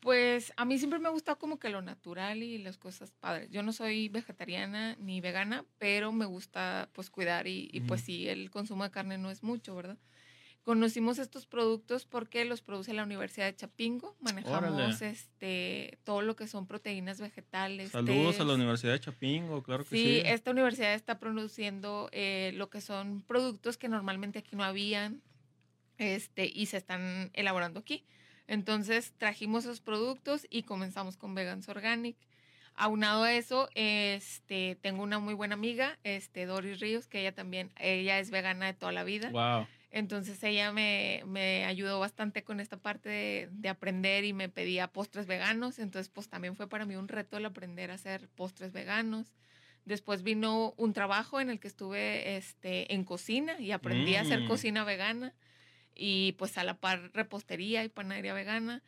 Pues 0.00 0.52
a 0.56 0.64
mí 0.64 0.78
siempre 0.78 0.98
me 0.98 1.08
ha 1.08 1.12
gustado 1.12 1.38
como 1.38 1.58
que 1.58 1.68
lo 1.68 1.82
natural 1.82 2.42
y 2.42 2.56
las 2.58 2.78
cosas 2.78 3.12
padres. 3.12 3.50
Yo 3.50 3.62
no 3.62 3.72
soy 3.72 4.08
vegetariana 4.08 4.96
ni 4.98 5.20
vegana, 5.20 5.66
pero 5.78 6.10
me 6.10 6.24
gusta 6.24 6.88
pues 6.92 7.10
cuidar 7.10 7.46
y, 7.46 7.68
y 7.72 7.80
pues 7.80 8.00
sí, 8.00 8.26
el 8.28 8.50
consumo 8.50 8.84
de 8.84 8.90
carne 8.90 9.18
no 9.18 9.30
es 9.30 9.42
mucho, 9.42 9.74
¿verdad? 9.74 9.98
Conocimos 10.62 11.18
estos 11.18 11.46
productos 11.46 12.04
porque 12.04 12.44
los 12.44 12.60
produce 12.62 12.92
la 12.94 13.02
Universidad 13.02 13.46
de 13.46 13.56
Chapingo. 13.56 14.14
Manejamos 14.20 14.74
Órale. 14.74 15.08
este 15.10 15.98
todo 16.04 16.20
lo 16.22 16.36
que 16.36 16.46
son 16.46 16.66
proteínas 16.66 17.18
vegetales. 17.20 17.90
Saludos 17.90 18.40
a 18.40 18.44
la 18.44 18.54
Universidad 18.54 18.92
de 18.92 19.00
Chapingo, 19.00 19.62
claro 19.62 19.84
que 19.84 19.90
Sí, 19.96 20.20
sí. 20.20 20.22
esta 20.24 20.50
universidad 20.50 20.94
está 20.94 21.18
produciendo 21.18 22.08
eh, 22.12 22.52
lo 22.54 22.68
que 22.70 22.80
son 22.82 23.22
productos 23.22 23.78
que 23.78 23.88
normalmente 23.88 24.38
aquí 24.38 24.54
no 24.54 24.64
habían 24.64 25.22
este, 25.98 26.50
y 26.52 26.66
se 26.66 26.76
están 26.78 27.30
elaborando 27.34 27.80
aquí. 27.80 28.04
Entonces 28.50 29.12
trajimos 29.16 29.64
esos 29.64 29.80
productos 29.80 30.44
y 30.50 30.64
comenzamos 30.64 31.16
con 31.16 31.36
Vegans 31.36 31.68
Organic. 31.68 32.16
Aunado 32.74 33.22
a 33.22 33.32
eso, 33.32 33.68
este, 33.76 34.76
tengo 34.82 35.04
una 35.04 35.20
muy 35.20 35.34
buena 35.34 35.54
amiga, 35.54 36.00
este, 36.02 36.46
Doris 36.46 36.80
Ríos, 36.80 37.06
que 37.06 37.20
ella 37.20 37.32
también, 37.32 37.70
ella 37.78 38.18
es 38.18 38.32
vegana 38.32 38.66
de 38.66 38.74
toda 38.74 38.90
la 38.90 39.04
vida. 39.04 39.30
Wow. 39.30 39.68
Entonces 39.92 40.42
ella 40.42 40.72
me, 40.72 41.22
me 41.26 41.64
ayudó 41.64 42.00
bastante 42.00 42.42
con 42.42 42.58
esta 42.58 42.76
parte 42.76 43.08
de, 43.08 43.48
de 43.52 43.68
aprender 43.68 44.24
y 44.24 44.32
me 44.32 44.48
pedía 44.48 44.88
postres 44.88 45.28
veganos. 45.28 45.78
Entonces 45.78 46.10
pues 46.12 46.28
también 46.28 46.56
fue 46.56 46.68
para 46.68 46.86
mí 46.86 46.96
un 46.96 47.06
reto 47.06 47.36
el 47.36 47.46
aprender 47.46 47.92
a 47.92 47.94
hacer 47.94 48.28
postres 48.30 48.72
veganos. 48.72 49.28
Después 49.84 50.24
vino 50.24 50.74
un 50.76 50.92
trabajo 50.92 51.40
en 51.40 51.50
el 51.50 51.60
que 51.60 51.68
estuve 51.68 52.36
este, 52.36 52.92
en 52.92 53.04
cocina 53.04 53.60
y 53.60 53.70
aprendí 53.70 54.16
a 54.16 54.22
hacer 54.22 54.40
Mm. 54.40 54.48
cocina 54.48 54.82
vegana 54.82 55.34
y 56.02 56.32
pues 56.32 56.56
a 56.56 56.64
la 56.64 56.80
par 56.80 57.10
repostería 57.12 57.84
y 57.84 57.90
panadería 57.90 58.32
vegana. 58.32 58.82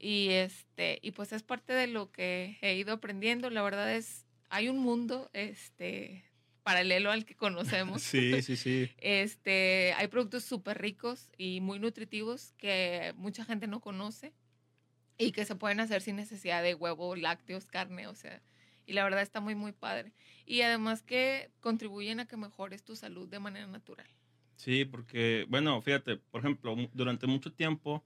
Y, 0.00 0.30
este, 0.30 0.98
y 1.00 1.12
pues 1.12 1.32
es 1.32 1.44
parte 1.44 1.72
de 1.72 1.86
lo 1.86 2.10
que 2.10 2.58
he 2.60 2.74
ido 2.74 2.92
aprendiendo. 2.92 3.50
La 3.50 3.62
verdad 3.62 3.94
es, 3.94 4.26
hay 4.50 4.68
un 4.68 4.78
mundo 4.78 5.30
este, 5.32 6.24
paralelo 6.64 7.12
al 7.12 7.24
que 7.24 7.36
conocemos. 7.36 8.02
Sí, 8.02 8.42
sí, 8.42 8.56
sí. 8.56 8.90
Este, 8.98 9.94
hay 9.96 10.08
productos 10.08 10.42
súper 10.42 10.82
ricos 10.82 11.30
y 11.38 11.60
muy 11.60 11.78
nutritivos 11.78 12.52
que 12.58 13.14
mucha 13.16 13.44
gente 13.44 13.68
no 13.68 13.80
conoce 13.80 14.34
y 15.18 15.30
que 15.30 15.44
se 15.44 15.54
pueden 15.54 15.78
hacer 15.78 16.02
sin 16.02 16.16
necesidad 16.16 16.64
de 16.64 16.74
huevo, 16.74 17.14
lácteos, 17.14 17.64
carne, 17.64 18.08
o 18.08 18.16
sea, 18.16 18.42
y 18.86 18.92
la 18.92 19.04
verdad 19.04 19.22
está 19.22 19.40
muy, 19.40 19.54
muy 19.54 19.70
padre. 19.70 20.14
Y 20.44 20.62
además 20.62 21.02
que 21.02 21.48
contribuyen 21.60 22.18
a 22.18 22.26
que 22.26 22.36
mejores 22.36 22.82
tu 22.82 22.96
salud 22.96 23.28
de 23.28 23.38
manera 23.38 23.68
natural. 23.68 24.08
Sí, 24.56 24.84
porque, 24.84 25.46
bueno, 25.48 25.80
fíjate, 25.82 26.16
por 26.16 26.40
ejemplo, 26.40 26.74
durante 26.94 27.26
mucho 27.26 27.52
tiempo, 27.52 28.04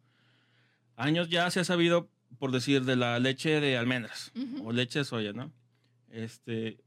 años 0.97 1.29
ya 1.29 1.51
se 1.51 1.61
ha 1.61 1.65
sabido, 1.65 2.11
por 2.39 2.53
decir, 2.53 2.85
de 2.85 2.97
la 2.97 3.19
leche 3.19 3.61
de 3.61 3.77
almendras 3.77 4.33
o 4.65 4.73
leche 4.73 5.01
de 5.01 5.05
soya, 5.05 5.33
¿no? 5.33 5.53
Este, 6.11 6.79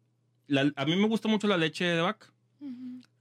la- 0.48 0.72
a 0.76 0.86
mí 0.86 0.96
me 0.96 1.08
gusta 1.08 1.28
mucho 1.28 1.48
la 1.48 1.58
leche 1.58 1.86
de 1.86 2.02
vaca. 2.02 2.28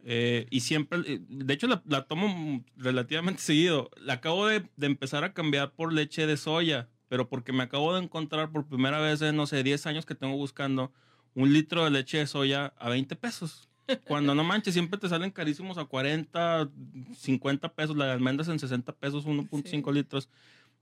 eh, 0.05 0.47
y 0.51 0.61
siempre, 0.61 1.01
eh, 1.07 1.21
de 1.29 1.55
hecho, 1.55 1.67
la, 1.69 1.83
la 1.87 2.05
tomo 2.07 2.65
relativamente 2.77 3.41
seguido. 3.43 3.91
La 3.97 4.15
acabo 4.15 4.47
de, 4.49 4.69
de 4.77 4.87
empezar 4.87 5.25
a 5.25 5.33
cambiar 5.33 5.75
por 5.75 5.93
leche 5.93 6.27
de 6.27 6.37
soya, 6.37 6.89
pero 7.09 7.29
porque 7.29 7.53
me 7.53 7.63
acabo 7.63 7.95
de 7.95 8.03
encontrar 8.03 8.51
por 8.51 8.67
primera 8.67 9.01
vez 9.01 9.23
en, 9.23 9.37
no 9.37 9.47
sé, 9.47 9.63
10 9.63 9.87
años 9.87 10.05
que 10.07 10.15
tengo 10.17 10.37
buscando 10.37 10.93
un 11.35 11.53
litro 11.53 11.85
de 11.85 11.91
leche 11.91 12.19
de 12.19 12.27
soya 12.27 12.67
a 12.79 12.89
20 12.89 13.15
pesos. 13.17 13.69
Cuando 14.07 14.35
no 14.35 14.45
manches, 14.45 14.75
siempre 14.75 14.99
te 14.99 15.09
salen 15.09 15.31
carísimos 15.31 15.79
a 15.79 15.85
40, 15.85 16.71
50 17.17 17.73
pesos, 17.75 17.97
las 17.97 18.09
almendras 18.09 18.49
en 18.49 18.59
60 18.59 18.93
pesos, 18.93 19.27
1.5 19.27 19.93
litros. 19.93 20.29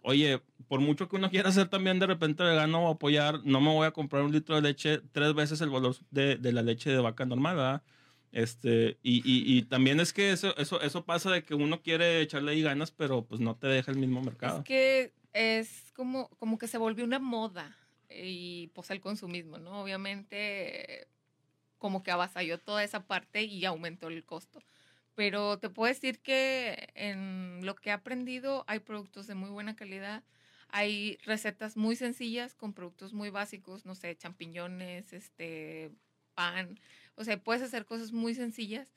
Oye, 0.02 0.40
por 0.68 0.80
mucho 0.80 1.08
que 1.08 1.16
uno 1.16 1.30
quiera 1.30 1.52
ser 1.52 1.68
también 1.68 1.98
de 1.98 2.06
repente 2.06 2.42
vegano 2.42 2.84
o 2.84 2.90
apoyar, 2.90 3.40
no 3.44 3.60
me 3.60 3.68
voy 3.68 3.86
a 3.86 3.90
comprar 3.90 4.22
un 4.22 4.32
litro 4.32 4.54
de 4.54 4.62
leche 4.62 5.00
tres 5.12 5.34
veces 5.34 5.60
el 5.60 5.70
valor 5.70 5.94
de, 6.10 6.36
de 6.36 6.52
la 6.52 6.62
leche 6.62 6.90
de 6.90 6.98
vaca 6.98 7.26
normal, 7.26 7.56
¿verdad? 7.56 7.82
Este, 8.32 8.96
y, 9.02 9.18
y, 9.18 9.58
y 9.58 9.62
también 9.62 10.00
es 10.00 10.12
que 10.12 10.30
eso, 10.30 10.56
eso, 10.56 10.80
eso 10.80 11.04
pasa 11.04 11.30
de 11.30 11.42
que 11.42 11.54
uno 11.54 11.82
quiere 11.82 12.20
echarle 12.20 12.52
ahí 12.52 12.62
ganas, 12.62 12.90
pero 12.92 13.24
pues 13.24 13.40
no 13.40 13.56
te 13.56 13.66
deja 13.66 13.90
el 13.90 13.98
mismo 13.98 14.22
mercado. 14.22 14.58
Es 14.58 14.64
que 14.64 15.12
es 15.32 15.92
como, 15.94 16.28
como 16.38 16.56
que 16.56 16.68
se 16.68 16.78
volvió 16.78 17.04
una 17.04 17.18
moda 17.18 17.76
y 18.08 18.68
pues 18.68 18.90
el 18.90 19.00
consumismo, 19.00 19.58
¿no? 19.58 19.82
Obviamente 19.82 21.08
como 21.80 22.04
que 22.04 22.12
avasalló 22.12 22.58
toda 22.58 22.84
esa 22.84 23.06
parte 23.06 23.42
y 23.42 23.64
aumentó 23.64 24.08
el 24.08 24.24
costo. 24.24 24.62
Pero 25.16 25.58
te 25.58 25.70
puedo 25.70 25.92
decir 25.92 26.20
que 26.20 26.90
en 26.94 27.66
lo 27.66 27.74
que 27.74 27.88
he 27.88 27.92
aprendido 27.92 28.64
hay 28.68 28.78
productos 28.78 29.26
de 29.26 29.34
muy 29.34 29.50
buena 29.50 29.74
calidad. 29.74 30.22
Hay 30.68 31.18
recetas 31.24 31.76
muy 31.76 31.96
sencillas 31.96 32.54
con 32.54 32.74
productos 32.74 33.12
muy 33.12 33.30
básicos, 33.30 33.86
no 33.86 33.94
sé, 33.96 34.14
champiñones, 34.16 35.12
este, 35.12 35.90
pan. 36.34 36.78
O 37.16 37.24
sea, 37.24 37.42
puedes 37.42 37.62
hacer 37.62 37.86
cosas 37.86 38.12
muy 38.12 38.34
sencillas 38.34 38.94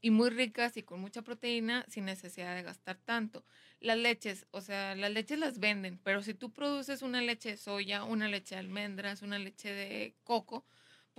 y 0.00 0.10
muy 0.10 0.30
ricas 0.30 0.76
y 0.76 0.82
con 0.82 1.00
mucha 1.00 1.22
proteína 1.22 1.84
sin 1.88 2.04
necesidad 2.04 2.54
de 2.54 2.62
gastar 2.62 2.96
tanto. 2.96 3.44
Las 3.80 3.98
leches, 3.98 4.46
o 4.52 4.60
sea, 4.60 4.94
las 4.94 5.10
leches 5.10 5.38
las 5.38 5.58
venden, 5.58 5.98
pero 6.02 6.22
si 6.22 6.32
tú 6.32 6.52
produces 6.52 7.02
una 7.02 7.20
leche 7.20 7.50
de 7.50 7.56
soya, 7.56 8.04
una 8.04 8.28
leche 8.28 8.54
de 8.54 8.60
almendras, 8.60 9.22
una 9.22 9.38
leche 9.38 9.72
de 9.72 10.14
coco, 10.24 10.64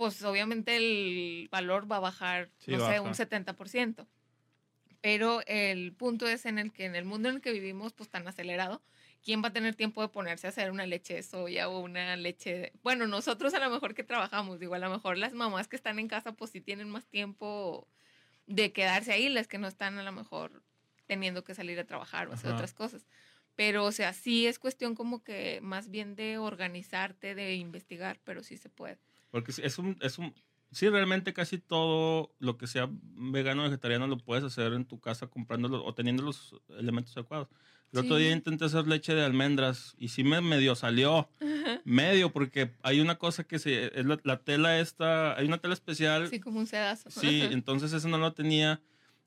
pues 0.02 0.20
obviamente 0.24 0.74
el 0.74 1.48
valor 1.52 1.88
va 1.88 1.98
a 1.98 2.00
bajar, 2.00 2.50
Sí, 2.58 2.72
no 2.72 2.78
sé, 2.78 2.98
baja. 2.98 3.02
un 3.02 3.14
70%. 3.14 4.08
Pero 5.00 5.42
el 5.46 5.92
punto 5.92 6.26
es 6.26 6.44
en 6.44 6.58
el 6.58 6.72
que 6.72 6.86
en 6.86 6.96
el 6.96 7.04
mundo 7.04 7.28
en 7.28 7.36
el 7.36 7.40
que 7.40 7.52
vivimos, 7.52 7.92
pues 7.92 8.08
tan 8.10 8.26
acelerado, 8.26 8.82
¿quién 9.22 9.44
va 9.44 9.48
a 9.50 9.52
tener 9.52 9.76
tiempo 9.76 10.02
de 10.02 10.08
ponerse 10.08 10.48
a 10.48 10.50
hacer 10.50 10.72
una 10.72 10.86
leche 10.86 11.14
de 11.14 11.22
soya 11.22 11.68
o 11.68 11.78
una 11.78 12.16
leche 12.16 12.52
de... 12.52 12.72
Bueno, 12.82 13.06
nosotros 13.06 13.54
a 13.54 13.60
lo 13.60 13.70
mejor 13.70 13.94
que 13.94 14.02
trabajamos, 14.02 14.58
digo, 14.58 14.74
a 14.74 14.80
lo 14.80 14.90
mejor 14.90 15.18
las 15.18 15.34
mamás 15.34 15.68
que 15.68 15.76
están 15.76 16.00
en 16.00 16.08
casa, 16.08 16.32
pues 16.32 16.50
sí 16.50 16.60
tienen 16.60 16.90
más 16.90 17.06
tiempo 17.06 17.86
de 18.48 18.72
quedarse 18.72 19.12
ahí, 19.12 19.28
las 19.28 19.46
que 19.46 19.58
no 19.58 19.68
están 19.68 19.98
a 19.98 20.02
lo 20.02 20.10
mejor 20.10 20.64
teniendo 21.06 21.44
que 21.44 21.54
salir 21.54 21.78
a 21.78 21.84
trabajar 21.84 22.26
o 22.26 22.32
hacer 22.32 22.48
Ajá. 22.48 22.56
otras 22.56 22.74
cosas. 22.74 23.06
Pero, 23.54 23.84
o 23.84 23.92
sea, 23.92 24.12
sí 24.14 24.48
es 24.48 24.58
cuestión 24.58 24.96
como 24.96 25.22
que 25.22 25.60
más 25.62 25.90
bien 25.90 26.16
de 26.16 26.38
organizarte, 26.38 27.36
de 27.36 27.54
investigar, 27.54 28.18
pero 28.24 28.42
sí 28.42 28.56
se 28.56 28.68
puede. 28.68 28.98
Porque 29.32 29.50
sí, 29.50 29.62
es 29.64 29.78
un, 29.78 29.96
es 30.00 30.18
un, 30.18 30.32
sí, 30.70 30.88
realmente 30.88 31.32
casi 31.32 31.58
todo 31.58 32.32
lo 32.38 32.56
que 32.56 32.68
sea 32.68 32.88
vegano 32.92 33.62
o 33.62 33.64
vegetariano 33.64 34.06
lo 34.06 34.18
puedes 34.18 34.44
hacer 34.44 34.72
en 34.74 34.84
tu 34.84 35.00
casa 35.00 35.26
comprándolo 35.26 35.84
o 35.84 35.92
teniendo 35.94 36.22
los 36.22 36.54
elementos 36.78 37.16
adecuados. 37.16 37.48
El 37.92 37.98
otro 38.00 38.16
Sí. 38.16 38.22
día 38.22 38.32
intenté 38.32 38.64
hacer 38.66 38.86
leche 38.86 39.14
de 39.14 39.22
almendras 39.24 39.94
y 39.98 40.08
sí 40.08 40.22
me 40.22 40.40
medio 40.40 40.74
salió. 40.76 41.28
Medio, 41.84 42.32
porque 42.32 42.72
hay 42.82 43.00
una 43.00 43.16
cosa 43.18 43.44
que 43.44 43.58
se, 43.58 43.98
es 43.98 44.06
la, 44.06 44.20
la 44.22 44.38
tela 44.44 44.78
esta, 44.78 45.36
hay 45.36 45.46
una 45.46 45.58
tela 45.58 45.74
especial. 45.74 46.22
Así 46.24 46.38
como 46.40 46.58
un 46.60 46.66
sedazo. 46.66 47.10
Sí, 47.10 47.40
entonces 47.50 47.92
eso 47.92 48.08
no 48.08 48.18
lo 48.18 48.32
tenía 48.32 48.80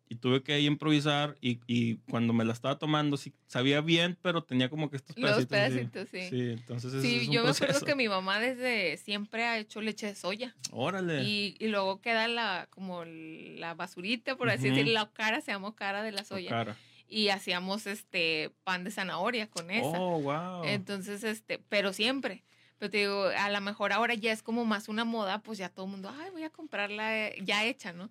y 0.08 0.16
tuve 0.16 0.44
que 0.44 0.54
ahí 0.54 0.66
improvisar 0.68 1.36
y, 1.42 1.60
y 1.66 1.96
cuando 2.10 2.32
me 2.34 2.46
la 2.46 2.54
estaba 2.54 2.78
tomando, 2.78 3.18
sí, 3.18 3.34
sabía 3.48 3.82
bien, 3.82 4.18
pero 4.22 4.44
tenía 4.44 4.70
como 4.70 4.90
que 4.90 4.98
estos 4.98 5.18
Los 5.18 5.46
pedacitos. 5.48 6.04
así. 6.04 6.10
pedacitos, 6.10 6.10
sí. 6.12 6.30
Sí, 6.30 6.52
entonces 6.52 7.02
Sí, 7.02 7.16
es 7.22 7.28
un 7.28 7.34
yo 7.34 7.44
me 7.44 7.50
acuerdo 7.50 7.82
que 7.82 7.96
mi 7.96 8.08
mamá 8.08 8.40
desde 8.40 8.98
siempre 8.98 9.46
ha 9.46 9.58
hecho 9.58 9.82
leche 9.82 10.08
de 10.08 10.16
soya. 10.16 10.56
Órale. 10.72 11.24
Y, 11.24 11.56
y 11.60 11.68
luego 11.68 12.02
queda 12.02 12.28
la 12.28 12.68
como 12.70 13.04
la 13.06 13.74
basurita, 13.74 14.36
por 14.38 14.50
así 14.50 14.70
decirlo, 14.70 14.94
la 14.94 15.10
cara, 15.12 15.42
se 15.42 15.52
llamó 15.52 15.76
cara 15.76 16.04
de 16.04 16.12
la 16.12 16.24
soya. 16.24 16.50
cara. 16.50 16.78
Y 17.08 17.30
hacíamos 17.30 17.86
este 17.88 18.52
pan 18.64 18.84
de 18.84 18.92
zanahoria 18.92 19.48
con 19.50 19.70
esa. 19.72 20.00
Oh, 20.00 20.22
wow. 20.22 20.64
Entonces, 20.66 21.24
este, 21.24 21.60
pero 21.70 21.94
siempre. 21.94 22.44
Pero 22.78 22.92
te 22.92 22.98
digo, 22.98 23.26
a 23.38 23.50
lo 23.50 23.62
mejor 23.62 23.94
ahora 23.94 24.16
ya 24.16 24.32
es 24.32 24.44
como 24.44 24.66
más 24.66 24.90
una 24.90 25.06
moda, 25.06 25.42
pues 25.42 25.58
ya 25.58 25.70
todo 25.70 25.86
el 25.86 25.92
mundo, 25.92 26.12
ay, 26.20 26.30
voy 26.32 26.44
a 26.44 26.50
comprarla 26.50 27.28
eh, 27.28 27.36
ya 27.44 27.64
hecha, 27.64 27.94
¿no? 27.94 28.10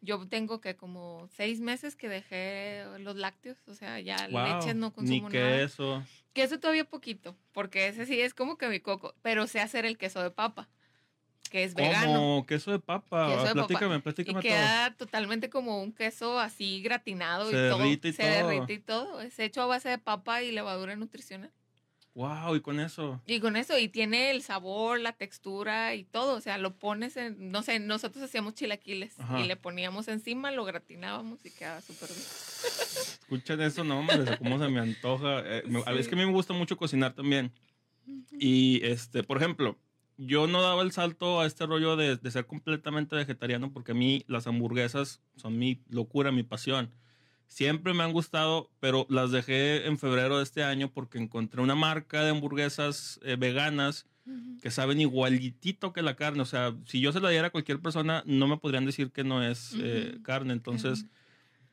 Yo 0.00 0.26
tengo 0.28 0.60
que 0.60 0.76
como 0.76 1.28
seis 1.36 1.60
meses 1.60 1.96
que 1.96 2.08
dejé 2.08 2.84
los 3.00 3.16
lácteos, 3.16 3.58
o 3.66 3.74
sea, 3.74 3.98
ya 4.00 4.28
Wow. 4.30 4.44
leches 4.60 4.76
no 4.76 4.88
Ni 4.88 4.92
consumo 4.92 5.28
nada. 5.30 5.56
queso. 5.58 6.02
Queso 6.32 6.60
todavía 6.60 6.84
poquito, 6.84 7.36
porque 7.52 7.88
ese 7.88 8.06
sí 8.06 8.20
es 8.20 8.32
como 8.32 8.56
que 8.58 8.68
mi 8.68 8.78
coco, 8.80 9.14
pero 9.22 9.46
sé 9.48 9.60
hacer 9.60 9.84
el 9.84 9.98
queso 9.98 10.22
de 10.22 10.30
papa, 10.30 10.68
que 11.50 11.64
es 11.64 11.74
vegano. 11.74 12.06
Como 12.12 12.46
queso 12.46 12.70
de 12.70 12.78
papa. 12.78 13.26
Queso 13.28 13.44
de 13.46 13.52
platícame, 13.54 13.94
papa. 13.96 14.02
platícame 14.04 14.30
y 14.38 14.42
todo. 14.42 14.42
queda 14.42 14.94
totalmente 14.96 15.50
como 15.50 15.82
un 15.82 15.92
queso 15.92 16.38
así 16.38 16.80
gratinado 16.80 17.50
Se 17.50 17.56
y 17.66 17.70
todo. 17.70 17.84
y 17.86 18.12
se 18.12 18.22
todo. 18.22 18.48
derrite 18.48 18.72
y 18.74 18.78
todo. 18.78 19.20
Es 19.20 19.38
hecho 19.40 19.62
a 19.62 19.66
base 19.66 19.88
de 19.88 19.98
papa 19.98 20.42
y 20.44 20.52
levadura 20.52 20.94
nutricional. 20.94 21.50
Wow, 22.18 22.56
y 22.56 22.60
con 22.60 22.80
eso. 22.80 23.22
Y 23.26 23.38
con 23.38 23.56
eso, 23.56 23.78
y 23.78 23.86
tiene 23.86 24.32
el 24.32 24.42
sabor, 24.42 24.98
la 24.98 25.12
textura 25.12 25.94
y 25.94 26.02
todo. 26.02 26.34
O 26.36 26.40
sea, 26.40 26.58
lo 26.58 26.74
pones 26.74 27.16
en, 27.16 27.52
no 27.52 27.62
sé, 27.62 27.78
nosotros 27.78 28.24
hacíamos 28.24 28.54
chilaquiles 28.54 29.20
Ajá. 29.20 29.38
y 29.38 29.46
le 29.46 29.54
poníamos 29.54 30.08
encima, 30.08 30.50
lo 30.50 30.64
gratinábamos 30.64 31.38
y 31.46 31.52
quedaba 31.52 31.80
súper 31.80 32.08
bien. 32.08 32.20
Escuchan 33.20 33.60
eso, 33.60 33.84
no, 33.84 34.00
hombre, 34.00 34.36
cómo 34.38 34.58
se 34.58 34.68
me 34.68 34.80
antoja. 34.80 35.42
Eh, 35.44 35.62
Sí. 35.68 35.74
Es 35.96 36.08
que 36.08 36.16
a 36.16 36.18
mí 36.18 36.26
me 36.26 36.32
gusta 36.32 36.52
mucho 36.54 36.76
cocinar 36.76 37.14
también. 37.14 37.52
Y, 38.32 38.84
este, 38.84 39.22
por 39.22 39.36
ejemplo, 39.36 39.78
yo 40.16 40.48
no 40.48 40.60
daba 40.60 40.82
el 40.82 40.90
salto 40.90 41.40
a 41.40 41.46
este 41.46 41.66
rollo 41.66 41.94
de, 41.94 42.16
de 42.16 42.30
ser 42.32 42.46
completamente 42.46 43.14
vegetariano 43.14 43.72
porque 43.72 43.92
a 43.92 43.94
mí 43.94 44.24
las 44.26 44.48
hamburguesas 44.48 45.20
son 45.36 45.56
mi 45.56 45.84
locura, 45.88 46.32
mi 46.32 46.42
pasión. 46.42 46.90
Siempre 47.48 47.94
me 47.94 48.04
han 48.04 48.12
gustado, 48.12 48.70
pero 48.78 49.06
las 49.08 49.32
dejé 49.32 49.86
en 49.86 49.98
febrero 49.98 50.36
de 50.36 50.44
este 50.44 50.62
año 50.62 50.92
porque 50.92 51.18
encontré 51.18 51.60
una 51.60 51.74
marca 51.74 52.22
de 52.22 52.30
hamburguesas 52.30 53.18
eh, 53.24 53.36
veganas 53.38 54.06
que 54.60 54.70
saben 54.70 55.00
igualitito 55.00 55.94
que 55.94 56.02
la 56.02 56.14
carne. 56.14 56.42
O 56.42 56.46
sea, 56.46 56.74
si 56.84 57.00
yo 57.00 57.12
se 57.12 57.20
la 57.20 57.30
diera 57.30 57.48
a 57.48 57.50
cualquier 57.50 57.80
persona, 57.80 58.22
no 58.26 58.46
me 58.46 58.58
podrían 58.58 58.84
decir 58.84 59.10
que 59.10 59.24
no 59.24 59.42
es 59.42 59.74
eh, 59.78 60.18
carne. 60.22 60.52
Entonces, 60.52 61.06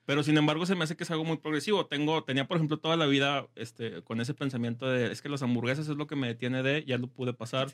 pero 0.05 0.21
sin 0.21 0.38
embargo, 0.38 0.65
se 0.65 0.76
me 0.76 0.84
hace 0.84 0.95
que 0.95 1.03
es 1.03 1.11
algo 1.11 1.26
muy 1.26 1.38
progresivo. 1.38 1.88
Tengo, 1.88 2.23
tenía, 2.23 2.47
por 2.47 2.57
ejemplo, 2.57 2.78
toda 2.78 2.95
la 2.95 3.07
vida 3.07 3.47
este, 3.55 4.03
con 4.03 4.21
ese 4.21 4.34
pensamiento 4.34 4.88
de 4.88 5.11
es 5.11 5.21
que 5.21 5.30
las 5.30 5.41
hamburguesas 5.41 5.89
es 5.89 5.97
lo 5.97 6.05
que 6.05 6.15
me 6.15 6.28
detiene 6.28 6.61
de, 6.61 6.86
ya 6.86 6.97
lo 6.97 7.07
pude 7.07 7.34
pasar. 7.34 7.71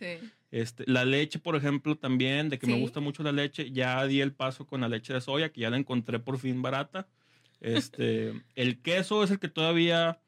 Este, 0.50 0.84
la 0.88 1.04
leche, 1.04 1.40
por 1.40 1.56
ejemplo, 1.56 1.98
también, 1.98 2.50
de 2.50 2.58
que 2.58 2.68
me 2.68 2.80
gusta 2.80 3.02
mucho 3.02 3.22
la 3.22 3.34
leche, 3.34 3.72
ya 3.72 4.06
di 4.08 4.22
el 4.22 4.32
paso 4.32 4.66
con 4.66 4.82
la 4.82 4.90
leche 4.90 5.14
de 5.14 5.22
soya, 5.22 5.52
que 5.52 5.62
ya 5.62 5.70
la 5.70 5.78
encontré 5.78 6.20
por 6.20 6.40
fin 6.40 6.62
barata. 6.62 7.08
Este, 7.62 8.34
el 8.56 8.82
queso 8.82 9.24
es 9.24 9.32
el 9.32 9.40
que 9.40 9.48
todavía 9.48 10.20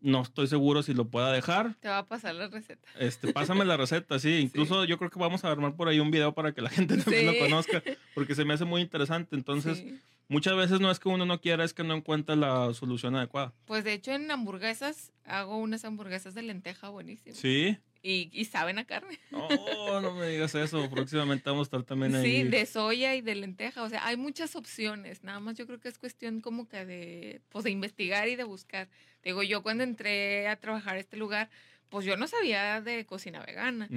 no 0.00 0.22
estoy 0.22 0.46
seguro 0.46 0.82
si 0.82 0.94
lo 0.94 1.08
pueda 1.08 1.32
dejar. 1.32 1.74
Te 1.80 1.88
va 1.88 1.98
a 1.98 2.06
pasar 2.06 2.34
la 2.34 2.48
receta. 2.48 2.88
Este, 2.98 3.32
pásame 3.32 3.64
la 3.64 3.76
receta, 3.76 4.18
sí. 4.18 4.38
Incluso 4.42 4.84
yo 4.84 4.98
creo 4.98 5.10
que 5.10 5.18
vamos 5.18 5.44
a 5.44 5.50
armar 5.50 5.74
por 5.74 5.88
ahí 5.88 5.98
un 6.00 6.10
video 6.10 6.34
para 6.34 6.52
que 6.52 6.62
la 6.62 6.70
gente 6.70 6.96
también 7.02 7.26
lo 7.26 7.38
conozca, 7.38 7.82
porque 8.14 8.34
se 8.34 8.44
me 8.44 8.54
hace 8.54 8.64
muy 8.64 8.80
interesante. 8.80 9.34
Entonces, 9.34 9.84
muchas 10.28 10.56
veces 10.56 10.80
no 10.80 10.90
es 10.90 11.00
que 11.00 11.08
uno 11.08 11.26
no 11.26 11.40
quiera, 11.40 11.64
es 11.64 11.74
que 11.74 11.84
no 11.84 11.94
encuentra 11.94 12.36
la 12.36 12.72
solución 12.74 13.16
adecuada. 13.16 13.52
Pues 13.64 13.82
de 13.84 13.94
hecho 13.94 14.12
en 14.12 14.30
hamburguesas 14.30 15.12
hago 15.24 15.56
unas 15.56 15.84
hamburguesas 15.84 16.34
de 16.34 16.42
lenteja 16.42 16.90
buenísimas. 16.90 17.38
Sí. 17.38 17.78
Y, 18.00 18.44
saben 18.44 18.78
a 18.78 18.84
carne. 18.84 19.18
No, 19.30 20.00
no 20.00 20.14
me 20.14 20.28
digas 20.28 20.54
eso. 20.54 20.88
Próximamente 20.88 21.50
vamos 21.50 21.66
a 21.66 21.68
estar 21.68 21.82
también 21.82 22.14
ahí. 22.14 22.24
Sí, 22.24 22.42
de 22.44 22.64
soya 22.64 23.14
y 23.16 23.20
de 23.20 23.34
lenteja. 23.34 23.82
O 23.82 23.88
sea, 23.88 24.06
hay 24.06 24.16
muchas 24.16 24.54
opciones. 24.56 25.24
Nada 25.24 25.40
más 25.40 25.56
yo 25.56 25.66
creo 25.66 25.80
que 25.80 25.88
es 25.88 25.98
cuestión 25.98 26.40
como 26.40 26.68
que 26.68 26.86
de, 26.86 27.40
pues, 27.48 27.64
de 27.64 27.70
investigar 27.70 28.28
y 28.28 28.36
de 28.36 28.44
buscar. 28.44 28.88
Digo, 29.24 29.42
yo 29.42 29.62
cuando 29.62 29.84
entré 29.84 30.46
a 30.48 30.56
trabajar 30.56 30.96
a 30.96 31.00
este 31.00 31.16
lugar, 31.16 31.50
pues 31.88 32.04
yo 32.06 32.16
no 32.16 32.28
sabía 32.28 32.80
de 32.80 33.04
cocina 33.04 33.44
vegana. 33.44 33.88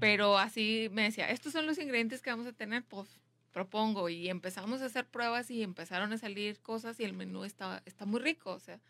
Pero 0.00 0.38
así 0.38 0.88
me 0.92 1.02
decía, 1.02 1.30
estos 1.30 1.52
son 1.52 1.66
los 1.66 1.78
ingredientes 1.78 2.22
que 2.22 2.30
vamos 2.30 2.46
a 2.46 2.52
tener, 2.52 2.84
pues 2.84 3.08
propongo. 3.52 4.08
Y 4.08 4.28
empezamos 4.28 4.82
a 4.82 4.86
hacer 4.86 5.06
pruebas 5.06 5.50
y 5.50 5.62
empezaron 5.62 6.12
a 6.12 6.18
salir 6.18 6.60
cosas 6.60 7.00
y 7.00 7.04
el 7.04 7.12
menú 7.12 7.44
está, 7.44 7.82
está 7.86 8.06
muy 8.06 8.20
rico. 8.20 8.52
O 8.52 8.60
sea, 8.60 8.80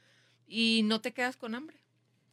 y 0.47 0.83
no 0.85 1.01
te 1.01 1.13
quedas 1.13 1.37
con 1.37 1.55
hambre. 1.55 1.79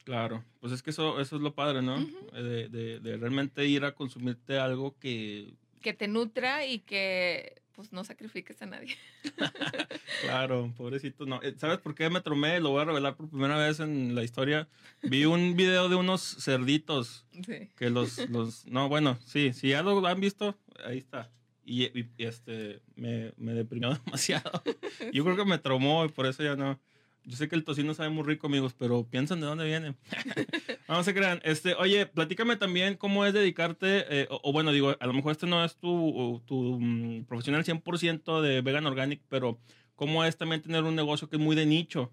Claro, 0.06 0.46
pues 0.60 0.72
es 0.72 0.84
que 0.84 0.92
eso, 0.92 1.20
eso 1.20 1.36
es 1.36 1.42
lo 1.42 1.56
padre, 1.56 1.82
¿no? 1.82 2.00
de, 2.32 2.70
de, 2.70 3.18
realmente 3.18 3.66
ir 3.66 3.84
a 3.86 3.96
consumirte 3.96 4.60
algo 4.60 4.96
que... 5.00 5.56
Que 5.82 5.94
te 5.94 6.08
nutra 6.08 6.66
y 6.66 6.80
que 6.80 7.62
pues 7.76 7.92
no 7.92 8.04
sacrifiques 8.04 8.62
a 8.62 8.68
nadie. 8.68 8.96
claro, 10.22 10.72
pobrecito. 10.78 11.26
No. 11.26 11.42
Eh, 11.42 11.56
¿Sabes 11.58 11.80
por 11.80 11.94
qué 11.94 12.10
me 12.10 12.22
tromé? 12.22 12.60
Lo 12.60 12.70
voy 12.70 12.84
a 12.84 12.86
revelar 12.86 13.16
por 13.16 13.30
primera 13.30 13.58
vez 13.58 13.80
en 13.80 14.16
la 14.16 14.24
historia. 14.24 14.68
Vi 15.02 15.26
un 15.26 15.56
video 15.56 15.90
de 15.90 15.96
unos 15.96 16.38
cerditos. 16.40 17.26
Sí. 17.46 17.70
Que 17.76 17.90
los, 17.90 18.30
los... 18.30 18.66
No, 18.68 18.88
bueno, 18.88 19.18
sí, 19.26 19.54
si 19.54 19.70
ya 19.70 19.82
lo 19.82 20.06
han 20.06 20.22
visto, 20.22 20.58
ahí 20.86 21.00
está. 21.00 21.32
Y, 21.66 21.86
y 22.00 22.10
este, 22.20 22.82
me, 22.96 23.34
me 23.38 23.54
deprimió 23.54 23.94
demasiado. 24.06 24.64
Yo 25.12 25.24
creo 25.24 25.36
que 25.36 25.46
me 25.46 25.58
tromó 25.58 26.06
y 26.06 26.10
por 26.10 26.28
eso 26.28 26.44
ya 26.44 26.56
no... 26.56 26.80
Yo 27.26 27.38
sé 27.38 27.48
que 27.50 27.56
el 27.56 27.64
tocino 27.64 27.94
sabe 27.94 28.10
muy 28.10 28.24
rico, 28.24 28.48
amigos, 28.48 28.74
pero 28.78 29.04
piensan 29.04 29.40
de 29.40 29.48
dónde 29.48 29.66
viene. 29.66 29.96
Vamos 30.88 31.08
a 31.08 31.14
crean. 31.14 31.42
Este, 31.44 31.74
oye, 31.74 32.06
platícame 32.06 32.56
también 32.56 32.98
cómo 32.98 33.26
es 33.26 33.34
dedicarte, 33.34 34.06
eh, 34.10 34.28
o, 34.30 34.54
bueno, 34.54 34.72
digo, 34.72 34.96
a 35.00 35.08
lo 35.08 35.14
mejor 35.14 35.32
este 35.32 35.48
no 35.48 35.64
es 35.66 35.76
tu, 35.78 36.44
tu 36.46 36.76
um, 36.76 37.26
profesional 37.26 37.64
100% 37.64 38.42
de 38.42 38.62
vegan 38.62 38.86
organic, 38.86 39.22
pero 39.28 39.60
cómo 39.96 40.24
es 40.24 40.38
también 40.38 40.62
tener 40.62 40.84
un 40.84 40.96
negocio 40.96 41.28
que 41.28 41.38
es 41.38 41.42
muy 41.42 41.56
de 41.56 41.66
nicho. 41.66 42.12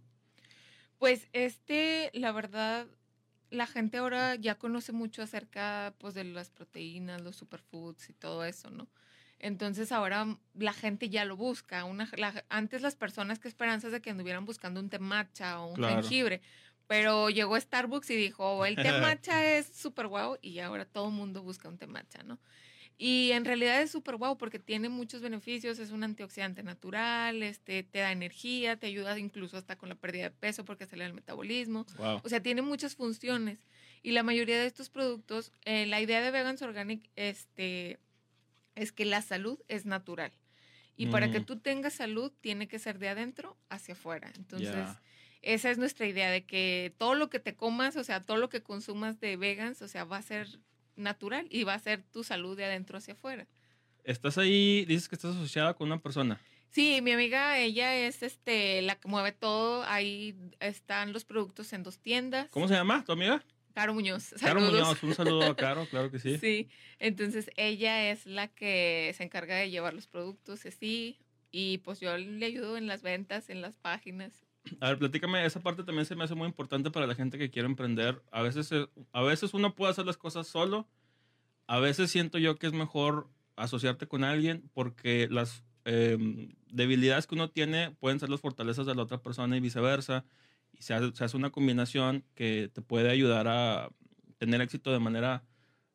Pues 0.98 1.28
este, 1.32 2.10
la 2.14 2.32
verdad, 2.32 2.86
la 3.50 3.66
gente 3.66 3.98
ahora 3.98 4.36
ya 4.36 4.54
conoce 4.54 4.92
mucho 4.92 5.22
acerca 5.22 5.94
pues, 5.98 6.14
de 6.14 6.24
las 6.24 6.50
proteínas, 6.50 7.20
los 7.20 7.36
superfoods 7.36 8.08
y 8.08 8.14
todo 8.14 8.44
eso, 8.44 8.70
¿no? 8.70 8.88
Entonces 9.43 9.90
ahora 9.90 10.38
la 10.55 10.72
gente 10.72 11.09
ya 11.09 11.24
lo 11.24 11.36
busca. 11.36 11.84
Una, 11.84 12.09
antes 12.49 12.80
las 12.80 12.95
personas 12.95 13.40
que 13.40 13.49
esperanzas 13.49 13.93
de 13.93 14.01
que 14.01 14.11
anduvieran 14.11 14.47
buscando 14.47 14.80
un 14.80 14.88
té 14.88 15.01
matcha 15.01 15.61
o 15.61 15.74
un 15.74 15.82
jengibre, 15.82 16.40
pero 16.86 17.28
llegó 17.28 17.59
Starbucks 17.59 18.09
y 18.11 18.16
dijo, 18.16 18.59
oh, 18.59 18.64
el 18.64 18.76
té 18.76 18.93
matcha 18.93 19.45
es 19.57 19.66
súper 19.66 20.07
guau 20.07 20.38
y 20.40 20.61
ahora 20.61 20.84
todo 20.84 21.09
el 21.09 21.14
mundo 21.14 21.43
busca 21.43 21.68
un 21.68 21.76
té 21.76 21.88
matcha, 21.88 22.22
¿no? 22.22 22.38
Y 22.97 23.32
en 23.32 23.45
realidad 23.45 23.82
es 23.82 23.90
súper 23.90 24.14
guau 24.14 24.38
porque 24.38 24.61
tiene 24.61 24.88
muchos 24.88 25.22
beneficios, 25.22 25.80
es 25.80 25.90
un 25.90 26.05
antioxidante 26.05 26.62
natural, 26.62 27.43
este, 27.43 27.82
te 27.82 27.99
da 27.99 28.12
energía, 28.12 28.76
te 28.76 28.86
ayuda 28.86 29.18
incluso 29.18 29.57
hasta 29.57 29.74
con 29.74 29.88
la 29.88 29.97
pérdida 29.97 30.24
de 30.24 30.30
peso 30.30 30.64
porque 30.64 30.84
acelera 30.84 31.09
el 31.09 31.14
metabolismo. 31.14 31.84
O 32.22 32.28
sea, 32.28 32.40
tiene 32.40 32.62
muchas 32.62 32.95
funciones. 32.95 33.59
Y 34.05 34.12
la 34.12 34.22
mayoría 34.22 34.57
de 34.57 34.66
estos 34.66 34.88
productos, 34.88 35.51
eh, 35.64 35.86
la 35.86 36.01
idea 36.01 36.20
de 36.20 36.30
Vegans 36.30 36.62
Organic, 36.62 37.09
este, 37.16 37.99
es 38.75 38.93
que 38.93 39.05
la 39.05 39.23
salud 39.23 39.59
es 39.68 39.87
natural. 39.87 40.33
Y 40.97 41.07
para 41.07 41.31
que 41.31 41.41
mm. 41.41 41.45
tú 41.45 41.59
tengas 41.59 41.95
salud, 41.95 42.33
tiene 42.41 42.68
que 42.68 42.79
ser 42.79 42.99
de 42.99 43.09
adentro 43.09 43.57
hacia 43.68 43.95
afuera. 43.95 44.31
Entonces, 44.37 44.87
esa 45.41 45.70
es 45.70 45.79
nuestra 45.79 46.07
idea 46.07 46.31
de 46.31 46.45
que 46.45 46.95
todo 46.99 47.14
lo 47.14 47.31
que 47.31 47.41
te 47.41 47.57
comas, 47.57 47.97
o 47.97 48.05
sea, 48.05 48.23
todo 48.23 48.37
lo 48.37 48.49
que 48.49 48.62
consumas 48.62 49.18
de 49.18 49.37
vegans, 49.37 49.83
o 49.83 49.89
sea, 49.89 50.05
va 50.05 50.18
a 50.18 50.23
ser 50.23 50.61
natural 50.95 51.47
y 51.51 51.64
va 51.64 51.75
a 51.75 51.79
ser 51.79 52.03
tu 52.03 52.23
salud 52.23 52.57
de 52.57 52.66
adentro 52.66 52.99
hacia 52.99 53.14
afuera. 53.14 53.47
Estás 54.05 54.39
ahí, 54.39 54.85
dices 54.85 55.09
que 55.09 55.14
estás 55.14 55.35
asociada 55.35 55.75
con 55.75 55.87
una 55.87 56.01
persona. 56.01 56.41
Sí, 56.70 57.01
mi 57.03 57.12
amiga, 57.12 57.59
ella 57.59 57.95
es 57.95 58.23
este 58.23 58.81
la 58.83 58.97
que 58.97 59.09
mueve 59.09 59.33
todo. 59.33 59.85
Ahí 59.85 60.35
están 60.61 61.12
los 61.12 61.25
productos 61.25 61.73
en 61.73 61.83
dos 61.83 61.99
tiendas. 61.99 62.49
¿Cómo 62.51 62.66
se 62.66 62.75
llama 62.75 63.05
tu 63.05 63.12
amiga? 63.12 63.45
Caro 63.75 63.95
Muñoz. 63.95 64.35
Caro 64.41 64.61
Muñoz, 64.61 65.03
un 65.03 65.14
saludo 65.14 65.45
a 65.45 65.57
Caro, 65.57 65.87
claro 65.87 66.11
que 66.11 66.18
sí. 66.18 66.39
Sí, 66.39 66.68
entonces 66.99 67.51
ella 67.57 68.11
es 68.11 68.27
la 68.27 68.49
que 68.49 69.12
se 69.16 69.25
encarga 69.25 69.57
de 69.57 69.70
llevar 69.70 69.95
los 69.95 70.07
productos 70.07 70.66
así 70.66 71.18
y 71.51 71.79
pues 71.79 72.01
yo 72.01 72.16
le 72.16 72.47
ayudo 72.47 72.77
en 72.77 72.87
las 72.87 73.03
ventas, 73.03 73.51
en 73.51 73.61
las 73.61 73.77
páginas. 73.77 74.45
A 74.81 74.89
ver, 74.89 74.99
platícame, 74.99 75.45
esa 75.45 75.61
parte 75.61 75.83
también 75.85 76.07
se 76.07 76.14
me 76.14 76.25
hace 76.25 76.35
muy 76.35 76.47
importante 76.47 76.91
para 76.91 77.07
la 77.07 77.14
gente 77.14 77.39
que 77.39 77.51
quiere 77.51 77.66
emprender. 77.66 78.23
A 78.31 78.43
veces, 78.43 78.70
a 79.12 79.23
veces 79.23 79.55
uno 79.55 79.75
puede 79.75 79.91
hacer 79.91 80.07
las 80.07 80.16
cosas 80.16 80.47
solo, 80.47 80.89
a 81.66 81.79
veces 81.79 82.11
siento 82.11 82.39
yo 82.39 82.57
que 82.57 82.66
es 82.66 82.73
mejor 82.73 83.29
asociarte 83.57 84.07
con 84.07 84.25
alguien 84.25 84.70
porque 84.73 85.29
las 85.31 85.64
em, 85.85 86.55
debilidades 86.68 87.27
que 87.27 87.35
uno 87.35 87.51
tiene 87.51 87.91
pueden 87.91 88.20
ser 88.20 88.31
las 88.31 88.41
fortalezas 88.41 88.87
de 88.87 88.95
la 88.95 89.03
otra 89.03 89.20
persona 89.20 89.57
y 89.57 89.61
viceversa 89.61 90.25
y 90.83 91.12
se 91.12 91.24
hace, 91.24 91.37
una 91.37 91.51
combinación 91.51 92.24
que 92.35 92.70
te 92.72 92.83
puede 92.83 93.11
ayudar 93.11 93.47
a 93.47 93.91
tener 94.39 94.61
éxito 94.61 94.93
de 94.93 94.99
manera 94.99 95.45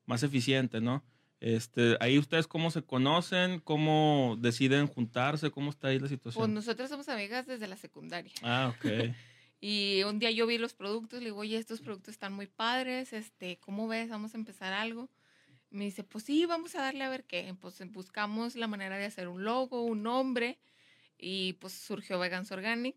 más 0.06 0.24
eficiente, 0.24 0.80
¿no? 0.80 1.04
Este, 1.40 1.98
ahí 2.00 2.18
ustedes 2.18 2.48
cómo 2.48 2.72
se 2.72 2.82
conocen, 2.82 3.60
cómo 3.60 4.38
deciden 4.40 4.88
juntarse, 4.88 5.52
cómo 5.52 5.70
está 5.70 5.90
ahí 5.90 6.00
la 6.00 6.08
situación. 6.08 6.42
Pues 6.42 6.54
nosotros 6.54 6.90
somos 6.90 7.10
amigas 7.10 7.46
desde 7.46 7.68
la 7.68 7.76
secundaria. 7.76 8.32
Ah, 8.42 8.74
ok. 8.76 9.14
y 9.62 10.04
un 10.04 10.20
día 10.20 10.32
yo 10.32 10.48
vi 10.48 10.58
los 10.58 10.74
productos, 10.74 11.20
le 11.20 11.26
digo, 11.26 11.40
oye, 11.40 11.58
estos 11.58 11.82
productos 11.82 12.14
están 12.14 12.34
muy 12.34 12.48
padres, 12.48 13.12
este, 13.12 13.60
¿cómo 13.60 13.88
ves? 13.88 14.10
Vamos 14.10 14.34
a 14.34 14.38
empezar 14.38 14.74
algo. 14.74 15.10
Me 15.70 15.84
dice, 15.84 16.06
pues 16.06 16.24
sí, 16.24 16.46
vamos 16.46 16.76
a 16.76 16.82
darle 16.82 17.04
a 17.04 17.10
ver 17.10 17.26
qué. 17.26 17.54
Pues 17.60 17.78
buscamos 17.92 18.56
la 18.56 18.68
manera 18.68 18.98
de 18.98 19.06
hacer 19.06 19.28
un 19.28 19.44
logo, 19.44 19.84
un 19.84 20.02
nombre, 20.04 20.58
y 21.18 21.54
pues 21.54 21.74
surgió 21.74 22.18
Vegans 22.20 22.52
Organic 22.54 22.96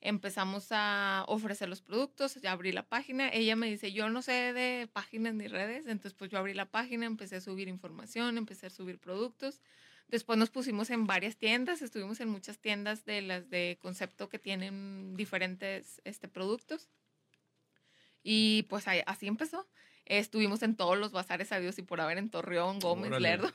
empezamos 0.00 0.68
a 0.70 1.24
ofrecer 1.28 1.68
los 1.68 1.82
productos, 1.82 2.36
ya 2.36 2.52
abrí 2.52 2.72
la 2.72 2.84
página, 2.88 3.28
ella 3.28 3.56
me 3.56 3.68
dice, 3.68 3.92
yo 3.92 4.08
no 4.08 4.22
sé 4.22 4.52
de 4.52 4.88
páginas 4.92 5.34
ni 5.34 5.46
redes, 5.46 5.86
entonces 5.86 6.14
pues 6.14 6.30
yo 6.30 6.38
abrí 6.38 6.54
la 6.54 6.66
página, 6.66 7.06
empecé 7.06 7.36
a 7.36 7.40
subir 7.40 7.68
información, 7.68 8.38
empecé 8.38 8.66
a 8.66 8.70
subir 8.70 8.98
productos, 8.98 9.60
después 10.08 10.38
nos 10.38 10.50
pusimos 10.50 10.90
en 10.90 11.06
varias 11.06 11.36
tiendas, 11.36 11.82
estuvimos 11.82 12.20
en 12.20 12.28
muchas 12.28 12.58
tiendas 12.58 13.04
de 13.04 13.20
las 13.20 13.50
de 13.50 13.78
concepto 13.80 14.28
que 14.28 14.38
tienen 14.38 15.16
diferentes 15.16 16.00
este, 16.04 16.28
productos 16.28 16.88
y 18.22 18.64
pues 18.64 18.86
así 19.06 19.26
empezó. 19.26 19.66
Estuvimos 20.06 20.62
en 20.62 20.74
todos 20.74 20.98
los 20.98 21.12
bazares 21.12 21.48
sabios 21.48 21.78
y 21.78 21.82
por 21.82 22.00
haber 22.00 22.18
en 22.18 22.30
Torreón, 22.30 22.80
Gómez, 22.80 23.12
Lerdo. 23.20 23.52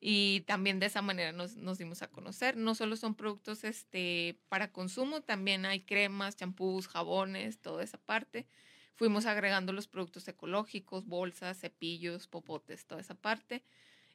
Y 0.00 0.40
también 0.42 0.80
de 0.80 0.86
esa 0.86 1.02
manera 1.02 1.32
nos, 1.32 1.56
nos, 1.56 1.78
dimos 1.78 2.02
a 2.02 2.08
conocer. 2.08 2.56
No 2.56 2.74
solo 2.74 2.96
son 2.96 3.14
productos 3.14 3.64
este, 3.64 4.38
para 4.48 4.72
consumo, 4.72 5.22
también 5.22 5.66
hay 5.66 5.80
cremas, 5.80 6.36
champús, 6.36 6.88
jabones, 6.88 7.60
toda 7.60 7.82
esa 7.82 7.98
parte. 7.98 8.46
Fuimos 8.94 9.26
agregando 9.26 9.72
los 9.72 9.88
productos 9.88 10.26
ecológicos, 10.28 11.06
bolsas, 11.06 11.58
cepillos, 11.58 12.28
popotes, 12.28 12.86
toda 12.86 13.00
esa 13.00 13.14
parte. 13.14 13.64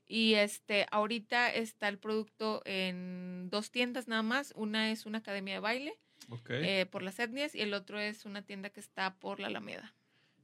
Y 0.08 0.36
este, 0.36 0.88
ahorita 0.92 1.54
está 1.54 1.88
el 1.88 2.00
producto 2.00 2.62
en 2.66 3.50
dos 3.50 3.72
tiendas 3.72 4.08
nada 4.08 4.24
más. 4.24 4.54
Una 4.56 4.92
es 4.92 5.06
una 5.06 5.20
academia 5.20 5.56
de 5.56 5.60
baile 5.60 6.00
eh, 6.50 6.86
por 6.90 7.04
las 7.04 7.20
etnias 7.20 7.56
y 7.56 7.62
el 7.62 7.74
otro 7.74 8.00
es 8.00 8.26
una 8.26 8.42
tienda 8.42 8.70
que 8.70 8.80
está 8.80 9.16
por 9.16 9.40
la 9.40 9.48
Alameda. 9.48 9.94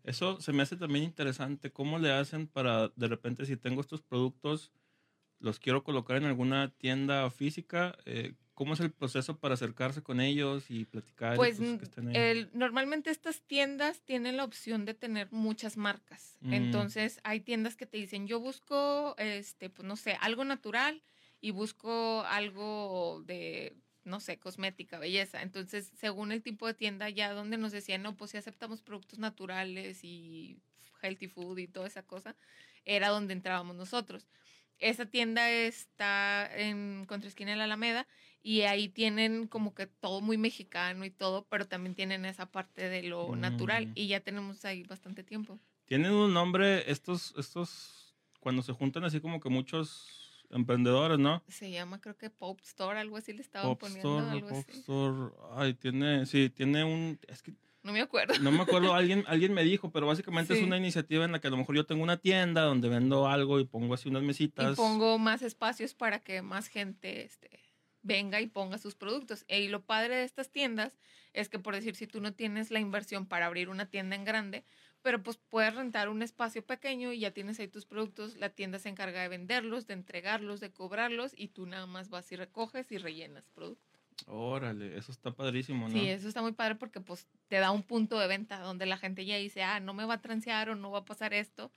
Eso 0.04 0.40
se 0.40 0.54
me 0.54 0.62
hace 0.62 0.76
también 0.76 1.06
interesante. 1.06 1.72
¿Cómo 1.72 1.98
le 1.98 2.12
hacen 2.12 2.48
para, 2.48 2.90
de 2.90 3.08
repente, 3.08 3.46
si 3.46 3.58
tengo 3.58 3.82
estos 3.82 4.02
productos, 4.02 4.72
los 5.40 5.60
quiero 5.60 5.84
colocar 5.84 6.18
en 6.18 6.26
alguna 6.26 6.72
tienda 6.78 7.30
física? 7.30 7.98
Eh, 8.06 8.34
¿cómo 8.56 8.74
es 8.74 8.80
el 8.80 8.92
proceso 8.92 9.38
para 9.38 9.54
acercarse 9.54 10.02
con 10.02 10.20
ellos 10.20 10.66
y 10.70 10.86
platicar? 10.86 11.36
Pues, 11.36 11.60
el, 11.60 12.50
normalmente 12.54 13.12
estas 13.12 13.42
tiendas 13.42 14.02
tienen 14.02 14.38
la 14.38 14.46
opción 14.46 14.86
de 14.86 14.94
tener 14.94 15.32
muchas 15.32 15.78
marcas. 15.78 16.38
Mm. 16.42 16.54
Entonces, 16.54 17.20
hay 17.24 17.42
tiendas 17.42 17.76
que 17.76 17.86
te 17.86 17.98
dicen, 17.98 18.28
yo 18.28 18.40
busco, 18.40 19.16
este, 19.18 19.70
pues 19.70 19.86
no 19.88 19.96
sé, 19.98 20.18
algo 20.22 20.46
natural 20.46 21.04
y 21.42 21.52
busco 21.52 22.24
algo 22.24 23.22
de 23.26 23.76
no 24.06 24.20
sé, 24.20 24.38
cosmética, 24.38 25.00
belleza. 25.00 25.42
Entonces, 25.42 25.92
según 25.98 26.32
el 26.32 26.44
tipo 26.44 26.68
de 26.68 26.76
tienda, 26.76 27.10
ya 27.10 27.34
donde 27.34 27.58
nos 27.58 27.72
decían, 27.72 28.04
no, 28.04 28.16
pues 28.16 28.32
si 28.32 28.38
aceptamos 28.38 28.84
productos 28.84 29.18
naturales 29.18 30.04
y 30.04 30.60
healthy 31.02 31.28
food 31.28 31.58
y 31.58 31.68
toda 31.68 31.88
esa 31.88 32.04
cosa, 32.04 32.36
era 32.86 33.10
donde 33.10 33.34
entrábamos 33.34 33.76
nosotros. 33.76 34.28
Esa 34.80 35.06
tienda 35.06 35.50
está 35.50 36.50
en 36.56 37.06
contraesquina 37.06 37.52
de 37.52 37.58
la 37.58 37.64
Alameda 37.66 38.08
y 38.42 38.62
ahí 38.62 38.90
tienen 38.90 39.48
como 39.48 39.74
que 39.74 39.88
todo 39.88 40.22
muy 40.22 40.38
mexicano 40.38 41.04
y 41.06 41.10
todo, 41.10 41.48
pero 41.50 41.68
también 41.68 41.96
tienen 41.96 42.26
esa 42.26 42.52
parte 42.52 42.90
de 42.90 43.04
lo 43.04 43.30
mm. 43.30 43.40
natural 43.40 43.92
y 43.96 44.08
ya 44.08 44.20
tenemos 44.20 44.64
ahí 44.66 44.84
bastante 44.84 45.24
tiempo. 45.24 45.60
Tienen 45.86 46.12
un 46.12 46.34
nombre 46.34 46.90
estos, 46.92 47.34
estos, 47.38 48.16
cuando 48.40 48.62
se 48.62 48.74
juntan 48.74 49.04
así 49.04 49.20
como 49.20 49.40
que 49.40 49.50
muchos 49.50 50.46
emprendedores, 50.52 51.18
¿no? 51.18 51.44
Se 51.48 51.72
llama 51.72 52.00
creo 52.00 52.18
que 52.18 52.30
Pop 52.30 52.60
Store, 52.62 53.00
algo 53.00 53.18
así 53.18 53.34
le 53.34 53.42
estaban 53.42 53.76
poniendo. 53.78 54.20
algo 54.20 54.50
Pop 54.50 54.70
Store, 54.70 55.34
ay, 55.56 55.74
tiene, 55.74 56.26
sí, 56.26 56.50
tiene 56.50 56.84
un, 56.84 57.20
es 57.28 57.42
que 57.42 57.54
no 57.86 57.94
me 57.94 58.02
acuerdo. 58.02 58.34
No 58.40 58.52
me 58.52 58.64
acuerdo, 58.64 58.96
alguien, 58.96 59.24
alguien 59.28 59.54
me 59.54 59.64
dijo, 59.64 59.92
pero 59.92 60.08
básicamente 60.08 60.58
es 60.58 60.64
una 60.64 60.76
iniciativa 60.76 61.24
en 61.24 61.32
la 61.32 61.40
que 61.40 61.48
a 61.48 61.52
lo 61.52 61.58
mejor 61.58 61.76
yo 61.76 61.86
tengo 61.86 62.02
una 62.02 62.18
tienda 62.18 62.64
donde 62.64 62.90
vendo 62.90 63.28
algo 63.28 63.60
y 63.60 63.66
pongo 63.66 63.94
así 63.94 64.10
unas 64.10 64.24
mesitas. 64.24 64.74
Y 64.74 64.76
pongo 64.76 65.20
más 65.20 65.44
espacios 65.44 65.94
para 65.94 66.18
que 66.18 66.42
más 66.42 66.68
gente 66.68 67.24
este, 67.24 67.60
venga 68.02 68.42
y 68.42 68.48
ponga 68.48 68.80
sus 68.80 68.96
productos. 68.96 69.46
Y 69.48 69.68
lo 69.68 69.84
padre 69.84 70.16
de 70.16 70.24
estas 70.24 70.50
tiendas 70.50 70.98
es 71.34 71.48
que, 71.48 71.60
por 71.60 71.76
decir, 71.76 71.96
si 71.96 72.08
tú 72.08 72.22
no 72.22 72.34
tienes 72.34 72.72
la 72.72 72.80
inversión 72.80 73.28
para 73.28 73.46
abrir 73.46 73.70
una 73.70 73.86
tienda 73.86 74.16
en 74.16 74.26
grande, 74.26 74.64
pero 75.04 75.22
pues 75.22 75.38
puedes 75.38 75.76
rentar 75.76 76.10
un 76.10 76.24
espacio 76.24 76.66
pequeño 76.66 77.14
y 77.14 77.20
ya 77.20 77.30
tienes 77.30 77.60
ahí 77.60 77.68
tus 77.68 77.86
productos, 77.86 78.36
la 78.38 78.50
tienda 78.50 78.80
se 78.80 78.90
encarga 78.90 79.22
de 79.22 79.28
venderlos, 79.28 79.86
de 79.86 79.94
entregarlos, 79.94 80.60
de 80.60 80.72
cobrarlos 80.72 81.34
y 81.38 81.50
tú 81.50 81.68
nada 81.68 81.86
más 81.86 82.10
vas 82.10 82.32
y 82.32 82.36
recoges 82.36 82.92
y 82.92 82.98
rellenas 82.98 83.48
productos. 83.54 83.95
Órale, 84.28 84.98
eso 84.98 85.12
está 85.12 85.32
padrísimo, 85.32 85.88
¿no? 85.88 85.94
Sí, 85.94 86.08
eso 86.08 86.28
está 86.28 86.42
muy 86.42 86.54
padre 86.54 86.76
porque 86.76 87.02
pues 87.02 87.28
te 87.48 87.58
da 87.58 87.72
un 87.72 87.84
punto 87.84 88.20
de 88.20 88.28
venta 88.28 88.60
donde 88.60 88.86
la 88.86 88.98
gente 88.98 89.26
ya 89.26 89.38
dice, 89.38 89.62
ah, 89.64 89.80
no 89.80 89.94
me 89.94 90.06
va 90.06 90.16
a 90.16 90.22
transear 90.22 90.70
o 90.70 90.76
no 90.76 90.92
va 90.92 91.00
a 91.00 91.06
pasar 91.06 91.34
esto 91.34 91.72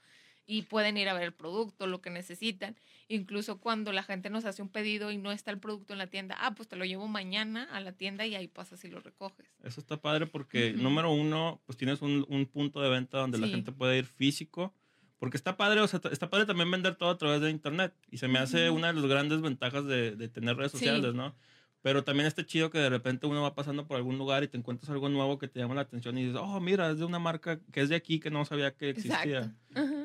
y 0.49 0.63
pueden 0.63 0.97
ir 0.97 1.07
a 1.09 1.13
ver 1.13 1.21
el 1.21 1.31
producto, 1.31 1.85
lo 1.85 2.01
que 2.01 2.09
necesitan. 2.09 2.75
Incluso 3.07 3.59
cuando 3.59 3.91
la 3.91 4.01
gente 4.01 4.31
nos 4.31 4.45
hace 4.45 4.63
un 4.63 4.69
pedido 4.69 5.11
y 5.11 5.17
no 5.17 5.31
está 5.31 5.51
el 5.51 5.59
producto 5.59 5.93
en 5.93 5.99
la 5.99 6.07
tienda, 6.07 6.35
ah, 6.39 6.55
pues 6.55 6.67
te 6.67 6.75
lo 6.75 6.85
llevo 6.85 7.07
mañana 7.07 7.65
a 7.71 7.79
la 7.81 7.91
tienda 7.91 8.25
y 8.25 8.33
ahí 8.33 8.47
pasas 8.47 8.83
y 8.83 8.89
lo 8.89 8.99
recoges. 8.99 9.45
Eso 9.63 9.79
está 9.79 9.97
padre 9.97 10.25
porque, 10.25 10.73
número 10.73 11.11
uno, 11.11 11.61
pues 11.67 11.77
tienes 11.77 12.01
un, 12.01 12.25
un, 12.29 12.47
punto 12.47 12.81
de 12.81 12.89
venta 12.89 13.19
donde 13.19 13.37
la 13.37 13.47
gente 13.47 13.71
puede 13.71 13.99
ir 13.99 14.05
físico. 14.05 14.73
Porque 15.19 15.37
está 15.37 15.55
padre, 15.55 15.81
o 15.81 15.87
sea, 15.87 16.01
está 16.11 16.29
padre 16.31 16.47
también 16.47 16.71
vender 16.71 16.95
todo 16.95 17.09
a 17.11 17.17
través 17.17 17.41
de 17.41 17.51
internet. 17.51 17.93
Y 18.09 18.17
se 18.17 18.27
me 18.27 18.39
hace 18.39 18.71
una 18.71 18.87
de 18.87 18.93
las 18.93 19.05
grandes 19.05 19.41
ventajas 19.41 19.85
de, 19.85 20.15
de 20.15 20.29
tener 20.29 20.55
redes 20.55 20.71
sociales, 20.71 21.13
¿no? 21.13 21.35
Pero 21.81 22.03
también 22.03 22.27
está 22.27 22.45
chido 22.45 22.69
que 22.69 22.77
de 22.77 22.89
repente 22.89 23.25
uno 23.25 23.41
va 23.41 23.55
pasando 23.55 23.87
por 23.87 23.95
algún 23.95 24.17
lugar 24.17 24.43
y 24.43 24.49
te 24.49 24.57
encuentras 24.57 24.89
algo 24.89 25.07
nuevo 25.07 25.37
que 25.39 25.47
te 25.47 25.59
llama 25.59 25.75
la 25.75 25.81
atención 25.81 26.17
y 26.17 26.25
dices, 26.25 26.39
oh, 26.41 26.59
mira, 26.59 26.89
es 26.91 26.99
de 26.99 27.05
una 27.05 27.19
marca 27.19 27.59
que 27.71 27.81
es 27.81 27.87
de 27.87 27.95
aquí 27.95 28.19
que 28.19 28.29
no 28.29 28.43
sabía 28.43 28.75
que 28.75 28.89
existía. 28.89 29.55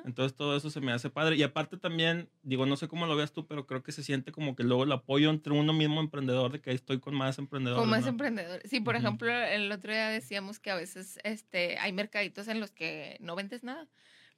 Entonces 0.04 0.36
todo 0.36 0.56
eso 0.56 0.70
se 0.70 0.80
me 0.80 0.92
hace 0.92 1.10
padre. 1.10 1.34
Y 1.34 1.42
aparte 1.42 1.76
también, 1.76 2.28
digo, 2.42 2.64
no 2.64 2.76
sé 2.76 2.86
cómo 2.86 3.06
lo 3.06 3.16
veas 3.16 3.32
tú, 3.32 3.46
pero 3.46 3.66
creo 3.66 3.82
que 3.82 3.90
se 3.90 4.04
siente 4.04 4.30
como 4.30 4.54
que 4.54 4.62
luego 4.62 4.84
el 4.84 4.92
apoyo 4.92 5.30
entre 5.30 5.52
uno 5.52 5.72
mismo 5.72 6.00
emprendedor, 6.00 6.52
de 6.52 6.60
que 6.60 6.70
ahí 6.70 6.76
estoy 6.76 7.00
con 7.00 7.14
más 7.14 7.38
emprendedores. 7.38 7.80
Con 7.80 7.90
más 7.90 8.06
emprendedores. 8.06 8.70
Sí, 8.70 8.78
por 8.78 8.94
ejemplo, 8.94 9.32
el 9.32 9.72
otro 9.72 9.92
día 9.92 10.08
decíamos 10.08 10.60
que 10.60 10.70
a 10.70 10.76
veces 10.76 11.18
este, 11.24 11.78
hay 11.78 11.92
mercaditos 11.92 12.46
en 12.46 12.60
los 12.60 12.70
que 12.70 13.16
no 13.20 13.34
vendes 13.34 13.64
nada 13.64 13.88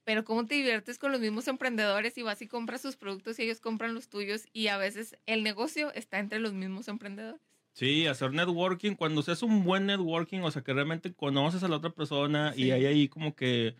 pero 0.07 0.23
cómo 0.23 0.45
te 0.45 0.55
diviertes 0.55 0.99
con 0.99 1.11
los 1.11 1.19
mismos 1.19 1.49
emprendedores 1.49 2.17
y 2.17 2.21
vas 2.21 2.41
y 2.41 2.47
compras 2.47 2.79
sus 2.81 2.95
productos 2.95 3.37
y 3.39 3.43
ellos 3.43 3.59
compran 3.59 3.93
los 3.93 4.07
tuyos 4.07 4.45
y 4.53 4.67
a 4.67 4.77
veces 4.77 5.17
el 5.25 5.43
negocio 5.43 5.93
está 5.93 6.19
entre 6.19 6.39
los 6.39 6.53
mismos 6.53 6.87
emprendedores. 6.87 7.41
Sí, 7.73 8.07
hacer 8.07 8.31
networking, 8.31 8.95
cuando 8.95 9.21
seas 9.21 9.43
un 9.43 9.65
buen 9.65 9.85
networking, 9.85 10.39
o 10.39 10.49
sea, 10.49 10.63
que 10.63 10.73
realmente 10.73 11.13
conoces 11.13 11.61
a 11.61 11.67
la 11.67 11.75
otra 11.75 11.89
persona 11.89 12.53
y 12.55 12.71
hay 12.71 12.85
ahí 12.85 13.09
como 13.09 13.35
que, 13.35 13.75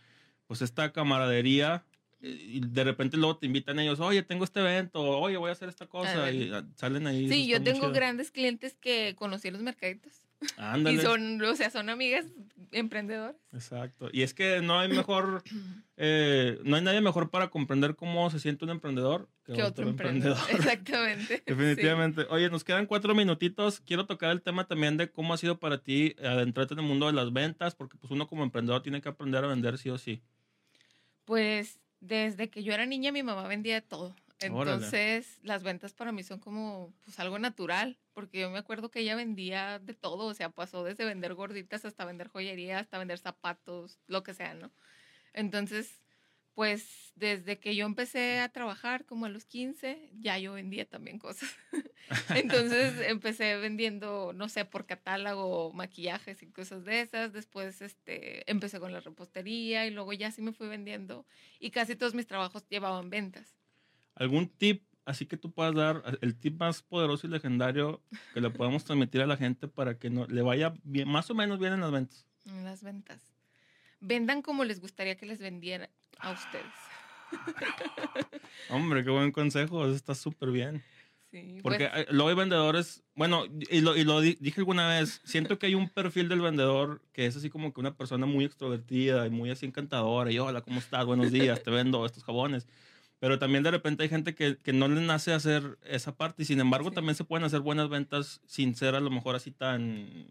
pues 0.47 0.61
esta 0.61 0.91
camaradería, 0.91 1.85
y 2.27 2.59
de 2.59 2.83
repente 2.83 3.17
luego 3.17 3.37
te 3.37 3.45
invitan 3.45 3.79
ellos, 3.79 3.99
oye, 3.99 4.23
tengo 4.23 4.43
este 4.43 4.59
evento, 4.59 5.01
oye, 5.01 5.37
voy 5.37 5.49
a 5.49 5.53
hacer 5.53 5.69
esta 5.69 5.87
cosa, 5.87 6.31
y 6.31 6.51
salen 6.75 7.07
ahí. 7.07 7.29
Sí, 7.29 7.47
yo 7.47 7.61
tengo 7.61 7.91
grandes 7.91 8.31
clientes 8.31 8.75
que 8.79 9.15
conocí 9.17 9.47
en 9.47 9.55
los 9.55 9.63
mercaditos. 9.63 10.21
Y 10.85 10.97
son, 10.99 11.41
o 11.41 11.55
sea, 11.55 11.71
son 11.71 11.89
amigas 11.89 12.25
emprendedoras. 12.71 13.35
Exacto. 13.53 14.09
Y 14.11 14.21
es 14.21 14.33
que 14.33 14.61
no 14.61 14.79
hay 14.79 14.87
mejor, 14.87 15.43
eh, 15.97 16.59
no 16.63 16.75
hay 16.75 16.83
nadie 16.83 17.01
mejor 17.01 17.31
para 17.31 17.49
comprender 17.49 17.95
cómo 17.95 18.29
se 18.29 18.39
siente 18.39 18.65
un 18.65 18.71
emprendedor 18.71 19.29
que, 19.43 19.63
otro, 19.63 19.87
emprendedor. 19.87 20.37
Exactamente. 20.51 21.43
Definitivamente. 21.45 22.27
Oye, 22.29 22.49
nos 22.49 22.63
quedan 22.63 22.85
cuatro 22.85 23.15
minutitos. 23.15 23.79
Quiero 23.79 24.05
tocar 24.05 24.31
el 24.31 24.41
tema 24.41 24.67
también 24.67 24.97
de 24.97 25.09
cómo 25.09 25.33
ha 25.33 25.37
sido 25.37 25.59
para 25.59 25.81
ti 25.81 26.15
adentrarte 26.21 26.75
en 26.75 26.81
el 26.81 26.85
mundo 26.85 27.07
de 27.07 27.13
las 27.13 27.33
ventas, 27.33 27.73
porque 27.73 27.97
pues 27.97 28.11
uno 28.11 28.27
como 28.27 28.43
emprendedor 28.43 28.83
tiene 28.83 29.01
que 29.01 29.09
aprender 29.09 29.43
a 29.43 29.47
vender 29.47 29.77
sí 29.79 29.89
o 29.89 29.97
sí. 29.97 30.21
Pues 31.25 31.79
desde 31.99 32.49
que 32.49 32.63
yo 32.63 32.73
era 32.73 32.85
niña 32.85 33.11
mi 33.11 33.23
mamá 33.23 33.47
vendía 33.47 33.81
todo. 33.81 34.15
Entonces, 34.39 35.39
las 35.41 35.63
ventas 35.63 35.93
para 35.93 36.11
mí 36.11 36.23
son 36.23 36.39
como 36.39 36.93
pues 37.03 37.19
algo 37.19 37.39
natural, 37.39 37.97
porque 38.13 38.41
yo 38.41 38.51
me 38.51 38.59
acuerdo 38.59 38.91
que 38.91 38.99
ella 38.99 39.15
vendía 39.15 39.79
de 39.79 39.93
todo, 39.93 40.25
o 40.25 40.33
sea, 40.33 40.49
pasó 40.49 40.83
desde 40.83 41.05
vender 41.05 41.33
gorditas 41.33 41.85
hasta 41.85 42.05
vender 42.05 42.27
joyería, 42.27 42.79
hasta 42.79 42.99
vender 42.99 43.17
zapatos, 43.17 43.99
lo 44.05 44.21
que 44.21 44.35
sea, 44.35 44.53
¿no? 44.53 44.71
Entonces, 45.33 46.01
pues 46.57 47.13
desde 47.13 47.59
que 47.59 47.75
yo 47.75 47.85
empecé 47.85 48.39
a 48.39 48.49
trabajar 48.49 49.05
como 49.05 49.27
a 49.27 49.29
los 49.29 49.45
15, 49.45 50.09
ya 50.19 50.39
yo 50.39 50.53
vendía 50.53 50.89
también 50.89 51.19
cosas. 51.19 51.55
Entonces 52.29 52.95
empecé 53.07 53.57
vendiendo, 53.57 54.33
no 54.33 54.49
sé, 54.49 54.65
por 54.65 54.87
catálogo, 54.87 55.71
maquillajes 55.73 56.41
y 56.41 56.47
cosas 56.47 56.83
de 56.83 57.01
esas. 57.01 57.31
Después 57.31 57.83
este, 57.83 58.49
empecé 58.49 58.79
con 58.79 58.91
la 58.91 59.01
repostería 59.01 59.85
y 59.85 59.91
luego 59.91 60.13
ya 60.13 60.31
sí 60.31 60.41
me 60.41 60.51
fui 60.51 60.67
vendiendo 60.67 61.27
y 61.59 61.69
casi 61.69 61.95
todos 61.95 62.15
mis 62.15 62.25
trabajos 62.25 62.67
llevaban 62.69 63.11
ventas. 63.11 63.55
¿Algún 64.15 64.49
tip 64.49 64.83
así 65.05 65.27
que 65.27 65.37
tú 65.37 65.51
puedas 65.51 65.75
dar, 65.75 66.17
el 66.21 66.35
tip 66.39 66.59
más 66.59 66.81
poderoso 66.81 67.27
y 67.27 67.29
legendario 67.29 68.01
que 68.33 68.41
le 68.41 68.49
podamos 68.49 68.83
transmitir 68.83 69.21
a 69.21 69.27
la 69.27 69.37
gente 69.37 69.67
para 69.67 69.99
que 69.99 70.09
no, 70.09 70.25
le 70.25 70.41
vaya 70.41 70.73
bien, 70.83 71.07
más 71.07 71.29
o 71.29 71.35
menos 71.35 71.59
bien 71.59 71.73
en 71.73 71.81
las 71.81 71.91
ventas? 71.91 72.25
En 72.47 72.63
las 72.63 72.81
ventas. 72.81 73.36
Vendan 73.99 74.41
como 74.41 74.63
les 74.63 74.79
gustaría 74.79 75.15
que 75.15 75.25
les 75.25 75.39
vendiera 75.39 75.89
a 76.19 76.31
ustedes. 76.31 76.65
Hombre, 78.69 79.03
qué 79.03 79.09
buen 79.09 79.31
consejo, 79.31 79.85
eso 79.85 79.95
está 79.95 80.15
súper 80.15 80.51
bien. 80.51 80.83
Sí, 81.31 81.59
Porque 81.61 81.89
pues 81.91 82.07
luego 82.11 82.29
hay 82.29 82.35
vendedores, 82.35 83.03
bueno, 83.13 83.43
y 83.69 83.81
lo, 83.81 83.97
y 83.97 84.05
lo 84.05 84.21
dije 84.21 84.61
alguna 84.61 84.87
vez, 84.87 85.19
siento 85.25 85.59
que 85.59 85.65
hay 85.65 85.75
un 85.75 85.89
perfil 85.89 86.29
del 86.29 86.39
vendedor 86.39 87.01
que 87.11 87.25
es 87.25 87.35
así 87.35 87.49
como 87.49 87.73
que 87.73 87.81
una 87.81 87.95
persona 87.95 88.25
muy 88.25 88.45
extrovertida 88.45 89.27
y 89.27 89.29
muy 89.29 89.49
así 89.51 89.65
encantadora, 89.65 90.31
y 90.31 90.39
hola, 90.39 90.61
¿cómo 90.61 90.79
estás? 90.79 91.05
Buenos 91.05 91.31
días, 91.31 91.61
te 91.63 91.69
vendo 91.69 92.05
estos 92.05 92.23
jabones. 92.23 92.65
Pero 93.19 93.39
también 93.39 93.63
de 93.63 93.71
repente 93.71 94.03
hay 94.03 94.09
gente 94.09 94.35
que, 94.35 94.57
que 94.57 94.73
no 94.73 94.87
le 94.87 95.01
nace 95.01 95.33
hacer 95.33 95.77
esa 95.83 96.15
parte 96.15 96.43
y 96.43 96.45
sin 96.45 96.59
embargo 96.59 96.91
también 96.91 97.15
se 97.15 97.23
pueden 97.23 97.45
hacer 97.45 97.61
buenas 97.61 97.89
ventas 97.89 98.41
sin 98.45 98.75
ser 98.75 98.95
a 98.95 98.99
lo 98.99 99.09
mejor 99.09 99.35
así 99.35 99.51
tan... 99.51 100.27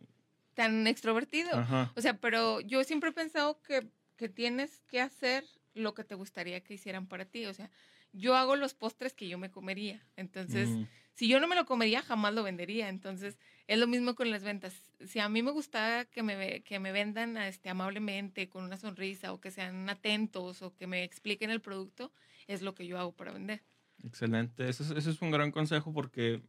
Tan 0.57 0.87
extrovertido. 0.89 1.51
O 1.95 2.01
sea, 2.01 2.19
pero 2.19 2.61
yo 2.61 2.83
siempre 2.83 3.11
he 3.11 3.13
pensado 3.13 3.63
que, 3.63 3.87
que 4.17 4.29
tienes 4.29 4.83
que 4.89 5.01
hacer 5.01 5.45
lo 5.75 5.95
que 5.95 6.03
te 6.03 6.17
gustaría 6.17 6.61
que 6.63 6.75
hicieran 6.75 7.07
para 7.07 7.27
ti. 7.27 7.47
O 7.47 7.55
sea, 7.55 7.71
yo 8.13 8.35
hago 8.35 8.57
los 8.57 8.75
postres 8.75 9.13
que 9.13 9.29
yo 9.29 9.39
me 9.39 9.51
comería. 9.51 10.03
Entonces, 10.17 10.69
mm. 10.71 10.87
si 11.15 11.29
yo 11.29 11.39
no 11.39 11.47
me 11.47 11.55
lo 11.55 11.67
comería, 11.67 12.03
jamás 12.03 12.35
lo 12.35 12.43
vendería. 12.43 12.89
Entonces, 12.89 13.39
es 13.67 13.79
lo 13.79 13.87
mismo 13.87 14.15
con 14.15 14.31
las 14.31 14.43
ventas. 14.43 14.75
Si 15.05 15.19
a 15.19 15.29
mí 15.29 15.43
me 15.43 15.51
gusta 15.51 16.07
que 16.07 16.23
me, 16.23 16.63
que 16.63 16.81
me 16.81 16.93
vendan 16.93 17.37
este, 17.37 17.69
amablemente, 17.69 18.49
con 18.49 18.65
una 18.65 18.79
sonrisa, 18.79 19.33
o 19.33 19.41
que 19.41 19.51
sean 19.51 19.89
atentos, 19.91 20.63
o 20.63 20.75
que 20.75 20.87
me 20.87 21.05
expliquen 21.05 21.51
el 21.51 21.61
producto, 21.61 22.13
es 22.47 22.63
lo 22.63 22.75
que 22.75 22.87
yo 22.87 22.99
hago 22.99 23.13
para 23.13 23.33
vender. 23.33 23.63
Excelente. 24.05 24.69
Ese 24.69 24.83
es, 24.97 25.23
un 25.23 25.31
gran 25.31 25.51
consejo 25.51 25.93
porque 25.93 26.41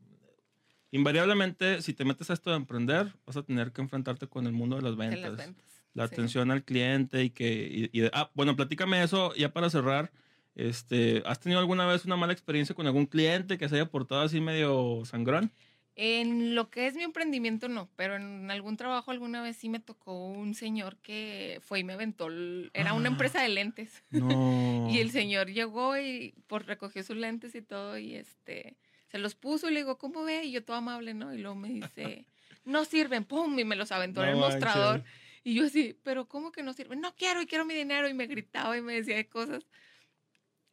invariablemente, 0.91 1.81
si 1.81 1.93
te 1.93 2.05
metes 2.05 2.29
a 2.29 2.33
esto 2.33 2.49
de 2.49 2.57
emprender, 2.57 3.13
vas 3.25 3.37
a 3.37 3.43
tener 3.43 3.71
que 3.71 3.81
enfrentarte 3.81 4.27
con 4.27 4.47
el 4.47 4.53
mundo 4.53 4.75
de 4.75 4.81
las 4.81 4.95
ventas. 4.95 5.53
la 5.93 6.03
atención 6.03 6.51
al 6.51 6.63
cliente 6.63 7.23
y 7.23 7.29
que... 7.29 7.89
Y, 7.91 8.03
ah, 8.13 8.29
bueno, 8.33 8.55
platícame 8.55 9.01
eso 9.01 9.33
ya 9.35 9.51
para 9.51 9.69
cerrar. 9.69 10.11
Este, 10.55 11.21
¿Has 11.25 11.39
tenido 11.39 11.59
alguna 11.59 11.85
vez 11.85 12.05
una 12.05 12.15
mala 12.17 12.33
experiencia 12.33 12.75
con 12.75 12.87
algún 12.87 13.05
cliente 13.05 13.57
que 13.57 13.69
se 13.69 13.75
haya 13.75 13.89
portado 13.89 14.21
así 14.21 14.41
medio 14.41 15.03
sangrón? 15.05 15.51
En 15.99 16.53
lo 16.53 16.69
que 16.69 16.85
es 16.85 16.95
mi 16.95 17.01
emprendimiento 17.01 17.69
no, 17.69 17.89
pero 17.95 18.15
en 18.15 18.51
algún 18.51 18.77
trabajo 18.77 19.09
alguna 19.09 19.41
vez 19.41 19.57
sí 19.57 19.67
me 19.67 19.79
tocó 19.79 20.27
un 20.27 20.53
señor 20.53 20.95
que 20.97 21.59
fue 21.63 21.79
y 21.79 21.83
me 21.83 21.93
aventó, 21.93 22.29
era 22.73 22.93
una 22.93 23.09
ah. 23.09 23.11
empresa 23.11 23.41
de 23.41 23.49
lentes. 23.49 24.03
y 24.11 24.99
el 24.99 25.09
señor 25.09 25.51
llegó 25.51 25.97
y 25.97 26.35
pues 26.45 26.67
recogió 26.67 27.01
sus 27.01 27.17
lentes 27.17 27.55
y 27.55 27.63
todo 27.63 27.97
y 27.97 28.13
este 28.13 28.77
Se 29.11 29.19
los 29.19 29.35
puso 29.35 29.69
y 29.69 29.73
le 29.73 29.79
digo, 29.79 29.97
¿cómo 29.97 30.23
ve? 30.23 30.43
Y 30.43 30.51
yo 30.51 30.63
todo 30.63 30.77
amable, 30.77 31.13
¿no? 31.13 31.33
Y 31.33 31.37
luego 31.37 31.55
me 31.55 31.69
dice, 31.69 32.25
no 32.65 32.85
sirven, 32.85 33.23
pum, 33.23 33.57
y 33.57 33.63
me 33.63 33.75
los 33.75 33.91
aventó 33.91 34.23
en 34.23 34.29
el 34.29 34.35
mostrador. 34.35 35.03
Y 35.43 35.53
yo 35.53 35.65
así, 35.65 35.97
pero 36.03 36.27
¿cómo 36.27 36.51
que 36.51 36.61
no 36.61 36.73
sirven? 36.73 36.99
No 36.99 37.15
quiero 37.15 37.41
y 37.41 37.45
quiero 37.45 37.63
mi 37.63 37.73
dinero. 37.73 38.09
Y 38.09 38.13
me 38.13 38.27
gritaba 38.27 38.77
y 38.77 38.81
me 38.81 38.95
decía 38.95 39.23
cosas. 39.29 39.65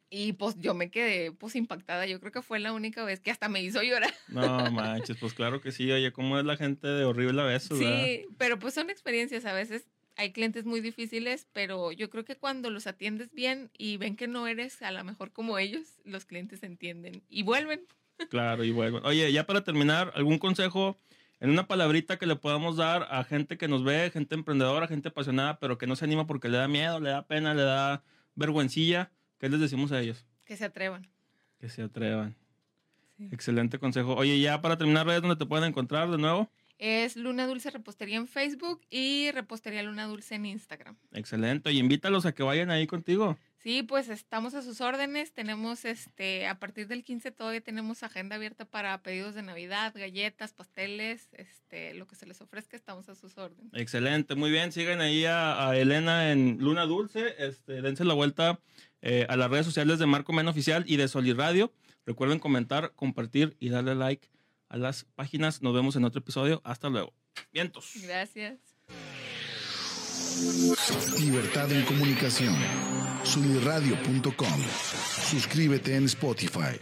Y 0.09 0.33
pues 0.33 0.55
yo 0.59 0.73
me 0.73 0.91
quedé 0.91 1.31
pues 1.31 1.55
impactada. 1.55 2.05
Yo 2.05 2.19
creo 2.19 2.31
que 2.31 2.41
fue 2.41 2.59
la 2.59 2.73
única 2.73 3.03
vez 3.05 3.21
que 3.21 3.31
hasta 3.31 3.47
me 3.47 3.61
hizo 3.61 3.81
llorar. 3.81 4.13
No 4.27 4.69
manches, 4.71 5.17
pues 5.17 5.33
claro 5.33 5.61
que 5.61 5.71
sí. 5.71 5.89
Oye, 5.91 6.11
¿cómo 6.11 6.37
es 6.37 6.45
la 6.45 6.57
gente 6.57 6.87
de 6.87 7.05
horrible 7.05 7.41
a 7.41 7.45
veces? 7.45 7.77
Sí, 7.77 8.25
pero 8.37 8.59
pues 8.59 8.73
son 8.73 8.89
experiencias. 8.89 9.45
A 9.45 9.53
veces 9.53 9.87
hay 10.17 10.31
clientes 10.31 10.65
muy 10.65 10.81
difíciles, 10.81 11.47
pero 11.53 11.91
yo 11.91 12.09
creo 12.09 12.25
que 12.25 12.35
cuando 12.35 12.69
los 12.69 12.85
atiendes 12.85 13.33
bien 13.33 13.71
y 13.77 13.97
ven 13.97 14.15
que 14.15 14.27
no 14.27 14.45
eres 14.47 14.81
a 14.81 14.91
lo 14.91 15.03
mejor 15.03 15.31
como 15.31 15.57
ellos, 15.57 15.87
los 16.03 16.25
clientes 16.25 16.63
entienden 16.63 17.23
y 17.29 17.43
vuelven. 17.43 17.81
Claro, 18.29 18.63
y 18.63 18.71
vuelven. 18.71 19.05
Oye, 19.05 19.31
ya 19.31 19.45
para 19.45 19.63
terminar, 19.63 20.11
¿algún 20.15 20.37
consejo 20.37 20.97
en 21.39 21.49
una 21.49 21.67
palabrita 21.67 22.17
que 22.17 22.25
le 22.25 22.35
podamos 22.35 22.77
dar 22.77 23.07
a 23.09 23.23
gente 23.23 23.57
que 23.57 23.67
nos 23.67 23.83
ve, 23.83 24.09
gente 24.11 24.35
emprendedora, 24.35 24.87
gente 24.87 25.09
apasionada, 25.09 25.59
pero 25.59 25.77
que 25.77 25.87
no 25.87 25.95
se 25.95 26.05
anima 26.05 26.25
porque 26.27 26.49
le 26.49 26.57
da 26.57 26.67
miedo, 26.67 26.99
le 26.99 27.09
da 27.09 27.27
pena, 27.27 27.53
le 27.53 27.63
da 27.63 28.03
vergüencilla? 28.35 29.11
¿Qué 29.37 29.49
les 29.49 29.59
decimos 29.59 29.91
a 29.91 30.01
ellos? 30.01 30.25
Que 30.45 30.57
se 30.57 30.65
atrevan. 30.65 31.07
Que 31.59 31.69
se 31.69 31.83
atrevan. 31.83 32.35
Excelente 33.31 33.79
consejo. 33.79 34.15
Oye, 34.15 34.39
ya 34.39 34.61
para 34.61 34.77
terminar, 34.77 35.05
¿ves 35.05 35.21
dónde 35.21 35.37
te 35.37 35.45
pueden 35.45 35.69
encontrar 35.69 36.09
de 36.09 36.17
nuevo? 36.17 36.49
Es 36.77 37.15
Luna 37.15 37.47
Dulce 37.47 37.71
Repostería 37.71 38.17
en 38.17 38.27
Facebook 38.27 38.81
y 38.89 39.31
Repostería 39.31 39.81
Luna 39.83 40.05
Dulce 40.05 40.35
en 40.35 40.45
Instagram. 40.45 40.97
Excelente. 41.13 41.71
Y 41.71 41.79
invítalos 41.79 42.25
a 42.25 42.33
que 42.33 42.43
vayan 42.43 42.69
ahí 42.69 42.85
contigo. 42.87 43.37
Sí, 43.65 43.81
pues 43.81 44.09
estamos 44.09 44.53
a 44.53 44.61
sus 44.61 44.79
órdenes. 44.79 45.33
Tenemos 45.33 45.85
este, 45.85 46.45
a 46.45 46.59
partir 46.59 46.87
del 46.87 47.03
15 47.03 47.31
todavía 47.31 47.61
tenemos 47.61 48.03
agenda 48.03 48.35
abierta 48.35 48.65
para 48.65 49.01
pedidos 49.01 49.33
de 49.33 49.41
Navidad, 49.41 49.91
galletas, 49.95 50.53
pasteles, 50.53 51.29
este, 51.31 51.95
lo 51.95 52.05
que 52.05 52.15
se 52.15 52.27
les 52.27 52.39
ofrezca, 52.41 52.77
estamos 52.77 53.09
a 53.09 53.15
sus 53.15 53.39
órdenes. 53.39 53.73
Excelente, 53.73 54.35
muy 54.35 54.51
bien. 54.51 54.71
Sigan 54.71 55.01
ahí 55.01 55.25
a, 55.25 55.75
Elena 55.75 56.31
en 56.31 56.59
Luna 56.59 56.85
Dulce. 56.85 57.33
Este, 57.39 57.81
dense 57.81 58.05
la 58.05 58.13
vuelta 58.13 58.59
eh, 59.01 59.25
a 59.29 59.35
las 59.35 59.49
redes 59.49 59.65
sociales 59.65 59.97
de 59.97 60.05
Marco 60.05 60.31
Men 60.31 60.47
Oficial 60.47 60.83
y 60.85 60.97
de 60.97 61.07
Soliradio. 61.07 61.73
Recuerden 62.05 62.37
comentar, 62.37 62.93
compartir 62.93 63.57
y 63.59 63.69
darle 63.69 63.95
like 63.95 64.29
a 64.69 64.77
las 64.77 65.05
páginas. 65.15 65.63
Nos 65.63 65.73
vemos 65.73 65.95
en 65.95 66.05
otro 66.05 66.19
episodio. 66.19 66.61
Hasta 66.65 66.89
luego. 66.89 67.15
Vientos. 67.51 67.93
Gracias. 68.03 68.59
Libertad 71.19 71.71
en 71.71 71.83
comunicación. 71.85 72.53
Sunirradio.com. 73.25 74.63
Suscríbete 75.29 75.95
en 75.95 76.05
Spotify. 76.05 76.79